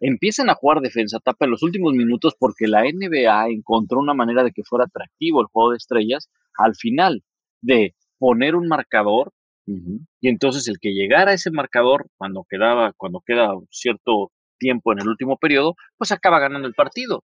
Empiezan 0.00 0.50
a 0.50 0.54
jugar 0.54 0.80
defensa, 0.80 1.20
tapa 1.22 1.44
en 1.44 1.52
los 1.52 1.62
últimos 1.62 1.92
minutos 1.92 2.34
porque 2.38 2.66
la 2.66 2.82
NBA 2.82 3.48
encontró 3.48 4.00
una 4.00 4.14
manera 4.14 4.42
de 4.42 4.50
que 4.50 4.64
fuera 4.64 4.86
atractivo 4.86 5.40
el 5.40 5.46
juego 5.46 5.70
de 5.70 5.76
estrellas 5.76 6.28
al 6.58 6.74
final 6.74 7.22
de 7.60 7.94
poner 8.18 8.56
un 8.56 8.66
marcador 8.66 9.32
y 10.20 10.28
entonces 10.28 10.66
el 10.66 10.78
que 10.80 10.92
llegara 10.92 11.30
a 11.30 11.34
ese 11.34 11.52
marcador 11.52 12.08
cuando 12.16 12.44
quedaba 12.48 12.92
cuando 12.96 13.22
queda 13.24 13.52
cierto 13.70 14.32
tiempo 14.58 14.92
en 14.92 15.00
el 15.00 15.08
último 15.08 15.36
periodo, 15.36 15.74
pues 15.96 16.12
acaba 16.12 16.38
ganando 16.38 16.68
el 16.68 16.74
partido. 16.74 17.24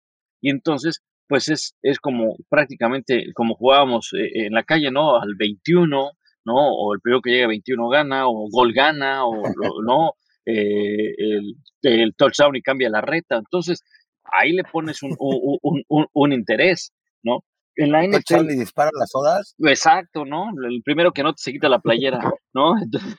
Y 0.41 0.49
entonces, 0.49 1.01
pues 1.27 1.49
es, 1.49 1.75
es 1.81 1.99
como 1.99 2.35
prácticamente 2.49 3.31
como 3.33 3.55
jugábamos 3.55 4.11
eh, 4.13 4.45
en 4.45 4.53
la 4.53 4.63
calle, 4.63 4.91
¿no? 4.91 5.19
Al 5.21 5.35
21, 5.37 6.11
¿no? 6.45 6.53
O 6.55 6.93
el 6.93 7.01
primero 7.01 7.21
que 7.21 7.31
llega 7.31 7.45
a 7.45 7.49
21 7.49 7.89
gana, 7.89 8.27
o 8.27 8.47
gol 8.51 8.73
gana, 8.73 9.25
o, 9.25 9.41
¿no? 9.85 10.13
Eh, 10.45 11.13
el, 11.17 11.55
el 11.83 12.15
touchdown 12.15 12.55
y 12.55 12.61
cambia 12.61 12.89
la 12.89 13.01
reta. 13.01 13.37
Entonces, 13.37 13.83
ahí 14.23 14.51
le 14.53 14.63
pones 14.63 15.03
un, 15.03 15.15
un, 15.19 16.33
interés, 16.33 16.93
¿no? 17.23 17.43
En 17.75 17.91
la 17.91 18.05
NFL. 18.05 18.45
le 18.45 18.55
disparan 18.55 18.91
las 18.99 19.11
odas? 19.13 19.55
Exacto, 19.59 20.25
¿no? 20.25 20.47
El 20.67 20.81
primero 20.83 21.11
que 21.11 21.23
no 21.23 21.33
te 21.33 21.41
se 21.41 21.51
quita 21.51 21.69
la 21.69 21.79
playera, 21.79 22.19
¿no? 22.53 22.73
Entonces, 22.81 23.15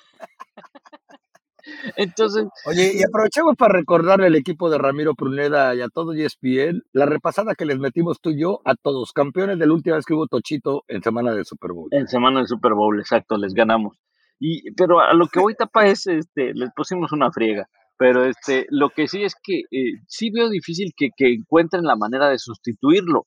entonces. 1.96 2.46
Oye, 2.66 2.92
y 2.94 3.02
aprovechemos 3.02 3.56
para 3.56 3.74
recordarle 3.74 4.26
al 4.26 4.34
equipo 4.34 4.70
de 4.70 4.78
Ramiro 4.78 5.14
Pruneda 5.14 5.74
y 5.74 5.80
a 5.80 5.88
todo 5.88 6.12
ESPN 6.12 6.82
la 6.92 7.06
repasada 7.06 7.54
que 7.54 7.64
les 7.64 7.78
metimos 7.78 8.20
tú 8.20 8.30
y 8.30 8.40
yo 8.40 8.60
a 8.64 8.74
todos, 8.74 9.12
campeones 9.12 9.58
de 9.58 9.66
la 9.66 9.74
última 9.74 9.96
vez 9.96 10.04
que 10.04 10.14
hubo 10.14 10.26
Tochito 10.26 10.84
en 10.88 11.02
semana 11.02 11.32
de 11.34 11.44
Super 11.44 11.72
Bowl. 11.72 11.88
En 11.92 12.08
semana 12.08 12.40
de 12.40 12.46
Super 12.46 12.74
Bowl, 12.74 12.98
exacto, 12.98 13.36
les 13.36 13.54
ganamos. 13.54 13.98
Y, 14.38 14.72
pero 14.72 15.00
a 15.00 15.12
lo 15.14 15.26
que 15.26 15.40
voy 15.40 15.54
tapa 15.54 15.86
es, 15.86 16.06
este, 16.06 16.54
les 16.54 16.70
pusimos 16.74 17.12
una 17.12 17.30
friega. 17.30 17.68
Pero 17.98 18.24
este, 18.24 18.66
lo 18.70 18.88
que 18.88 19.06
sí 19.08 19.22
es 19.24 19.34
que 19.42 19.60
eh, 19.70 20.00
sí 20.08 20.30
veo 20.30 20.48
difícil 20.48 20.92
que, 20.96 21.10
que 21.14 21.34
encuentren 21.34 21.84
la 21.84 21.96
manera 21.96 22.30
de 22.30 22.38
sustituirlo. 22.38 23.26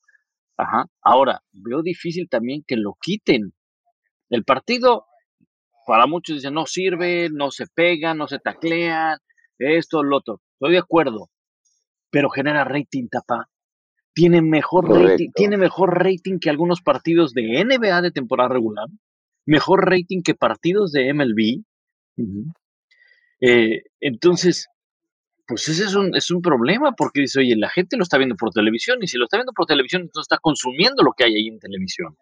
Ajá. 0.58 0.86
Ahora, 1.04 1.42
veo 1.52 1.84
difícil 1.84 2.28
también 2.28 2.64
que 2.66 2.76
lo 2.76 2.96
quiten. 3.00 3.54
El 4.30 4.44
partido 4.44 5.06
para 5.86 6.08
muchos 6.08 6.38
dicen, 6.38 6.54
no 6.54 6.66
sirve, 6.66 7.30
no 7.32 7.52
se 7.52 7.66
pegan, 7.68 8.18
no 8.18 8.28
se 8.28 8.40
taclean, 8.40 9.18
esto, 9.58 10.04
lo 10.04 10.18
otro. 10.18 10.42
Estoy 10.54 10.74
de 10.74 10.80
acuerdo, 10.80 11.30
pero 12.10 12.30
genera 12.30 12.64
rating, 12.64 13.08
tapa. 13.10 13.50
Tiene 14.14 14.42
mejor, 14.42 14.90
rating, 14.90 15.32
tiene 15.34 15.58
mejor 15.58 16.04
rating 16.04 16.40
que 16.40 16.50
algunos 16.50 16.82
partidos 16.82 17.34
de 17.34 17.64
NBA 17.64 18.02
de 18.02 18.12
temporada 18.12 18.50
regular, 18.50 18.88
mejor 19.46 19.90
rating 19.90 20.22
que 20.22 20.36
partidos 20.36 20.92
de 20.92 21.12
MLB. 21.14 21.64
Eh, 23.42 23.84
entonces, 24.00 24.70
pues 25.48 25.68
ese 25.68 25.84
es 25.84 25.96
un, 25.96 26.16
es 26.16 26.32
un 26.32 26.42
problema, 26.42 26.94
porque 26.94 27.22
dice, 27.22 27.40
oye, 27.40 27.56
la 27.56 27.70
gente 27.70 27.98
lo 27.98 28.04
está 28.04 28.18
viendo 28.18 28.36
por 28.36 28.52
televisión, 28.52 29.00
y 29.02 29.08
si 29.08 29.18
lo 29.18 29.26
está 29.26 29.38
viendo 29.38 29.54
por 29.54 29.66
televisión, 29.66 30.04
entonces 30.04 30.26
está 30.32 30.40
consumiendo 30.42 31.04
lo 31.04 31.14
que 31.14 31.26
hay 31.26 31.36
ahí 31.36 31.48
en 31.48 31.60
televisión. 31.60 32.16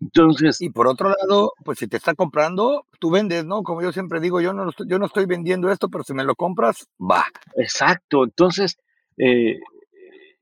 Entonces. 0.00 0.60
Y 0.60 0.70
por 0.70 0.88
otro 0.88 1.10
lado, 1.10 1.52
pues 1.64 1.78
si 1.78 1.86
te 1.86 1.96
está 1.96 2.14
comprando, 2.14 2.86
tú 2.98 3.10
vendes, 3.10 3.44
¿no? 3.44 3.62
Como 3.62 3.82
yo 3.82 3.92
siempre 3.92 4.20
digo, 4.20 4.40
yo 4.40 4.52
no, 4.52 4.70
yo 4.88 4.98
no 4.98 5.06
estoy 5.06 5.26
vendiendo 5.26 5.70
esto, 5.70 5.88
pero 5.88 6.04
si 6.04 6.14
me 6.14 6.24
lo 6.24 6.34
compras, 6.34 6.88
va. 6.98 7.24
Exacto. 7.56 8.24
Entonces, 8.24 8.78
eh, 9.18 9.58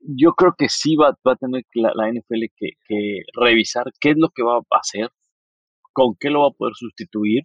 yo 0.01 0.33
creo 0.33 0.53
que 0.57 0.69
sí 0.69 0.95
va, 0.95 1.17
va 1.27 1.33
a 1.33 1.35
tener 1.35 1.63
la, 1.73 1.91
la 1.95 2.09
NFL 2.09 2.45
que, 2.55 2.71
que, 2.87 3.21
revisar 3.33 3.85
qué 3.99 4.11
es 4.11 4.17
lo 4.17 4.29
que 4.29 4.43
va 4.43 4.57
a 4.57 4.79
hacer, 4.79 5.09
con 5.93 6.15
qué 6.19 6.29
lo 6.29 6.41
va 6.41 6.47
a 6.47 6.57
poder 6.57 6.73
sustituir, 6.75 7.43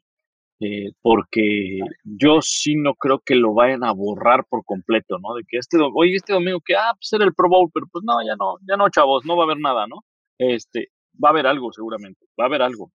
eh, 0.60 0.92
porque 1.02 1.80
yo 2.04 2.40
sí 2.40 2.76
no 2.76 2.94
creo 2.94 3.20
que 3.24 3.34
lo 3.34 3.54
vayan 3.54 3.84
a 3.84 3.92
borrar 3.92 4.46
por 4.48 4.64
completo, 4.64 5.18
¿no? 5.18 5.34
De 5.34 5.42
que 5.48 5.58
este, 5.58 5.78
oye, 5.94 6.14
este 6.16 6.32
domingo 6.32 6.60
que, 6.64 6.76
ah, 6.76 6.92
pues 6.94 7.12
era 7.12 7.24
el 7.24 7.34
Pro 7.34 7.48
Bowl, 7.48 7.70
pero 7.74 7.86
pues 7.90 8.04
no, 8.06 8.14
ya 8.24 8.36
no, 8.36 8.56
ya 8.68 8.76
no, 8.76 8.88
chavos, 8.90 9.24
no 9.26 9.36
va 9.36 9.44
a 9.44 9.46
haber 9.46 9.58
nada, 9.60 9.86
¿no? 9.88 9.96
Este, 10.38 10.88
va 11.22 11.28
a 11.28 11.32
haber 11.32 11.46
algo 11.46 11.72
seguramente, 11.72 12.26
va 12.38 12.44
a 12.44 12.46
haber 12.48 12.62
algo, 12.62 12.92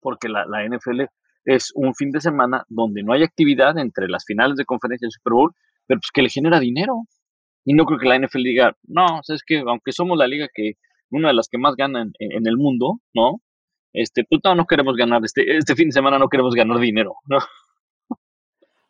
porque 0.00 0.28
la, 0.28 0.44
la 0.46 0.64
NFL 0.64 1.02
es 1.44 1.72
un 1.74 1.94
fin 1.94 2.10
de 2.10 2.20
semana 2.20 2.64
donde 2.68 3.02
no 3.02 3.12
hay 3.12 3.22
actividad 3.22 3.76
entre 3.78 4.08
las 4.08 4.24
finales 4.24 4.56
de 4.56 4.64
conferencia 4.64 5.06
y 5.06 5.10
Super 5.10 5.32
Bowl, 5.32 5.52
pero 5.86 6.00
pues 6.00 6.10
que 6.12 6.22
le 6.22 6.30
genera 6.30 6.60
dinero. 6.60 7.02
Y 7.64 7.74
no 7.74 7.84
creo 7.84 7.98
que 7.98 8.08
la 8.08 8.18
NFL 8.18 8.42
diga, 8.42 8.76
no, 8.84 9.20
es 9.26 9.42
que 9.46 9.60
aunque 9.60 9.92
somos 9.92 10.18
la 10.18 10.26
liga 10.26 10.48
que, 10.52 10.72
una 11.10 11.28
de 11.28 11.34
las 11.34 11.48
que 11.48 11.58
más 11.58 11.76
ganan 11.76 12.12
en, 12.18 12.46
el 12.46 12.56
mundo, 12.56 13.00
¿no? 13.14 13.40
Este, 13.92 14.24
pues 14.24 14.40
no, 14.44 14.54
no 14.54 14.66
queremos 14.66 14.96
ganar, 14.96 15.22
este, 15.24 15.56
este 15.56 15.74
fin 15.74 15.88
de 15.88 15.92
semana 15.92 16.18
no 16.18 16.28
queremos 16.28 16.54
ganar 16.54 16.78
dinero, 16.78 17.14
¿no? 17.26 17.38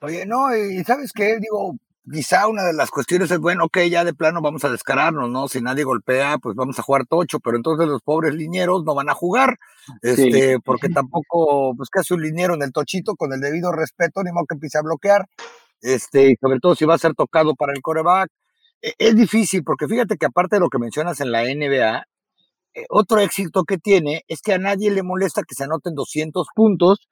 Oye, 0.00 0.26
no, 0.26 0.54
y 0.56 0.82
sabes 0.84 1.12
qué, 1.12 1.38
digo, 1.38 1.76
quizá 2.10 2.46
una 2.48 2.64
de 2.64 2.72
las 2.72 2.90
cuestiones 2.90 3.30
es, 3.30 3.38
bueno, 3.38 3.64
ok, 3.64 3.78
ya 3.90 4.04
de 4.04 4.14
plano 4.14 4.42
vamos 4.42 4.64
a 4.64 4.70
descararnos, 4.70 5.30
¿no? 5.30 5.48
Si 5.48 5.60
nadie 5.60 5.84
golpea, 5.84 6.38
pues 6.38 6.54
vamos 6.54 6.78
a 6.78 6.82
jugar 6.82 7.06
tocho, 7.06 7.40
pero 7.40 7.56
entonces 7.56 7.88
los 7.88 8.02
pobres 8.02 8.34
linieros 8.34 8.84
no 8.84 8.94
van 8.94 9.08
a 9.08 9.14
jugar, 9.14 9.56
este, 10.02 10.58
porque 10.64 10.88
tampoco, 10.88 11.74
pues, 11.76 11.88
¿qué 11.90 12.00
hace 12.00 12.14
un 12.14 12.22
liniero 12.22 12.54
en 12.54 12.62
el 12.62 12.72
tochito 12.72 13.14
con 13.16 13.32
el 13.32 13.40
debido 13.40 13.72
respeto, 13.72 14.22
ni 14.22 14.32
modo 14.32 14.46
que 14.48 14.54
empiece 14.54 14.78
a 14.78 14.82
bloquear? 14.82 15.26
Este, 15.80 16.30
y 16.30 16.36
sobre 16.40 16.60
todo 16.60 16.74
si 16.74 16.84
va 16.84 16.94
a 16.94 16.98
ser 16.98 17.14
tocado 17.14 17.54
para 17.54 17.72
el 17.74 17.82
coreback. 17.82 18.30
E, 18.82 18.94
es 18.98 19.16
difícil, 19.16 19.62
porque 19.64 19.88
fíjate 19.88 20.16
que 20.16 20.26
aparte 20.26 20.56
de 20.56 20.60
lo 20.60 20.68
que 20.70 20.78
mencionas 20.78 21.20
en 21.20 21.32
la 21.32 21.42
NBA, 21.44 22.04
eh, 22.74 22.86
otro 22.90 23.20
éxito 23.20 23.64
que 23.64 23.78
tiene 23.78 24.24
es 24.28 24.40
que 24.42 24.52
a 24.54 24.58
nadie 24.58 24.90
le 24.90 25.02
molesta 25.02 25.42
que 25.42 25.54
se 25.54 25.64
anoten 25.64 25.94
200 25.94 26.46
puntos, 26.54 27.08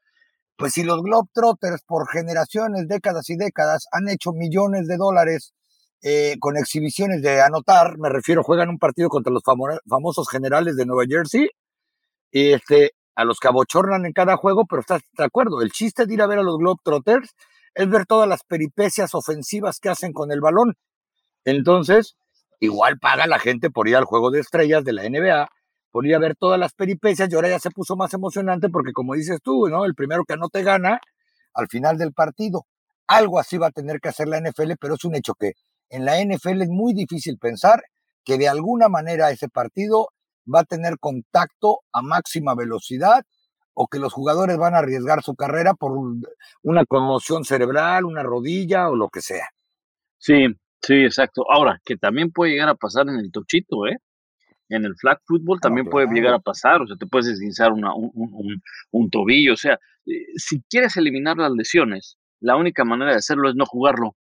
pues 0.56 0.72
si 0.72 0.82
los 0.82 1.02
Globetrotters 1.02 1.82
por 1.86 2.08
generaciones, 2.10 2.88
décadas 2.88 3.28
y 3.30 3.36
décadas 3.36 3.86
han 3.92 4.08
hecho 4.08 4.32
millones 4.32 4.86
de 4.86 4.96
dólares 4.96 5.54
eh, 6.02 6.36
con 6.40 6.56
exhibiciones 6.56 7.22
de 7.22 7.40
anotar, 7.40 7.98
me 7.98 8.08
refiero, 8.08 8.42
juegan 8.42 8.68
un 8.68 8.78
partido 8.78 9.08
contra 9.08 9.32
los 9.32 9.42
famosos 9.44 10.28
generales 10.28 10.76
de 10.76 10.86
Nueva 10.86 11.04
Jersey, 11.08 11.48
y 12.30 12.52
este, 12.52 12.92
a 13.14 13.24
los 13.24 13.38
que 13.38 13.48
abochornan 13.48 14.06
en 14.06 14.12
cada 14.12 14.36
juego, 14.36 14.64
pero 14.66 14.80
estás 14.80 15.02
de 15.16 15.24
acuerdo, 15.24 15.62
el 15.62 15.70
chiste 15.70 16.06
de 16.06 16.14
ir 16.14 16.22
a 16.22 16.26
ver 16.26 16.38
a 16.38 16.42
los 16.42 16.58
Globetrotters 16.58 17.34
es 17.74 17.88
ver 17.88 18.06
todas 18.06 18.28
las 18.28 18.42
peripecias 18.44 19.14
ofensivas 19.14 19.78
que 19.78 19.88
hacen 19.88 20.12
con 20.12 20.32
el 20.32 20.40
balón. 20.40 20.74
Entonces, 21.44 22.16
igual 22.60 22.98
paga 22.98 23.26
la 23.26 23.38
gente 23.38 23.70
por 23.70 23.88
ir 23.88 23.96
al 23.96 24.04
juego 24.04 24.30
de 24.30 24.40
estrellas 24.40 24.84
de 24.84 24.92
la 24.92 25.08
NBA, 25.08 25.48
ponía 25.92 26.16
a 26.16 26.20
ver 26.20 26.34
todas 26.36 26.58
las 26.58 26.72
peripecias 26.72 27.30
y 27.30 27.34
ahora 27.34 27.50
ya 27.50 27.60
se 27.60 27.70
puso 27.70 27.94
más 27.94 28.12
emocionante 28.14 28.68
porque 28.70 28.92
como 28.92 29.14
dices 29.14 29.38
tú, 29.42 29.68
¿no? 29.68 29.84
El 29.84 29.94
primero 29.94 30.24
que 30.24 30.36
no 30.36 30.48
te 30.48 30.62
gana 30.62 31.00
al 31.54 31.68
final 31.68 31.98
del 31.98 32.12
partido. 32.12 32.64
Algo 33.06 33.38
así 33.38 33.58
va 33.58 33.68
a 33.68 33.70
tener 33.72 34.00
que 34.00 34.08
hacer 34.08 34.26
la 34.26 34.40
NFL, 34.40 34.72
pero 34.80 34.94
es 34.94 35.04
un 35.04 35.14
hecho 35.14 35.34
que 35.34 35.52
en 35.90 36.06
la 36.06 36.18
NFL 36.24 36.62
es 36.62 36.70
muy 36.70 36.94
difícil 36.94 37.38
pensar 37.38 37.82
que 38.24 38.38
de 38.38 38.48
alguna 38.48 38.88
manera 38.88 39.30
ese 39.30 39.48
partido 39.48 40.08
va 40.52 40.60
a 40.60 40.64
tener 40.64 40.98
contacto 40.98 41.80
a 41.92 42.02
máxima 42.02 42.54
velocidad 42.54 43.24
o 43.74 43.86
que 43.86 43.98
los 43.98 44.12
jugadores 44.12 44.56
van 44.56 44.74
a 44.74 44.78
arriesgar 44.78 45.22
su 45.22 45.34
carrera 45.34 45.74
por 45.74 45.92
una 46.62 46.84
conmoción 46.86 47.44
cerebral, 47.44 48.04
una 48.04 48.22
rodilla 48.22 48.88
o 48.88 48.96
lo 48.96 49.08
que 49.08 49.20
sea. 49.20 49.48
Sí, 50.18 50.46
sí, 50.80 50.94
exacto. 51.04 51.44
Ahora, 51.50 51.80
que 51.84 51.96
también 51.96 52.30
puede 52.30 52.52
llegar 52.52 52.68
a 52.68 52.74
pasar 52.74 53.08
en 53.08 53.16
el 53.16 53.30
tochito, 53.30 53.86
¿eh? 53.86 53.98
En 54.72 54.84
el 54.84 54.96
flag 54.96 55.20
football 55.26 55.60
también 55.60 55.88
puede 55.88 56.06
llegar 56.08 56.34
a 56.34 56.38
pasar, 56.38 56.82
o 56.82 56.86
sea, 56.86 56.96
te 56.96 57.06
puedes 57.06 57.26
deslizar 57.26 57.72
un, 57.72 57.84
un, 58.90 59.10
tobillo, 59.10 59.52
o 59.52 59.56
sea, 59.56 59.78
eh, 60.06 60.26
si 60.36 60.62
quieres 60.68 60.96
eliminar 60.96 61.36
las 61.36 61.52
lesiones, 61.52 62.16
la 62.40 62.56
única 62.56 62.84
manera 62.84 63.12
de 63.12 63.18
hacerlo 63.18 63.48
es 63.48 63.54
no 63.54 63.66
jugarlo. 63.66 64.16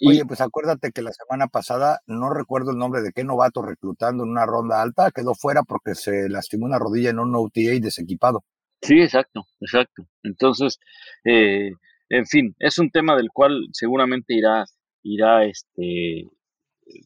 Oye, 0.00 0.24
pues 0.26 0.40
acuérdate 0.40 0.90
que 0.92 1.02
la 1.02 1.12
semana 1.12 1.46
pasada, 1.48 2.00
no 2.06 2.30
recuerdo 2.30 2.70
el 2.70 2.78
nombre 2.78 3.02
de 3.02 3.12
qué 3.12 3.24
novato 3.24 3.62
reclutando 3.62 4.24
en 4.24 4.30
una 4.30 4.46
ronda 4.46 4.82
alta, 4.82 5.10
quedó 5.10 5.34
fuera 5.34 5.62
porque 5.62 5.94
se 5.94 6.28
lastimó 6.28 6.66
una 6.66 6.78
rodilla 6.78 7.10
en 7.10 7.18
un 7.18 7.34
OTA 7.34 7.78
desequipado. 7.80 8.44
Sí, 8.82 9.00
exacto, 9.00 9.44
exacto. 9.60 10.06
Entonces, 10.22 10.78
eh, 11.24 11.70
en 12.08 12.26
fin, 12.26 12.54
es 12.58 12.78
un 12.78 12.90
tema 12.90 13.16
del 13.16 13.30
cual 13.32 13.68
seguramente 13.72 14.34
irá, 14.34 14.64
irá 15.02 15.44
este, 15.44 16.28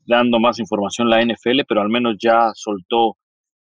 dando 0.06 0.38
más 0.38 0.58
información 0.58 1.08
la 1.08 1.22
NFL, 1.22 1.60
pero 1.68 1.80
al 1.80 1.88
menos 1.88 2.16
ya 2.18 2.50
soltó 2.54 3.16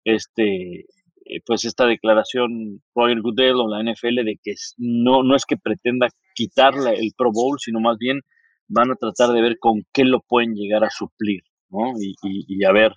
este 0.05 0.87
eh, 1.31 1.41
pues 1.45 1.65
esta 1.67 1.87
declaración 1.87 2.81
Roger 2.95 3.21
Goodell 3.21 3.57
o 3.57 3.69
la 3.69 3.83
NFL 3.83 4.25
de 4.25 4.39
que 4.43 4.55
no, 4.79 5.23
no 5.23 5.37
es 5.37 5.45
que 5.45 5.59
pretenda 5.59 6.09
quitarle 6.35 6.95
el 6.95 7.13
Pro 7.17 7.31
Bowl, 7.33 7.59
sino 7.61 7.81
más 7.81 7.99
bien 7.99 8.21
van 8.67 8.91
a 8.91 8.95
tratar 8.95 9.35
de 9.35 9.43
ver 9.43 9.59
con 9.59 9.83
qué 9.93 10.05
lo 10.05 10.21
pueden 10.21 10.55
llegar 10.55 10.85
a 10.85 10.91
suplir, 10.91 11.43
¿no? 11.71 11.93
Y, 12.01 12.15
y, 12.23 12.65
a 12.65 12.73
ver, 12.73 12.93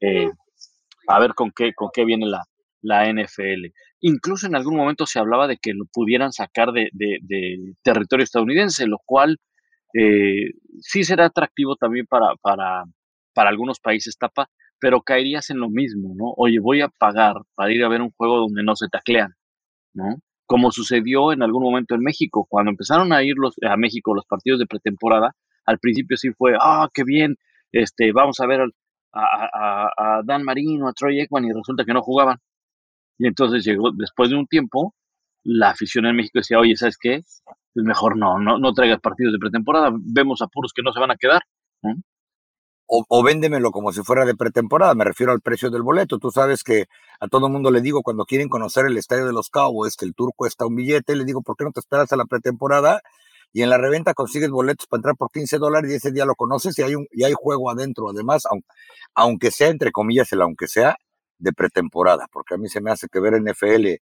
eh, 0.00 0.30
a 1.08 1.18
ver 1.18 1.34
con 1.34 1.50
qué, 1.54 1.72
con 1.74 1.90
qué 1.92 2.04
viene 2.04 2.26
la, 2.26 2.44
la 2.80 3.10
NFL. 3.10 3.66
Incluso 4.00 4.46
en 4.46 4.54
algún 4.54 4.76
momento 4.76 5.06
se 5.06 5.18
hablaba 5.18 5.46
de 5.46 5.58
que 5.58 5.72
lo 5.74 5.84
pudieran 5.92 6.32
sacar 6.32 6.72
de, 6.72 6.88
de, 6.92 7.18
de 7.22 7.74
territorio 7.82 8.24
estadounidense, 8.24 8.86
lo 8.86 8.98
cual 9.04 9.38
eh, 9.94 10.50
sí 10.80 11.04
será 11.04 11.26
atractivo 11.26 11.76
también 11.76 12.06
para, 12.06 12.34
para, 12.42 12.84
para 13.32 13.50
algunos 13.50 13.80
países 13.80 14.18
tapa, 14.18 14.48
pero 14.80 15.02
caerías 15.02 15.50
en 15.50 15.58
lo 15.58 15.70
mismo, 15.70 16.14
¿no? 16.16 16.34
Oye, 16.36 16.58
voy 16.60 16.80
a 16.80 16.88
pagar 16.88 17.36
para 17.54 17.72
ir 17.72 17.84
a 17.84 17.88
ver 17.88 18.02
un 18.02 18.10
juego 18.10 18.38
donde 18.40 18.62
no 18.64 18.76
se 18.76 18.88
taclean, 18.88 19.34
¿no? 19.94 20.16
Como 20.46 20.72
sucedió 20.72 21.32
en 21.32 21.42
algún 21.42 21.62
momento 21.62 21.94
en 21.94 22.02
México, 22.02 22.46
cuando 22.48 22.70
empezaron 22.70 23.12
a 23.12 23.22
ir 23.22 23.34
los, 23.36 23.54
a 23.62 23.76
México 23.76 24.14
los 24.14 24.26
partidos 24.26 24.58
de 24.60 24.66
pretemporada, 24.66 25.32
al 25.64 25.78
principio 25.78 26.16
sí 26.16 26.30
fue, 26.36 26.54
ah, 26.60 26.88
qué 26.92 27.04
bien, 27.04 27.36
este, 27.72 28.12
vamos 28.12 28.40
a 28.40 28.46
ver 28.46 28.60
a, 28.60 28.66
a, 29.14 30.18
a, 30.18 30.22
Dan 30.24 30.42
Marino, 30.44 30.88
a 30.88 30.92
Troy 30.92 31.20
Ekman, 31.20 31.44
y 31.44 31.52
resulta 31.52 31.84
que 31.84 31.94
no 31.94 32.02
jugaban. 32.02 32.38
Y 33.18 33.26
entonces 33.28 33.64
llegó, 33.64 33.90
después 33.92 34.30
de 34.30 34.36
un 34.36 34.46
tiempo, 34.46 34.94
la 35.44 35.70
afición 35.70 36.06
en 36.06 36.16
México 36.16 36.40
decía, 36.40 36.58
oye, 36.58 36.76
¿sabes 36.76 36.98
qué? 37.00 37.22
Mejor 37.82 38.16
no, 38.16 38.38
no, 38.38 38.58
no 38.58 38.72
traigas 38.72 39.00
partidos 39.00 39.32
de 39.32 39.38
pretemporada, 39.38 39.90
vemos 39.92 40.42
apuros 40.42 40.72
que 40.74 40.82
no 40.82 40.92
se 40.92 41.00
van 41.00 41.10
a 41.10 41.16
quedar. 41.16 41.42
O, 42.86 43.22
véndemelo 43.22 43.70
como 43.70 43.92
si 43.92 44.02
fuera 44.02 44.24
de 44.24 44.34
pretemporada, 44.34 44.94
me 44.94 45.04
refiero 45.04 45.32
al 45.32 45.40
precio 45.40 45.70
del 45.70 45.82
boleto. 45.82 46.18
Tú 46.18 46.30
sabes 46.30 46.62
que 46.62 46.84
a 47.18 47.28
todo 47.28 47.48
mundo 47.48 47.70
le 47.70 47.80
digo 47.80 48.02
cuando 48.02 48.26
quieren 48.26 48.48
conocer 48.48 48.86
el 48.86 48.98
estadio 48.98 49.26
de 49.26 49.32
los 49.32 49.48
Cowboys 49.48 49.96
que 49.96 50.04
el 50.04 50.14
tour 50.14 50.32
cuesta 50.36 50.66
un 50.66 50.76
billete, 50.76 51.16
le 51.16 51.24
digo, 51.24 51.42
¿por 51.42 51.56
qué 51.56 51.64
no 51.64 51.72
te 51.72 51.80
esperas 51.80 52.12
a 52.12 52.16
la 52.16 52.26
pretemporada? 52.26 53.00
y 53.54 53.62
en 53.62 53.70
la 53.70 53.78
reventa 53.78 54.14
consigues 54.14 54.50
boletos 54.50 54.88
para 54.88 54.98
entrar 54.98 55.16
por 55.16 55.30
15 55.30 55.58
dólares 55.58 55.90
y 55.90 55.94
ese 55.94 56.10
día 56.10 56.26
lo 56.26 56.34
conoces 56.34 56.76
y 56.76 56.82
hay, 56.82 56.96
un, 56.96 57.06
y 57.12 57.22
hay 57.22 57.34
juego 57.34 57.70
adentro, 57.70 58.10
además, 58.10 58.42
aunque, 59.14 59.52
sea, 59.52 59.68
entre 59.68 59.92
comillas, 59.92 60.32
el 60.32 60.42
aunque 60.42 60.66
sea, 60.66 60.96
de 61.38 61.52
pretemporada, 61.52 62.26
porque 62.32 62.54
a 62.54 62.58
mí 62.58 62.68
se 62.68 62.80
me 62.80 62.90
hace 62.90 63.06
que 63.08 63.20
ver 63.20 63.40
NFL 63.40 64.02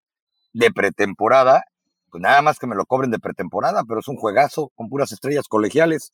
de 0.53 0.71
pretemporada, 0.71 1.63
pues 2.09 2.21
nada 2.21 2.41
más 2.41 2.59
que 2.59 2.67
me 2.67 2.75
lo 2.75 2.85
cobren 2.85 3.11
de 3.11 3.19
pretemporada, 3.19 3.83
pero 3.87 3.99
es 3.99 4.07
un 4.07 4.17
juegazo 4.17 4.71
con 4.75 4.89
puras 4.89 5.11
estrellas 5.11 5.47
colegiales. 5.47 6.11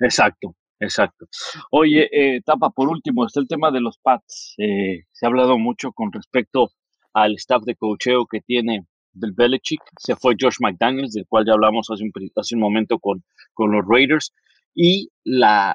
Exacto, 0.00 0.54
exacto. 0.80 1.26
Oye, 1.70 2.08
eh, 2.12 2.40
Tapa, 2.44 2.70
por 2.70 2.88
último, 2.88 3.26
está 3.26 3.40
el 3.40 3.48
tema 3.48 3.70
de 3.70 3.80
los 3.80 3.98
Pats. 3.98 4.54
Eh, 4.58 5.04
se 5.12 5.26
ha 5.26 5.28
hablado 5.28 5.58
mucho 5.58 5.92
con 5.92 6.12
respecto 6.12 6.70
al 7.12 7.34
staff 7.36 7.62
de 7.64 7.76
cocheo 7.76 8.26
que 8.26 8.40
tiene 8.40 8.86
del 9.16 9.32
Belichick, 9.32 9.80
se 9.98 10.14
fue 10.14 10.36
Josh 10.38 10.58
McDaniels, 10.60 11.12
del 11.12 11.26
cual 11.26 11.46
ya 11.46 11.54
hablamos 11.54 11.88
hace 11.90 12.04
un, 12.04 12.12
hace 12.36 12.54
un 12.54 12.60
momento 12.60 12.98
con, 12.98 13.24
con 13.54 13.72
los 13.72 13.84
Raiders, 13.88 14.34
y 14.74 15.08
la, 15.24 15.74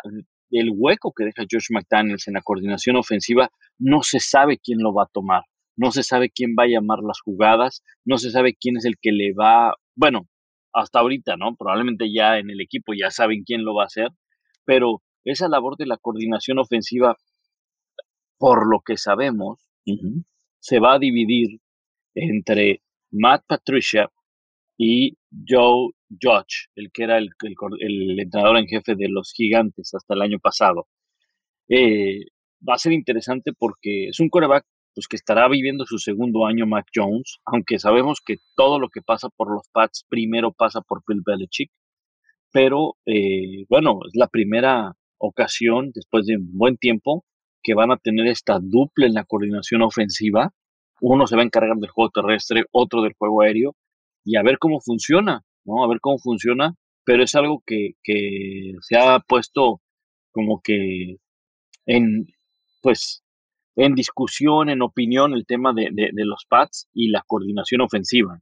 el 0.52 0.72
hueco 0.76 1.12
que 1.12 1.26
deja 1.26 1.44
Josh 1.52 1.72
McDaniels 1.72 2.28
en 2.28 2.36
la 2.36 2.42
coordinación 2.42 2.98
ofensiva, 2.98 3.50
no 3.80 4.04
se 4.04 4.20
sabe 4.20 4.60
quién 4.60 4.80
lo 4.80 4.94
va 4.94 5.04
a 5.04 5.10
tomar, 5.12 5.42
no 5.76 5.92
se 5.92 6.04
sabe 6.04 6.30
quién 6.30 6.56
va 6.58 6.64
a 6.64 6.68
llamar 6.68 7.00
las 7.00 7.20
jugadas, 7.22 7.84
no 8.06 8.18
se 8.18 8.32
sabe 8.32 8.56
quién 8.56 8.78
es 8.78 8.86
el 8.86 8.96
que 9.02 9.12
le 9.12 9.34
va, 9.34 9.76
bueno, 9.96 10.28
hasta 10.74 11.00
ahorita, 11.00 11.38
¿no? 11.38 11.56
Probablemente 11.56 12.12
ya 12.14 12.38
en 12.38 12.50
el 12.50 12.62
equipo 12.62 12.94
ya 12.94 13.12
saben 13.12 13.44
quién 13.44 13.64
lo 13.64 13.76
va 13.76 13.84
a 13.84 13.88
hacer, 13.88 14.10
pero 14.66 15.02
esa 15.24 15.48
labor 15.48 15.78
de 15.78 15.86
la 15.86 15.98
coordinación 15.98 16.60
ofensiva, 16.60 17.16
por 18.38 18.70
lo 18.72 18.82
que 18.82 18.98
sabemos, 18.98 19.60
se 20.60 20.80
va 20.80 20.96
a 20.96 21.00
dividir 21.00 21.60
entre 22.16 22.82
Matt 23.12 23.44
Patricia 23.48 24.10
y 24.78 25.18
Joe 25.48 25.92
Judge, 26.10 26.70
el 26.76 26.92
que 26.92 27.04
era 27.04 27.18
el, 27.18 27.30
entrenador 28.20 28.58
en 28.58 28.68
jefe 28.68 28.96
de 28.96 29.10
los 29.10 29.32
gigantes 29.34 29.94
hasta 29.94 30.14
el 30.16 30.22
año 30.22 30.40
pasado. 30.40 30.88
Eh, 31.70 32.26
va 32.68 32.76
a 32.76 32.80
ser 32.80 32.92
interesante 32.94 33.54
porque 33.54 34.10
es 34.10 34.20
un 34.20 34.30
coreback 34.30 34.66
pues, 34.94 35.08
que 35.08 35.16
estará 35.16 35.48
viviendo 35.48 35.86
su 35.86 35.98
segundo 35.98 36.46
año 36.46 36.66
Mac 36.66 36.88
Jones, 36.94 37.40
aunque 37.46 37.80
sabemos 37.80 38.22
que 38.26 38.38
todo 38.56 38.80
lo 38.80 38.90
que 38.90 39.02
pasa 39.02 39.30
por 39.30 39.54
los 39.54 39.68
Pats 39.72 40.06
primero 40.10 40.52
pasa 40.52 40.82
por 40.82 41.04
Bill 41.08 41.22
Belichick, 41.26 41.72
pero 42.52 42.98
eh, 43.06 43.66
bueno, 43.70 44.00
es 44.08 44.14
la 44.16 44.28
primera 44.28 44.94
ocasión 45.18 45.92
después 45.94 46.26
de 46.26 46.38
un 46.38 46.58
buen 46.58 46.78
tiempo 46.78 47.26
que 47.64 47.74
van 47.74 47.92
a 47.92 47.98
tener 47.98 48.28
esta 48.28 48.60
dupla 48.62 49.06
en 49.06 49.14
la 49.14 49.24
coordinación 49.24 49.84
ofensiva 49.84 50.52
uno 51.02 51.28
se 51.28 51.36
va 51.36 51.42
a 51.42 51.46
encargar 51.46 51.78
del 51.78 51.90
juego 51.90 52.12
terrestre, 52.12 52.64
otro 52.72 53.02
del 53.02 53.14
juego 53.18 53.42
aéreo, 53.42 53.76
y 54.24 54.38
a 54.38 54.44
ver 54.44 54.60
cómo 54.60 54.80
funciona, 54.80 55.42
¿no? 55.66 55.84
A 55.84 55.88
ver 55.88 56.00
cómo 56.00 56.20
funciona, 56.20 56.76
pero 57.04 57.24
es 57.24 57.36
algo 57.36 57.64
que, 57.66 57.94
se 58.82 58.98
ha 58.98 59.20
puesto 59.20 59.82
como 60.32 60.62
que 60.62 61.18
en, 61.88 62.28
pues, 62.82 63.21
en 63.76 63.96
discusión, 63.96 64.70
en 64.70 64.82
opinión, 64.82 65.34
el 65.34 65.46
tema 65.46 65.74
de, 65.74 65.90
los 66.14 66.46
pads 66.48 66.88
y 66.94 67.10
la 67.10 67.24
coordinación 67.26 67.82
ofensiva. 67.82 68.40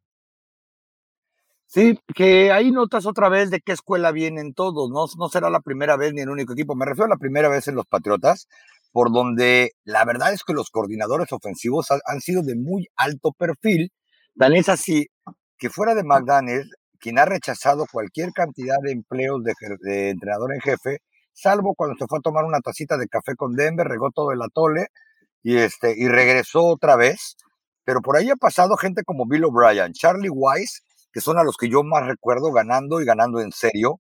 Sí, 1.68 2.00
que 2.16 2.52
ahí 2.52 2.72
notas 2.72 3.06
otra 3.06 3.30
vez 3.30 3.52
de 3.52 3.62
qué 3.62 3.74
escuela 3.74 4.12
vienen 4.12 4.56
todos, 4.56 4.90
¿no? 4.90 5.06
No 5.20 5.30
será 5.30 5.52
la 5.52 5.60
primera 5.60 5.98
vez 5.98 6.14
ni 6.14 6.22
el 6.22 6.30
único 6.30 6.54
equipo. 6.54 6.76
Me 6.76 6.86
refiero 6.86 7.06
a 7.06 7.10
la 7.10 7.18
primera 7.18 7.48
vez 7.48 7.68
en 7.68 7.76
los 7.76 7.86
Patriotas, 7.86 8.48
por 8.92 9.12
donde 9.12 9.74
la 9.84 10.04
verdad 10.04 10.34
es 10.34 10.44
que 10.44 10.54
los 10.54 10.72
coordinadores 10.72 11.32
ofensivos 11.32 11.88
han 11.92 12.22
sido 12.22 12.42
de 12.42 12.56
muy 12.56 12.88
alto 12.96 13.34
perfil. 13.34 13.92
Tan 14.36 14.54
es 14.54 14.68
así 14.68 15.08
que 15.60 15.70
fuera 15.70 15.94
de 15.94 16.04
McDaniel, 16.04 16.72
quien 17.00 17.20
ha 17.20 17.26
rechazado 17.26 17.86
cualquier 17.92 18.32
cantidad 18.32 18.78
de 18.82 18.92
empleos 18.92 19.44
de, 19.44 20.10
entrenador 20.10 20.54
en 20.54 20.62
jefe, 20.62 21.00
salvo 21.34 21.76
cuando 21.76 21.96
se 21.98 22.08
fue 22.08 22.18
a 22.18 22.22
tomar 22.22 22.46
una 22.46 22.62
tacita 22.62 22.98
de 22.98 23.08
café 23.08 23.36
con 23.36 23.56
Denver, 23.56 23.88
regó 23.88 24.10
todo 24.12 24.32
el 24.32 24.42
atole 24.42 24.88
y, 25.44 25.58
este, 25.58 25.94
y 25.98 26.08
regresó 26.08 26.66
otra 26.66 26.96
vez. 26.96 27.36
Pero 27.86 28.02
por 28.02 28.18
ahí 28.18 28.30
ha 28.30 28.36
pasado 28.36 28.78
gente 28.78 29.04
como 29.04 29.26
Bill 29.28 29.46
O'Brien, 29.46 29.94
Charlie 29.94 30.30
Weiss, 30.30 30.84
que 31.12 31.22
son 31.22 31.38
a 31.40 31.44
los 31.44 31.58
que 31.58 31.70
yo 31.70 31.84
más 31.84 32.06
recuerdo 32.06 32.52
ganando 32.52 33.02
y 33.02 33.06
ganando 33.06 33.42
en 33.42 33.52
serio. 33.52 34.00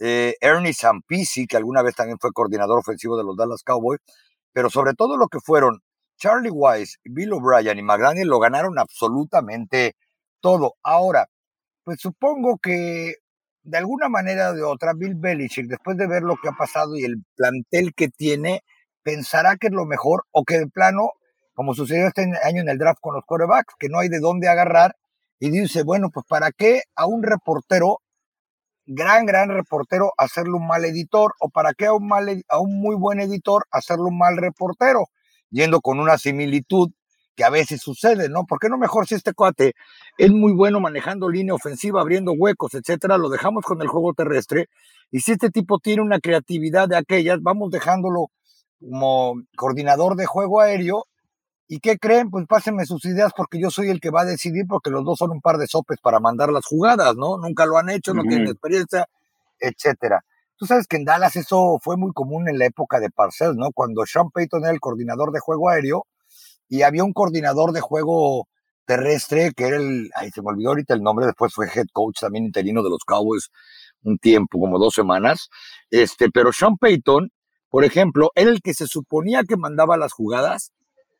Eh, 0.00 0.34
Ernie 0.40 0.74
Sampisi, 0.74 1.46
que 1.46 1.56
alguna 1.56 1.82
vez 1.82 1.94
también 1.94 2.18
fue 2.20 2.32
coordinador 2.32 2.78
ofensivo 2.78 3.16
de 3.16 3.24
los 3.24 3.36
Dallas 3.36 3.62
Cowboys, 3.64 4.00
pero 4.52 4.70
sobre 4.70 4.94
todo 4.94 5.16
lo 5.16 5.28
que 5.28 5.40
fueron 5.40 5.80
Charlie 6.18 6.50
Weiss, 6.50 6.98
Bill 7.04 7.32
O'Brien 7.32 7.78
y 7.78 7.82
McDaniel 7.82 8.28
lo 8.28 8.40
ganaron 8.40 8.78
absolutamente 8.78 9.96
todo. 10.40 10.74
Ahora, 10.82 11.28
pues 11.84 12.00
supongo 12.00 12.58
que 12.58 13.14
de 13.62 13.78
alguna 13.78 14.08
manera 14.08 14.50
o 14.50 14.54
de 14.54 14.62
otra, 14.62 14.94
Bill 14.94 15.14
Belichick, 15.14 15.66
después 15.68 15.96
de 15.96 16.06
ver 16.08 16.22
lo 16.22 16.36
que 16.36 16.48
ha 16.48 16.52
pasado 16.52 16.96
y 16.96 17.04
el 17.04 17.22
plantel 17.36 17.94
que 17.94 18.08
tiene, 18.08 18.62
pensará 19.08 19.56
que 19.56 19.68
es 19.68 19.72
lo 19.72 19.86
mejor 19.86 20.24
o 20.32 20.44
que 20.44 20.58
de 20.58 20.66
plano, 20.66 21.12
como 21.54 21.72
sucedió 21.72 22.08
este 22.08 22.30
año 22.44 22.60
en 22.60 22.68
el 22.68 22.76
draft 22.76 23.00
con 23.00 23.14
los 23.14 23.24
quarterbacks, 23.24 23.74
que 23.78 23.88
no 23.88 24.00
hay 24.00 24.10
de 24.10 24.20
dónde 24.20 24.48
agarrar, 24.48 24.96
y 25.40 25.50
dice, 25.50 25.82
bueno, 25.82 26.10
pues 26.12 26.26
¿para 26.28 26.52
qué 26.52 26.82
a 26.94 27.06
un 27.06 27.22
reportero 27.22 28.00
gran, 28.84 29.24
gran 29.24 29.48
reportero 29.48 30.12
hacerle 30.18 30.52
un 30.52 30.66
mal 30.66 30.84
editor 30.84 31.32
o 31.40 31.48
para 31.48 31.72
qué 31.72 31.86
a 31.86 31.94
un, 31.94 32.06
mal, 32.06 32.42
a 32.50 32.60
un 32.60 32.78
muy 32.78 32.96
buen 32.96 33.18
editor 33.18 33.64
hacerle 33.70 34.04
un 34.04 34.18
mal 34.18 34.36
reportero, 34.36 35.06
yendo 35.48 35.80
con 35.80 36.00
una 36.00 36.18
similitud 36.18 36.90
que 37.34 37.44
a 37.44 37.50
veces 37.50 37.80
sucede, 37.80 38.28
¿no? 38.28 38.44
¿Por 38.44 38.58
qué 38.58 38.68
no 38.68 38.76
mejor 38.76 39.06
si 39.06 39.14
este 39.14 39.32
cuate 39.32 39.74
es 40.18 40.30
muy 40.30 40.52
bueno 40.52 40.80
manejando 40.80 41.30
línea 41.30 41.54
ofensiva, 41.54 42.02
abriendo 42.02 42.32
huecos, 42.32 42.74
etcétera, 42.74 43.16
lo 43.16 43.30
dejamos 43.30 43.64
con 43.64 43.80
el 43.80 43.88
juego 43.88 44.12
terrestre? 44.12 44.66
Y 45.10 45.20
si 45.20 45.32
este 45.32 45.48
tipo 45.48 45.78
tiene 45.78 46.02
una 46.02 46.20
creatividad 46.20 46.88
de 46.88 46.96
aquellas, 46.96 47.38
vamos 47.40 47.70
dejándolo 47.70 48.30
como 48.80 49.34
coordinador 49.56 50.16
de 50.16 50.26
juego 50.26 50.60
aéreo 50.60 51.04
¿Y 51.70 51.80
qué 51.80 51.98
creen? 51.98 52.30
Pues 52.30 52.46
pásenme 52.46 52.86
sus 52.86 53.04
ideas 53.04 53.32
porque 53.36 53.60
yo 53.60 53.70
soy 53.70 53.90
el 53.90 54.00
que 54.00 54.08
va 54.08 54.22
a 54.22 54.24
decidir 54.24 54.64
porque 54.66 54.88
los 54.88 55.04
dos 55.04 55.18
son 55.18 55.32
un 55.32 55.42
par 55.42 55.58
de 55.58 55.66
sopes 55.66 55.98
para 56.00 56.18
mandar 56.18 56.50
las 56.50 56.64
jugadas, 56.64 57.14
¿no? 57.14 57.36
Nunca 57.36 57.66
lo 57.66 57.76
han 57.76 57.90
hecho, 57.90 58.14
no 58.14 58.22
tienen 58.22 58.48
experiencia, 58.48 59.06
etcétera. 59.60 60.24
Tú 60.56 60.64
sabes 60.64 60.86
que 60.86 60.96
en 60.96 61.04
Dallas 61.04 61.36
eso 61.36 61.78
fue 61.82 61.98
muy 61.98 62.12
común 62.14 62.48
en 62.48 62.58
la 62.58 62.64
época 62.64 62.98
de 63.00 63.10
Parcells, 63.10 63.54
¿no? 63.54 63.70
Cuando 63.72 64.06
Sean 64.06 64.30
Payton 64.30 64.62
era 64.62 64.72
el 64.72 64.80
coordinador 64.80 65.30
de 65.30 65.40
juego 65.40 65.68
aéreo 65.68 66.06
y 66.70 66.82
había 66.82 67.04
un 67.04 67.12
coordinador 67.12 67.72
de 67.72 67.82
juego 67.82 68.48
terrestre 68.86 69.52
que 69.54 69.66
era 69.66 69.76
el, 69.76 70.10
ay, 70.14 70.30
se 70.30 70.40
me 70.40 70.48
olvidó 70.48 70.70
ahorita 70.70 70.94
el 70.94 71.02
nombre, 71.02 71.26
después 71.26 71.52
fue 71.52 71.66
head 71.66 71.86
coach 71.92 72.20
también 72.20 72.46
interino 72.46 72.82
de 72.82 72.88
los 72.88 73.04
Cowboys 73.04 73.50
un 74.04 74.16
tiempo, 74.16 74.58
como 74.58 74.78
dos 74.78 74.94
semanas, 74.94 75.50
este, 75.90 76.30
pero 76.30 76.50
Sean 76.50 76.78
Payton, 76.78 77.30
por 77.70 77.84
ejemplo, 77.84 78.30
era 78.34 78.50
el 78.50 78.60
que 78.60 78.74
se 78.74 78.86
suponía 78.86 79.42
que 79.44 79.56
mandaba 79.56 79.96
las 79.96 80.12
jugadas 80.12 80.72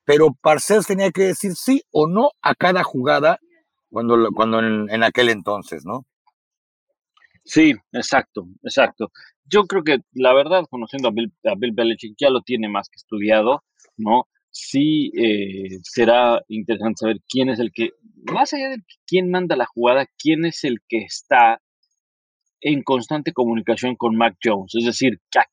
pero 0.08 0.34
Parcells 0.40 0.86
tenía 0.86 1.10
que 1.10 1.24
decir 1.24 1.52
sí 1.54 1.82
o 1.90 2.08
no 2.08 2.30
a 2.40 2.54
cada 2.54 2.82
jugada 2.82 3.38
cuando, 3.90 4.30
cuando 4.34 4.60
en, 4.60 5.02
aquel 5.02 5.28
entonces, 5.28 5.84
¿no? 5.84 6.06
Sí, 7.44 7.74
exacto, 7.92 8.48
exacto. 8.62 9.12
Yo 9.44 9.64
creo 9.64 9.84
que 9.84 9.98
la 10.14 10.32
verdad, 10.32 10.64
conociendo 10.70 11.08
a 11.08 11.10
Bill, 11.10 11.30
a 11.44 11.54
Bill 11.58 11.74
Belichick, 11.74 12.14
ya 12.18 12.30
lo 12.30 12.40
tiene 12.40 12.70
más 12.70 12.88
que 12.88 12.96
estudiado, 12.96 13.64
¿no? 13.98 14.24
Sí 14.50 15.12
eh, 15.14 15.78
será 15.82 16.40
interesante 16.48 17.00
saber 17.00 17.18
quién 17.28 17.50
es 17.50 17.58
el 17.58 17.70
que, 17.70 17.90
más 18.32 18.54
allá 18.54 18.70
de 18.70 18.78
quién 19.06 19.30
manda 19.30 19.56
la 19.56 19.66
jugada, 19.66 20.06
quién 20.16 20.46
es 20.46 20.64
el 20.64 20.78
que 20.88 21.02
está 21.04 21.60
en 22.62 22.82
constante 22.82 23.34
comunicación 23.34 23.94
con 23.94 24.16
Mac 24.16 24.38
Jones. 24.42 24.74
Es 24.74 24.86
decir, 24.86 25.20
a 25.36 25.44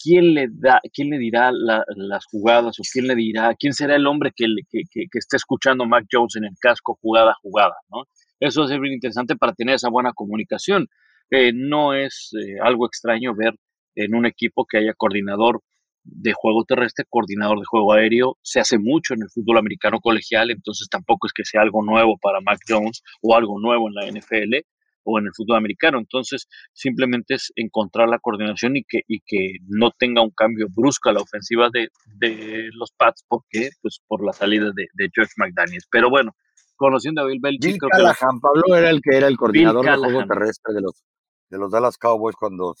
quién 0.00 0.34
le 0.34 0.48
da, 0.50 0.80
quién 0.92 1.10
le 1.10 1.18
dirá 1.18 1.50
las 1.52 2.24
jugadas 2.26 2.78
o 2.78 2.82
quién 2.90 3.06
le 3.06 3.14
dirá, 3.14 3.54
quién 3.58 3.72
será 3.72 3.96
el 3.96 4.06
hombre 4.06 4.32
que, 4.34 4.46
que, 4.70 4.82
que, 4.90 5.18
esté 5.18 5.36
escuchando 5.36 5.86
Mac 5.86 6.06
Jones 6.10 6.36
en 6.36 6.44
el 6.44 6.54
casco 6.60 6.98
jugada 7.00 7.32
a 7.32 7.40
jugada, 7.42 7.74
¿no? 7.90 8.04
Eso 8.40 8.64
es 8.64 8.80
bien 8.80 8.94
interesante 8.94 9.36
para 9.36 9.52
tener 9.52 9.74
esa 9.74 9.88
buena 9.90 10.12
comunicación. 10.12 10.86
Eh, 11.30 11.52
no 11.52 11.94
es 11.94 12.30
eh, 12.40 12.56
algo 12.62 12.86
extraño 12.86 13.34
ver 13.34 13.54
en 13.96 14.14
un 14.14 14.26
equipo 14.26 14.64
que 14.64 14.78
haya 14.78 14.94
coordinador 14.94 15.60
de 16.04 16.32
juego 16.32 16.64
terrestre, 16.64 17.04
coordinador 17.08 17.58
de 17.58 17.66
juego 17.66 17.92
aéreo. 17.92 18.38
Se 18.42 18.60
hace 18.60 18.78
mucho 18.78 19.14
en 19.14 19.22
el 19.22 19.30
fútbol 19.30 19.58
americano 19.58 19.98
colegial, 20.00 20.50
entonces 20.50 20.88
tampoco 20.88 21.26
es 21.26 21.32
que 21.32 21.44
sea 21.44 21.62
algo 21.62 21.84
nuevo 21.84 22.16
para 22.22 22.40
Mac 22.40 22.60
Jones 22.66 23.02
o 23.20 23.34
algo 23.34 23.58
nuevo 23.60 23.88
en 23.88 23.94
la 23.94 24.20
NFL 24.20 24.64
o 25.08 25.18
en 25.18 25.26
el 25.26 25.32
fútbol 25.34 25.56
americano. 25.56 25.98
Entonces, 25.98 26.48
simplemente 26.72 27.34
es 27.34 27.50
encontrar 27.56 28.08
la 28.08 28.18
coordinación 28.18 28.76
y 28.76 28.84
que, 28.84 29.00
y 29.08 29.20
que 29.26 29.56
no 29.66 29.90
tenga 29.98 30.22
un 30.22 30.30
cambio 30.30 30.66
brusco 30.70 31.08
a 31.08 31.14
la 31.14 31.20
ofensiva 31.20 31.70
de, 31.72 31.88
de 32.18 32.68
los 32.74 32.92
Pats, 32.92 33.24
porque 33.26 33.70
pues 33.80 34.00
por 34.06 34.24
la 34.24 34.32
salida 34.32 34.66
de, 34.74 34.86
de 34.92 35.08
George 35.14 35.32
McDaniels. 35.38 35.86
Pero 35.90 36.10
bueno, 36.10 36.32
conociendo 36.76 37.22
a 37.22 37.26
Bill 37.26 37.40
Belichick, 37.42 37.80
Bill 37.80 37.90
Callahan, 37.90 38.40
Pablo 38.40 38.76
era 38.76 38.90
el 38.90 39.00
que 39.00 39.16
era 39.16 39.28
el 39.28 39.36
coordinador 39.36 39.84
del 39.84 39.98
juego 39.98 40.26
terrestre 40.26 40.74
de 40.74 40.82
los, 40.82 41.02
de 41.48 41.58
los 41.58 41.70
Dallas 41.70 41.96
Cowboys 41.96 42.36
cuando 42.36 42.74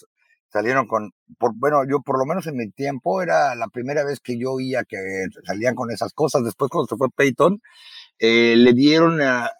salieron 0.50 0.86
con, 0.86 1.10
por, 1.38 1.52
bueno, 1.54 1.82
yo 1.88 2.00
por 2.00 2.18
lo 2.18 2.24
menos 2.26 2.46
en 2.46 2.56
mi 2.56 2.70
tiempo 2.70 3.22
era 3.22 3.54
la 3.54 3.68
primera 3.68 4.04
vez 4.04 4.20
que 4.20 4.38
yo 4.38 4.52
oía 4.52 4.84
que 4.84 4.96
salían 5.44 5.74
con 5.74 5.90
esas 5.90 6.12
cosas. 6.12 6.44
Después 6.44 6.70
cuando 6.70 6.86
se 6.86 6.96
fue 6.96 7.08
Peyton, 7.14 7.60
eh, 8.18 8.54
le 8.56 8.72
dieron 8.72 9.20
a, 9.20 9.50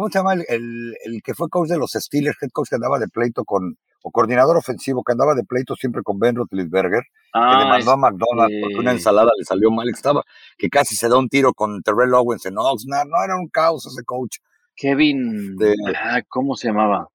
¿cómo 0.00 0.08
se 0.10 0.18
llama? 0.18 0.32
El, 0.32 0.96
el, 1.04 1.22
que 1.22 1.34
fue 1.34 1.50
coach 1.50 1.68
de 1.68 1.76
los 1.76 1.92
Steelers, 1.92 2.36
head 2.40 2.48
coach 2.52 2.70
que 2.70 2.76
andaba 2.76 2.98
de 2.98 3.08
pleito 3.08 3.44
con, 3.44 3.76
o 4.02 4.10
coordinador 4.10 4.56
ofensivo 4.56 5.02
que 5.04 5.12
andaba 5.12 5.34
de 5.34 5.44
pleito 5.44 5.76
siempre 5.76 6.02
con 6.02 6.18
Ben 6.18 6.36
Roethlisberger, 6.36 7.02
que 7.02 7.38
le 7.38 7.44
ah, 7.44 7.66
mandó 7.68 7.90
a 7.92 7.96
McDonald's 7.98 8.56
porque 8.62 8.78
una 8.78 8.92
ensalada 8.92 9.30
le 9.36 9.44
salió 9.44 9.70
mal, 9.70 9.88
estaba, 9.90 10.22
que 10.56 10.70
casi 10.70 10.96
se 10.96 11.08
da 11.10 11.18
un 11.18 11.28
tiro 11.28 11.52
con 11.52 11.82
Terrell 11.82 12.14
Owens 12.14 12.46
en 12.46 12.56
Oxnard, 12.56 13.08
no 13.08 13.22
era 13.22 13.36
un 13.36 13.48
caos 13.48 13.86
ese 13.86 14.02
coach. 14.04 14.38
Kevin, 14.74 15.58
ah, 15.94 16.22
¿cómo 16.28 16.56
se 16.56 16.68
llamaba? 16.68 17.08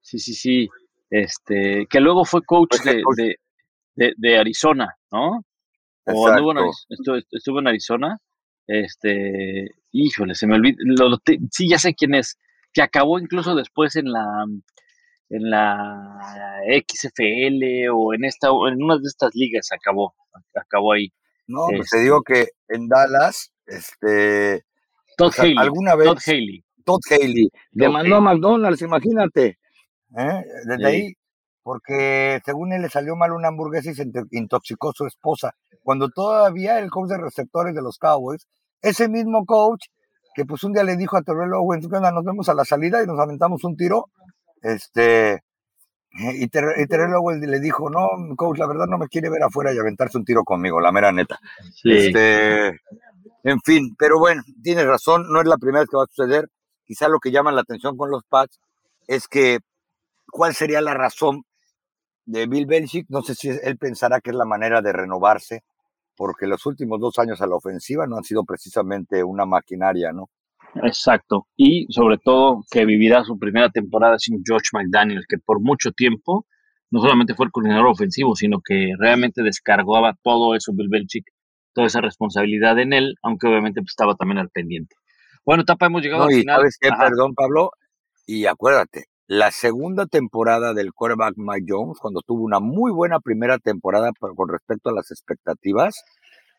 Sí, 0.00 0.18
sí, 0.18 0.32
sí, 0.32 0.68
este, 1.10 1.86
que 1.90 2.00
luego 2.00 2.24
fue 2.24 2.42
coach, 2.42 2.80
de, 2.82 3.02
de, 3.96 4.14
de, 4.16 4.38
Arizona, 4.38 4.96
¿no? 5.12 5.44
O 6.06 6.30
estuvo, 6.88 7.16
estuvo 7.30 7.60
en 7.60 7.68
Arizona 7.68 8.18
este, 8.70 9.74
híjole, 9.90 10.36
se 10.36 10.46
me 10.46 10.54
olvidó. 10.54 11.20
sí, 11.50 11.68
ya 11.68 11.78
sé 11.78 11.94
quién 11.94 12.14
es. 12.14 12.38
Que 12.72 12.82
acabó 12.82 13.18
incluso 13.18 13.56
después 13.56 13.96
en 13.96 14.12
la 14.12 14.44
en 15.28 15.50
la 15.50 16.20
XFL 16.86 17.88
o 17.92 18.14
en 18.14 18.24
esta 18.24 18.48
en 18.48 18.82
una 18.82 18.96
de 18.96 19.06
estas 19.06 19.34
ligas 19.34 19.68
acabó 19.72 20.14
acabó 20.54 20.92
ahí. 20.92 21.12
No, 21.48 21.66
pues 21.76 21.90
te 21.90 21.98
digo 21.98 22.22
que 22.22 22.50
en 22.68 22.88
Dallas, 22.88 23.52
este 23.66 24.64
Todd 25.16 25.32
Haley, 25.36 25.56
alguna 25.58 25.96
vez 25.96 26.06
Todd 26.06 26.18
Haley. 26.24 26.64
Todd 26.84 27.00
Haley 27.10 27.50
demandó 27.72 28.16
a 28.16 28.20
McDonald's, 28.20 28.82
imagínate. 28.82 29.58
¿eh? 30.16 30.44
Desde 30.64 30.86
ahí, 30.86 31.12
porque 31.64 32.40
según 32.44 32.72
él 32.72 32.82
le 32.82 32.88
salió 32.88 33.16
mal 33.16 33.32
una 33.32 33.48
hamburguesa 33.48 33.90
y 33.90 33.94
se 33.94 34.06
intoxicó 34.30 34.92
su 34.94 35.06
esposa. 35.06 35.56
Cuando 35.82 36.08
todavía 36.08 36.78
el 36.78 36.88
coach 36.88 37.08
de 37.10 37.18
receptores 37.18 37.74
de 37.74 37.82
los 37.82 37.98
Cowboys 37.98 38.46
ese 38.82 39.08
mismo 39.08 39.44
coach 39.44 39.86
que 40.34 40.44
pues 40.44 40.62
un 40.64 40.72
día 40.72 40.84
le 40.84 40.96
dijo 40.96 41.16
a 41.16 41.22
Terrell 41.22 41.52
Owens, 41.54 41.88
nos 41.88 42.24
vemos 42.24 42.48
a 42.48 42.54
la 42.54 42.64
salida 42.64 43.02
y 43.02 43.06
nos 43.06 43.18
aventamos 43.18 43.64
un 43.64 43.76
tiro, 43.76 44.06
este, 44.62 45.42
y, 46.12 46.48
Terrell 46.48 47.14
Owens 47.14 47.46
le 47.46 47.60
dijo, 47.60 47.88
no, 47.88 48.08
coach, 48.36 48.58
la 48.58 48.66
verdad 48.66 48.86
no 48.88 48.98
me 48.98 49.08
quiere 49.08 49.30
ver 49.30 49.42
afuera 49.42 49.72
y 49.72 49.78
aventarse 49.78 50.18
un 50.18 50.24
tiro 50.24 50.42
conmigo, 50.44 50.80
la 50.80 50.92
mera 50.92 51.12
neta. 51.12 51.38
Este, 51.84 52.68
en 53.44 53.60
fin, 53.64 53.94
pero 53.98 54.18
bueno, 54.18 54.42
tienes 54.62 54.86
razón, 54.86 55.26
no 55.30 55.40
es 55.40 55.46
la 55.46 55.56
primera 55.56 55.80
vez 55.80 55.88
que 55.88 55.96
va 55.96 56.04
a 56.04 56.06
suceder. 56.06 56.48
Quizá 56.84 57.08
lo 57.08 57.20
que 57.20 57.30
llama 57.30 57.52
la 57.52 57.60
atención 57.60 57.96
con 57.96 58.10
los 58.10 58.24
Pats 58.24 58.58
es 59.06 59.28
que, 59.28 59.60
¿cuál 60.30 60.54
sería 60.54 60.80
la 60.80 60.94
razón 60.94 61.44
de 62.24 62.46
Bill 62.46 62.66
Belichick? 62.66 63.06
No 63.08 63.22
sé 63.22 63.36
si 63.36 63.48
él 63.48 63.78
pensará 63.78 64.20
que 64.20 64.30
es 64.30 64.36
la 64.36 64.44
manera 64.44 64.82
de 64.82 64.92
renovarse 64.92 65.62
porque 66.20 66.46
los 66.46 66.66
últimos 66.66 67.00
dos 67.00 67.18
años 67.18 67.40
a 67.40 67.46
la 67.46 67.56
ofensiva 67.56 68.06
no 68.06 68.18
han 68.18 68.24
sido 68.24 68.44
precisamente 68.44 69.24
una 69.24 69.46
maquinaria, 69.46 70.12
¿no? 70.12 70.28
Exacto. 70.82 71.46
Y 71.56 71.86
sobre 71.88 72.18
todo 72.18 72.62
que 72.70 72.84
vivirá 72.84 73.24
su 73.24 73.38
primera 73.38 73.70
temporada 73.70 74.18
sin 74.18 74.42
George 74.46 74.68
McDaniel, 74.74 75.24
que 75.26 75.38
por 75.38 75.62
mucho 75.62 75.92
tiempo 75.92 76.44
no 76.90 77.00
solamente 77.00 77.34
fue 77.34 77.46
el 77.46 77.52
coordinador 77.52 77.86
ofensivo, 77.86 78.36
sino 78.36 78.60
que 78.62 78.92
realmente 78.98 79.42
descargaba 79.42 80.14
todo 80.22 80.54
eso 80.54 80.72
Bill 80.74 80.90
Belichick, 80.90 81.24
toda 81.72 81.86
esa 81.86 82.02
responsabilidad 82.02 82.78
en 82.78 82.92
él, 82.92 83.14
aunque 83.22 83.46
obviamente 83.46 83.80
pues, 83.80 83.92
estaba 83.92 84.14
también 84.14 84.40
al 84.40 84.50
pendiente. 84.50 84.96
Bueno, 85.46 85.64
Tapa, 85.64 85.86
hemos 85.86 86.02
llegado 86.02 86.24
al 86.24 86.34
final. 86.34 86.56
¿Sabes 86.58 86.76
qué? 86.78 86.90
Perdón, 86.90 87.32
Pablo. 87.34 87.70
Y 88.26 88.44
acuérdate, 88.44 89.06
la 89.30 89.52
segunda 89.52 90.06
temporada 90.06 90.74
del 90.74 90.92
quarterback 90.92 91.34
Mike 91.36 91.66
Jones, 91.68 92.00
cuando 92.00 92.20
tuvo 92.20 92.42
una 92.42 92.58
muy 92.58 92.90
buena 92.90 93.20
primera 93.20 93.58
temporada 93.58 94.10
con 94.18 94.48
respecto 94.48 94.90
a 94.90 94.92
las 94.92 95.12
expectativas, 95.12 96.02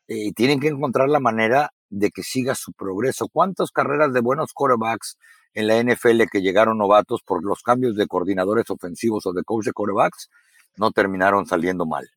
eh, 0.08 0.32
tienen 0.32 0.62
que 0.62 0.70
encontrar 0.70 1.10
la 1.10 1.20
manera 1.20 1.72
de 1.90 2.12
que 2.12 2.24
siga 2.24 2.56
su 2.56 2.72
progreso. 2.72 3.28
¿Cuántas 3.28 3.72
carreras 3.72 4.14
de 4.14 4.22
buenos 4.22 4.54
quarterbacks 4.54 5.18
en 5.54 5.68
la 5.68 5.84
NFL 5.84 6.30
que 6.32 6.42
llegaron 6.42 6.78
novatos 6.78 7.20
por 7.26 7.44
los 7.44 7.62
cambios 7.62 7.98
de 7.98 8.08
coordinadores 8.08 8.70
ofensivos 8.70 9.26
o 9.26 9.34
de 9.34 9.44
coach 9.44 9.66
de 9.66 9.74
quarterbacks 9.74 10.30
no 10.78 10.92
terminaron 10.92 11.46
saliendo 11.46 11.86
mal? 11.86 12.08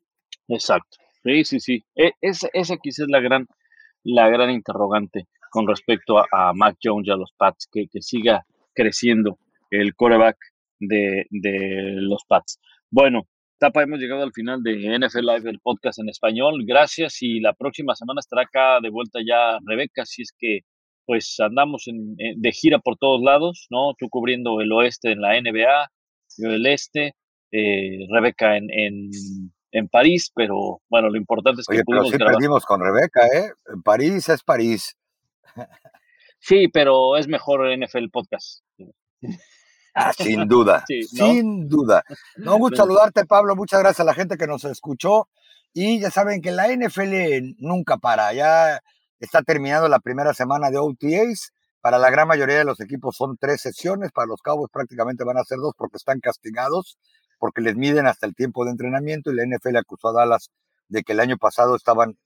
Exacto. 0.46 0.98
Sí, 1.24 1.44
sí, 1.44 1.58
sí. 1.58 1.84
Esa, 2.20 2.46
esa 2.52 2.76
quizás 2.76 3.06
es 3.06 3.08
la 3.08 3.18
gran, 3.18 3.48
la 4.04 4.28
gran 4.28 4.50
interrogante 4.50 5.26
con 5.50 5.66
respecto 5.66 6.16
a, 6.16 6.26
a 6.30 6.52
Mac 6.54 6.76
Jones 6.80 7.08
y 7.08 7.10
a 7.10 7.16
los 7.16 7.32
Pats, 7.36 7.66
que, 7.72 7.88
que 7.88 8.00
siga 8.02 8.46
creciendo 8.72 9.36
el 9.80 9.94
coreback 9.94 10.36
de, 10.80 11.26
los 12.00 12.24
Pats. 12.26 12.60
Bueno, 12.90 13.22
Tapa, 13.58 13.82
hemos 13.82 13.98
llegado 13.98 14.22
al 14.22 14.32
final 14.32 14.62
de 14.62 14.98
NFL 14.98 15.20
Live, 15.20 15.50
el 15.50 15.60
podcast 15.60 15.98
en 15.98 16.08
español. 16.08 16.64
Gracias 16.66 17.22
y 17.22 17.40
la 17.40 17.52
próxima 17.54 17.94
semana 17.94 18.20
estará 18.20 18.42
acá 18.42 18.80
de 18.80 18.90
vuelta 18.90 19.20
ya 19.26 19.58
Rebeca, 19.64 20.04
si 20.04 20.22
es 20.22 20.34
que 20.36 20.60
pues 21.06 21.36
andamos 21.38 21.86
en, 21.86 22.16
de 22.16 22.52
gira 22.52 22.78
por 22.78 22.96
todos 22.96 23.22
lados, 23.22 23.66
¿no? 23.70 23.94
Tú 23.98 24.08
cubriendo 24.08 24.60
el 24.60 24.72
oeste 24.72 25.12
en 25.12 25.20
la 25.20 25.38
NBA, 25.38 25.90
yo 26.38 26.48
el 26.50 26.66
este, 26.66 27.14
eh, 27.52 28.06
Rebeca 28.10 28.56
en, 28.56 28.68
en, 28.70 29.88
París, 29.88 30.32
pero 30.34 30.80
bueno, 30.88 31.10
lo 31.10 31.18
importante 31.18 31.60
es 31.60 31.66
que 31.66 31.76
Oye, 31.76 31.82
pero 31.86 32.04
sí 32.04 32.16
perdimos 32.16 32.64
con 32.64 32.80
Rebeca, 32.80 33.26
¿eh? 33.26 33.52
París 33.84 34.28
es 34.30 34.42
París. 34.42 34.96
Sí, 36.38 36.68
pero 36.68 37.16
es 37.16 37.26
mejor 37.26 37.66
NFL 37.74 38.10
podcast. 38.12 38.62
Ah, 39.94 40.12
sin 40.16 40.48
duda, 40.48 40.84
sin 40.86 41.68
duda. 41.68 42.02
No, 42.36 42.58
gusto 42.58 42.78
saludarte, 42.78 43.24
Pablo. 43.24 43.54
Muchas 43.54 43.80
gracias 43.80 44.00
a 44.00 44.04
la 44.04 44.14
gente 44.14 44.36
que 44.36 44.46
nos 44.46 44.64
escuchó. 44.64 45.28
Y 45.72 46.00
ya 46.00 46.10
saben 46.10 46.40
que 46.40 46.52
la 46.52 46.68
NFL 46.68 47.56
nunca 47.58 47.96
para. 47.96 48.32
Ya 48.32 48.80
está 49.20 49.42
terminando 49.42 49.88
la 49.88 50.00
primera 50.00 50.34
semana 50.34 50.70
de 50.70 50.78
OTAs. 50.78 51.52
Para 51.80 51.98
la 51.98 52.10
gran 52.10 52.26
mayoría 52.26 52.58
de 52.58 52.64
los 52.64 52.80
equipos 52.80 53.16
son 53.16 53.36
tres 53.36 53.60
sesiones. 53.60 54.10
Para 54.12 54.26
los 54.26 54.40
Cowboys 54.40 54.70
prácticamente 54.72 55.24
van 55.24 55.36
a 55.36 55.44
ser 55.44 55.58
dos 55.58 55.74
porque 55.76 55.96
están 55.96 56.20
castigados, 56.20 56.98
porque 57.38 57.60
les 57.60 57.76
miden 57.76 58.06
hasta 58.06 58.26
el 58.26 58.34
tiempo 58.34 58.64
de 58.64 58.70
entrenamiento. 58.70 59.30
Y 59.30 59.36
la 59.36 59.44
NFL 59.44 59.76
acusó 59.76 60.08
a 60.08 60.12
Dallas 60.12 60.50
de 60.88 61.02
que 61.02 61.12
el 61.12 61.20
año 61.20 61.36
pasado 61.36 61.76
estaban 61.76 62.16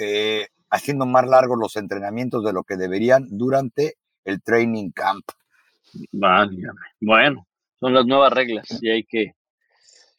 eh, 0.00 0.48
haciendo 0.70 1.06
más 1.06 1.26
largos 1.26 1.58
los 1.58 1.76
entrenamientos 1.76 2.44
de 2.44 2.52
lo 2.52 2.64
que 2.64 2.76
deberían 2.76 3.28
durante 3.30 3.96
el 4.24 4.42
training 4.42 4.90
camp. 4.90 5.24
Bueno, 7.00 7.46
son 7.80 7.94
las 7.94 8.06
nuevas 8.06 8.32
reglas 8.32 8.66
y 8.80 8.90
hay 8.90 9.04
que, 9.04 9.32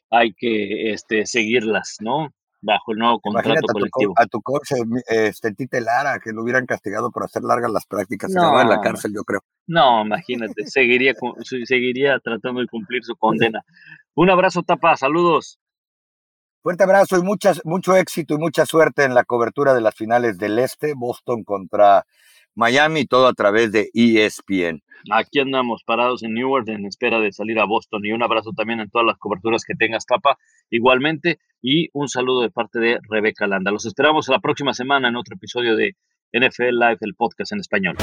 hay 0.10 0.34
que 0.34 0.92
este, 0.92 1.26
seguirlas, 1.26 1.98
¿no? 2.00 2.30
Bajo 2.62 2.94
el 2.94 2.98
nuevo 2.98 3.20
contrato 3.20 3.68
colectivo. 3.68 4.14
a 4.18 4.26
tu 4.26 4.42
coach, 4.42 4.72
este, 5.08 5.54
Tite 5.54 5.82
Lara, 5.82 6.20
que 6.20 6.32
lo 6.32 6.42
hubieran 6.42 6.66
castigado 6.66 7.12
por 7.12 7.24
hacer 7.24 7.44
largas 7.44 7.72
las 7.72 7.86
prácticas, 7.86 8.32
se 8.32 8.40
va 8.40 8.64
en 8.64 8.70
la 8.70 8.82
cárcel, 8.82 9.14
yo 9.14 9.24
creo. 9.24 9.42
No, 9.68 10.04
imagínate, 10.04 10.66
seguiría, 10.66 11.14
seguiría 11.66 12.20
tratando 12.20 12.62
de 12.62 12.68
cumplir 12.68 13.04
su 13.04 13.16
condena. 13.16 13.62
Un 14.16 14.30
abrazo, 14.30 14.64
Tapa, 14.64 14.96
saludos. 14.96 15.60
Fuerte 16.66 16.84
abrazo 16.84 17.20
y 17.20 17.22
muchas, 17.22 17.62
mucho 17.64 17.96
éxito 17.96 18.34
y 18.34 18.38
mucha 18.40 18.66
suerte 18.66 19.04
en 19.04 19.14
la 19.14 19.24
cobertura 19.24 19.76
de 19.76 19.82
las 19.82 19.94
finales 19.94 20.40
del 20.40 20.58
Este, 20.58 20.94
Boston 20.96 21.44
contra 21.44 22.08
Miami, 22.56 23.06
todo 23.06 23.28
a 23.28 23.34
través 23.34 23.72
de 23.72 23.90
ESPN. 23.94 24.82
Aquí 25.12 25.40
andamos 25.40 25.84
parados 25.84 26.24
en 26.24 26.34
Newark 26.34 26.68
en 26.70 26.86
espera 26.86 27.20
de 27.20 27.32
salir 27.32 27.60
a 27.60 27.66
Boston 27.66 28.06
y 28.06 28.12
un 28.12 28.24
abrazo 28.24 28.52
también 28.56 28.80
en 28.80 28.90
todas 28.90 29.06
las 29.06 29.18
coberturas 29.18 29.64
que 29.64 29.76
tengas, 29.76 30.06
Tapa, 30.06 30.38
igualmente, 30.70 31.40
y 31.62 31.90
un 31.94 32.08
saludo 32.08 32.42
de 32.42 32.50
parte 32.50 32.80
de 32.80 33.00
Rebeca 33.10 33.46
Landa. 33.46 33.72
Los 33.72 33.86
esperamos 33.86 34.28
la 34.30 34.40
próxima 34.40 34.74
semana 34.74 35.10
en 35.10 35.16
otro 35.16 35.36
episodio 35.36 35.76
de 35.76 35.96
NFL 36.34 36.72
Live, 36.72 36.98
el 37.02 37.16
podcast 37.16 37.52
en 37.52 37.60
español. 37.60 37.96